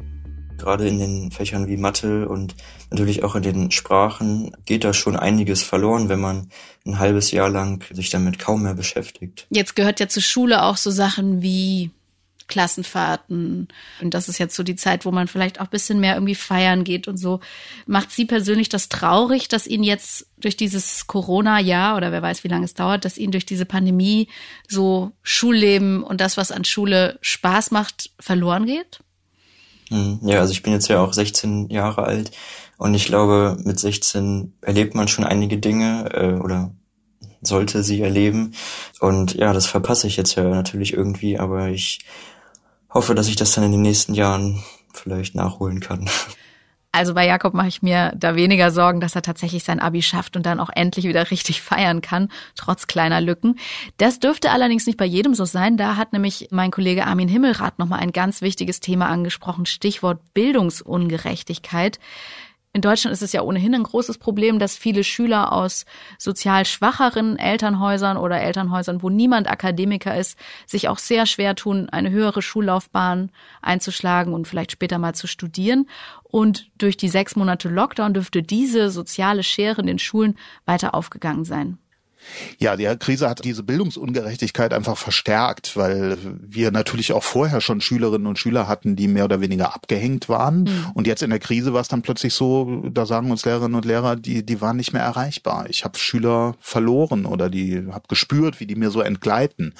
Gerade 0.58 0.86
in 0.86 0.98
den 0.98 1.30
Fächern 1.30 1.68
wie 1.68 1.76
Mathe 1.76 2.28
und 2.28 2.54
natürlich 2.90 3.22
auch 3.24 3.34
in 3.34 3.42
den 3.42 3.70
Sprachen 3.70 4.56
geht 4.64 4.84
da 4.84 4.92
schon 4.92 5.16
einiges 5.16 5.62
verloren, 5.62 6.08
wenn 6.08 6.20
man 6.20 6.48
ein 6.86 6.98
halbes 6.98 7.30
Jahr 7.30 7.48
lang 7.48 7.84
sich 7.92 8.10
damit 8.10 8.38
kaum 8.38 8.62
mehr 8.62 8.74
beschäftigt. 8.74 9.46
Jetzt 9.50 9.76
gehört 9.76 10.00
ja 10.00 10.08
zur 10.08 10.22
Schule 10.22 10.62
auch 10.62 10.76
so 10.76 10.90
Sachen 10.90 11.42
wie 11.42 11.90
Klassenfahrten. 12.48 13.68
Und 14.00 14.14
das 14.14 14.28
ist 14.28 14.38
jetzt 14.38 14.54
so 14.54 14.62
die 14.62 14.76
Zeit, 14.76 15.04
wo 15.04 15.10
man 15.10 15.26
vielleicht 15.26 15.60
auch 15.60 15.64
ein 15.64 15.70
bisschen 15.70 16.00
mehr 16.00 16.14
irgendwie 16.14 16.34
feiern 16.34 16.84
geht 16.84 17.08
und 17.08 17.16
so. 17.16 17.40
Macht 17.86 18.12
Sie 18.12 18.24
persönlich 18.24 18.68
das 18.68 18.88
traurig, 18.88 19.48
dass 19.48 19.66
Ihnen 19.66 19.82
jetzt 19.82 20.26
durch 20.38 20.56
dieses 20.56 21.06
Corona-Jahr 21.06 21.96
oder 21.96 22.12
wer 22.12 22.22
weiß, 22.22 22.44
wie 22.44 22.48
lange 22.48 22.64
es 22.64 22.74
dauert, 22.74 23.04
dass 23.04 23.18
Ihnen 23.18 23.32
durch 23.32 23.46
diese 23.46 23.66
Pandemie 23.66 24.28
so 24.68 25.12
Schulleben 25.22 26.02
und 26.02 26.20
das, 26.20 26.36
was 26.36 26.52
an 26.52 26.64
Schule 26.64 27.18
Spaß 27.20 27.72
macht, 27.72 28.10
verloren 28.20 28.66
geht? 28.66 29.00
Hm, 29.90 30.20
ja, 30.22 30.40
also 30.40 30.52
ich 30.52 30.62
bin 30.62 30.72
jetzt 30.72 30.88
ja 30.88 31.00
auch 31.00 31.12
16 31.12 31.70
Jahre 31.70 32.04
alt 32.04 32.32
und 32.76 32.94
ich 32.94 33.06
glaube, 33.06 33.56
mit 33.64 33.78
16 33.78 34.54
erlebt 34.60 34.94
man 34.94 35.08
schon 35.08 35.24
einige 35.24 35.58
Dinge 35.58 36.10
äh, 36.12 36.40
oder 36.40 36.72
sollte 37.42 37.82
sie 37.82 38.00
erleben. 38.00 38.52
Und 39.00 39.34
ja, 39.34 39.52
das 39.52 39.66
verpasse 39.66 40.06
ich 40.06 40.16
jetzt 40.16 40.34
ja 40.34 40.44
natürlich 40.44 40.92
irgendwie, 40.92 41.38
aber 41.38 41.68
ich 41.68 42.00
hoffe, 42.92 43.14
dass 43.14 43.28
ich 43.28 43.36
das 43.36 43.52
dann 43.52 43.64
in 43.64 43.72
den 43.72 43.82
nächsten 43.82 44.14
Jahren 44.14 44.62
vielleicht 44.92 45.34
nachholen 45.34 45.80
kann. 45.80 46.08
Also 46.96 47.12
bei 47.12 47.26
Jakob 47.26 47.52
mache 47.52 47.68
ich 47.68 47.82
mir 47.82 48.14
da 48.16 48.36
weniger 48.36 48.70
Sorgen, 48.70 49.00
dass 49.00 49.14
er 49.14 49.20
tatsächlich 49.20 49.64
sein 49.64 49.80
Abi 49.80 50.00
schafft 50.00 50.34
und 50.34 50.46
dann 50.46 50.58
auch 50.58 50.70
endlich 50.74 51.04
wieder 51.04 51.30
richtig 51.30 51.60
feiern 51.60 52.00
kann, 52.00 52.30
trotz 52.54 52.86
kleiner 52.86 53.20
Lücken. 53.20 53.58
Das 53.98 54.18
dürfte 54.18 54.50
allerdings 54.50 54.86
nicht 54.86 54.96
bei 54.96 55.04
jedem 55.04 55.34
so 55.34 55.44
sein. 55.44 55.76
Da 55.76 55.96
hat 55.96 56.14
nämlich 56.14 56.48
mein 56.52 56.70
Kollege 56.70 57.06
Armin 57.06 57.28
Himmelrath 57.28 57.78
nochmal 57.78 58.00
ein 58.00 58.12
ganz 58.12 58.40
wichtiges 58.40 58.80
Thema 58.80 59.10
angesprochen, 59.10 59.66
Stichwort 59.66 60.20
Bildungsungerechtigkeit. 60.32 61.98
In 62.76 62.82
Deutschland 62.82 63.14
ist 63.14 63.22
es 63.22 63.32
ja 63.32 63.40
ohnehin 63.40 63.74
ein 63.74 63.84
großes 63.84 64.18
Problem, 64.18 64.58
dass 64.58 64.76
viele 64.76 65.02
Schüler 65.02 65.50
aus 65.50 65.86
sozial 66.18 66.66
schwacheren 66.66 67.38
Elternhäusern 67.38 68.18
oder 68.18 68.38
Elternhäusern, 68.38 69.02
wo 69.02 69.08
niemand 69.08 69.50
Akademiker 69.50 70.14
ist, 70.14 70.38
sich 70.66 70.90
auch 70.90 70.98
sehr 70.98 71.24
schwer 71.24 71.54
tun, 71.54 71.88
eine 71.88 72.10
höhere 72.10 72.42
Schullaufbahn 72.42 73.32
einzuschlagen 73.62 74.34
und 74.34 74.46
vielleicht 74.46 74.72
später 74.72 74.98
mal 74.98 75.14
zu 75.14 75.26
studieren. 75.26 75.88
Und 76.22 76.70
durch 76.76 76.98
die 76.98 77.08
sechs 77.08 77.34
Monate 77.34 77.70
Lockdown 77.70 78.12
dürfte 78.12 78.42
diese 78.42 78.90
soziale 78.90 79.42
Schere 79.42 79.80
in 79.80 79.86
den 79.86 79.98
Schulen 79.98 80.36
weiter 80.66 80.94
aufgegangen 80.94 81.46
sein. 81.46 81.78
Ja, 82.58 82.76
die 82.76 82.86
Krise 82.98 83.28
hat 83.28 83.44
diese 83.44 83.62
Bildungsungerechtigkeit 83.62 84.72
einfach 84.72 84.96
verstärkt, 84.96 85.76
weil 85.76 86.16
wir 86.40 86.70
natürlich 86.70 87.12
auch 87.12 87.22
vorher 87.22 87.60
schon 87.60 87.80
Schülerinnen 87.80 88.26
und 88.26 88.38
Schüler 88.38 88.68
hatten, 88.68 88.96
die 88.96 89.08
mehr 89.08 89.24
oder 89.24 89.40
weniger 89.40 89.74
abgehängt 89.74 90.28
waren. 90.28 90.62
Mhm. 90.62 90.86
Und 90.94 91.06
jetzt 91.06 91.22
in 91.22 91.30
der 91.30 91.38
Krise 91.38 91.72
war 91.72 91.80
es 91.80 91.88
dann 91.88 92.02
plötzlich 92.02 92.34
so, 92.34 92.82
da 92.90 93.06
sagen 93.06 93.30
uns 93.30 93.44
Lehrerinnen 93.44 93.74
und 93.74 93.84
Lehrer, 93.84 94.16
die, 94.16 94.44
die 94.44 94.60
waren 94.60 94.76
nicht 94.76 94.92
mehr 94.92 95.02
erreichbar. 95.02 95.66
Ich 95.68 95.84
habe 95.84 95.98
Schüler 95.98 96.54
verloren 96.60 97.26
oder 97.26 97.50
die 97.50 97.86
habe 97.90 98.06
gespürt, 98.08 98.60
wie 98.60 98.66
die 98.66 98.76
mir 98.76 98.90
so 98.90 99.00
entgleiten. 99.00 99.74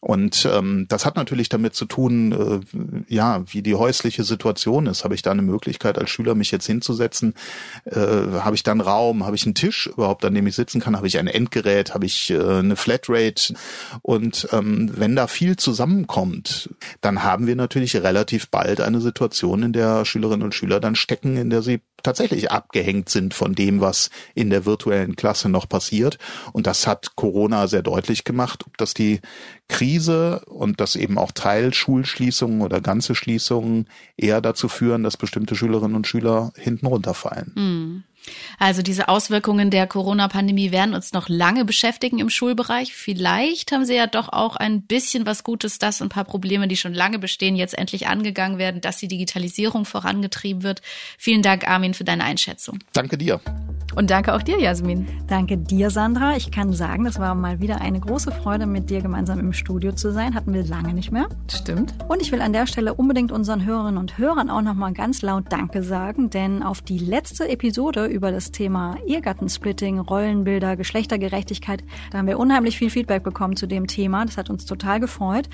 Und 0.00 0.48
ähm, 0.50 0.86
das 0.88 1.06
hat 1.06 1.16
natürlich 1.16 1.48
damit 1.48 1.74
zu 1.74 1.84
tun, 1.84 2.32
äh, 2.32 3.14
ja, 3.14 3.42
wie 3.46 3.62
die 3.62 3.74
häusliche 3.74 4.24
Situation 4.24 4.86
ist. 4.86 5.04
Habe 5.04 5.14
ich 5.14 5.22
da 5.22 5.30
eine 5.30 5.42
Möglichkeit 5.42 5.98
als 5.98 6.10
Schüler, 6.10 6.34
mich 6.34 6.50
jetzt 6.50 6.66
hinzusetzen? 6.66 7.34
Äh, 7.84 8.00
habe 8.00 8.54
ich 8.54 8.62
dann 8.62 8.80
Raum? 8.80 9.24
Habe 9.24 9.36
ich 9.36 9.44
einen 9.44 9.54
Tisch 9.54 9.86
überhaupt, 9.86 10.24
an 10.24 10.34
dem 10.34 10.46
ich 10.46 10.54
sitzen 10.54 10.80
kann? 10.80 10.96
Habe 10.96 11.06
ich 11.06 11.18
ein 11.18 11.26
Endgerät? 11.26 11.83
Flatrate, 11.84 11.94
habe 11.94 12.06
ich 12.06 12.30
äh, 12.30 12.58
eine 12.58 12.76
Flatrate 12.76 13.54
und 14.02 14.48
ähm, 14.52 14.90
wenn 14.94 15.16
da 15.16 15.26
viel 15.26 15.56
zusammenkommt, 15.56 16.70
dann 17.00 17.22
haben 17.22 17.46
wir 17.46 17.56
natürlich 17.56 17.96
relativ 17.96 18.50
bald 18.50 18.80
eine 18.80 19.00
Situation, 19.00 19.62
in 19.62 19.72
der 19.72 20.04
Schülerinnen 20.04 20.42
und 20.42 20.54
Schüler 20.54 20.80
dann 20.80 20.94
stecken, 20.94 21.36
in 21.36 21.50
der 21.50 21.62
sie 21.62 21.80
tatsächlich 22.02 22.50
abgehängt 22.50 23.08
sind 23.08 23.32
von 23.32 23.54
dem, 23.54 23.80
was 23.80 24.10
in 24.34 24.50
der 24.50 24.66
virtuellen 24.66 25.16
Klasse 25.16 25.48
noch 25.48 25.68
passiert. 25.68 26.18
Und 26.52 26.66
das 26.66 26.86
hat 26.86 27.16
Corona 27.16 27.66
sehr 27.66 27.82
deutlich 27.82 28.24
gemacht, 28.24 28.64
dass 28.76 28.92
die 28.92 29.20
Krise 29.68 30.44
und 30.46 30.80
dass 30.80 30.96
eben 30.96 31.16
auch 31.16 31.32
Teilschulschließungen 31.32 32.60
oder 32.60 32.82
ganze 32.82 33.14
Schließungen 33.14 33.88
eher 34.18 34.42
dazu 34.42 34.68
führen, 34.68 35.02
dass 35.02 35.16
bestimmte 35.16 35.56
Schülerinnen 35.56 35.96
und 35.96 36.06
Schüler 36.06 36.52
hinten 36.56 36.86
runterfallen. 36.86 37.52
Mhm. 37.54 38.04
Also 38.58 38.82
diese 38.82 39.08
Auswirkungen 39.08 39.70
der 39.70 39.86
Corona-Pandemie 39.86 40.72
werden 40.72 40.94
uns 40.94 41.12
noch 41.12 41.28
lange 41.28 41.64
beschäftigen 41.64 42.18
im 42.18 42.30
Schulbereich. 42.30 42.94
Vielleicht 42.94 43.72
haben 43.72 43.84
Sie 43.84 43.94
ja 43.94 44.06
doch 44.06 44.28
auch 44.28 44.56
ein 44.56 44.82
bisschen 44.82 45.26
was 45.26 45.44
Gutes, 45.44 45.78
dass 45.78 46.02
ein 46.02 46.08
paar 46.08 46.24
Probleme, 46.24 46.68
die 46.68 46.76
schon 46.76 46.94
lange 46.94 47.18
bestehen, 47.18 47.56
jetzt 47.56 47.76
endlich 47.76 48.06
angegangen 48.06 48.58
werden, 48.58 48.80
dass 48.80 48.98
die 48.98 49.08
Digitalisierung 49.08 49.84
vorangetrieben 49.84 50.62
wird. 50.62 50.82
Vielen 51.18 51.42
Dank, 51.42 51.68
Armin, 51.68 51.94
für 51.94 52.04
deine 52.04 52.24
Einschätzung. 52.24 52.78
Danke 52.92 53.18
dir. 53.18 53.40
Und 53.94 54.10
danke 54.10 54.34
auch 54.34 54.42
dir, 54.42 54.58
Jasmin. 54.58 55.06
Danke 55.28 55.56
dir, 55.56 55.90
Sandra. 55.90 56.36
Ich 56.36 56.50
kann 56.50 56.72
sagen, 56.72 57.04
das 57.04 57.20
war 57.20 57.34
mal 57.34 57.60
wieder 57.60 57.80
eine 57.80 58.00
große 58.00 58.32
Freude, 58.32 58.66
mit 58.66 58.90
dir 58.90 59.00
gemeinsam 59.00 59.38
im 59.38 59.52
Studio 59.52 59.92
zu 59.92 60.12
sein. 60.12 60.34
Hatten 60.34 60.52
wir 60.52 60.64
lange 60.64 60.94
nicht 60.94 61.12
mehr. 61.12 61.28
Stimmt. 61.48 61.94
Und 62.08 62.20
ich 62.20 62.32
will 62.32 62.40
an 62.40 62.52
der 62.52 62.66
Stelle 62.66 62.94
unbedingt 62.94 63.30
unseren 63.30 63.64
Hörerinnen 63.64 63.98
und 63.98 64.18
Hörern 64.18 64.50
auch 64.50 64.62
nochmal 64.62 64.92
ganz 64.94 65.22
laut 65.22 65.44
Danke 65.50 65.82
sagen, 65.82 66.30
denn 66.30 66.62
auf 66.62 66.82
die 66.82 66.98
letzte 66.98 67.48
Episode 67.48 68.06
über 68.14 68.32
das 68.32 68.52
Thema 68.52 68.96
Ehegattensplitting, 69.06 69.98
Rollenbilder, 69.98 70.76
Geschlechtergerechtigkeit, 70.76 71.84
da 72.10 72.18
haben 72.18 72.28
wir 72.28 72.38
unheimlich 72.38 72.78
viel 72.78 72.90
Feedback 72.90 73.22
bekommen 73.22 73.56
zu 73.56 73.66
dem 73.66 73.86
Thema. 73.86 74.24
Das 74.24 74.38
hat 74.38 74.48
uns 74.48 74.64
total 74.64 75.00
gefreut. 75.00 75.48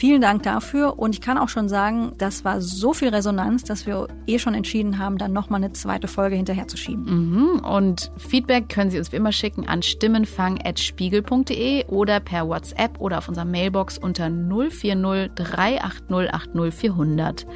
Vielen 0.00 0.22
Dank 0.22 0.42
dafür 0.44 0.98
und 0.98 1.14
ich 1.14 1.20
kann 1.20 1.36
auch 1.36 1.50
schon 1.50 1.68
sagen, 1.68 2.12
das 2.16 2.42
war 2.42 2.62
so 2.62 2.94
viel 2.94 3.10
Resonanz, 3.10 3.64
dass 3.64 3.86
wir 3.86 4.08
eh 4.26 4.38
schon 4.38 4.54
entschieden 4.54 4.98
haben, 4.98 5.18
dann 5.18 5.34
nochmal 5.34 5.62
eine 5.62 5.72
zweite 5.72 6.08
Folge 6.08 6.36
hinterherzuschieben. 6.36 7.04
Mhm. 7.04 7.60
Und 7.60 8.10
Feedback 8.16 8.70
können 8.70 8.90
Sie 8.90 8.96
uns 8.96 9.12
wie 9.12 9.16
immer 9.16 9.32
schicken 9.32 9.68
an 9.68 9.82
stimmenfang.spiegel.de 9.82 11.84
oder 11.88 12.18
per 12.20 12.48
WhatsApp 12.48 12.98
oder 12.98 13.18
auf 13.18 13.28
unserer 13.28 13.44
Mailbox 13.44 13.98
unter 13.98 14.30
040 14.30 15.32
380 15.34 16.32
80 16.32 16.72
400. 16.72 17.46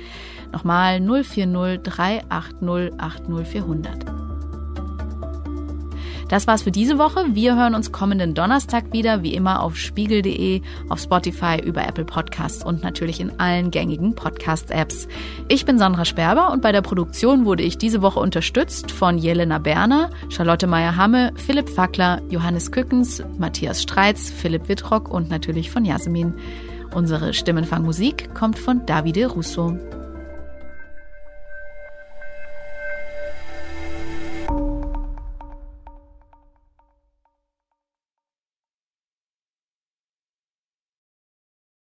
Nochmal 0.52 1.00
040 1.00 1.80
380 1.82 3.00
80 3.00 3.46
400. 3.46 4.33
Das 6.28 6.46
war's 6.46 6.62
für 6.62 6.70
diese 6.70 6.98
Woche. 6.98 7.24
Wir 7.34 7.56
hören 7.56 7.74
uns 7.74 7.92
kommenden 7.92 8.34
Donnerstag 8.34 8.92
wieder, 8.92 9.22
wie 9.22 9.34
immer 9.34 9.62
auf 9.62 9.76
spiegel.de, 9.76 10.62
auf 10.88 11.00
Spotify, 11.00 11.60
über 11.62 11.86
Apple 11.86 12.04
Podcasts 12.04 12.64
und 12.64 12.82
natürlich 12.82 13.20
in 13.20 13.38
allen 13.38 13.70
gängigen 13.70 14.14
Podcast-Apps. 14.14 15.06
Ich 15.48 15.66
bin 15.66 15.78
Sandra 15.78 16.04
Sperber 16.04 16.50
und 16.52 16.62
bei 16.62 16.72
der 16.72 16.82
Produktion 16.82 17.44
wurde 17.44 17.62
ich 17.62 17.78
diese 17.78 18.00
Woche 18.02 18.20
unterstützt 18.20 18.90
von 18.90 19.18
Jelena 19.18 19.58
Berner, 19.58 20.10
Charlotte 20.30 20.66
Meyer-Hamme, 20.66 21.32
Philipp 21.36 21.68
Fackler, 21.68 22.22
Johannes 22.30 22.72
Kückens, 22.72 23.22
Matthias 23.38 23.82
Streitz, 23.82 24.30
Philipp 24.30 24.68
Wittrock 24.68 25.10
und 25.10 25.28
natürlich 25.28 25.70
von 25.70 25.84
Jasmin. 25.84 26.34
Unsere 26.94 27.34
Stimmenfangmusik 27.34 28.34
kommt 28.34 28.58
von 28.58 28.86
Davide 28.86 29.26
Russo. 29.26 29.76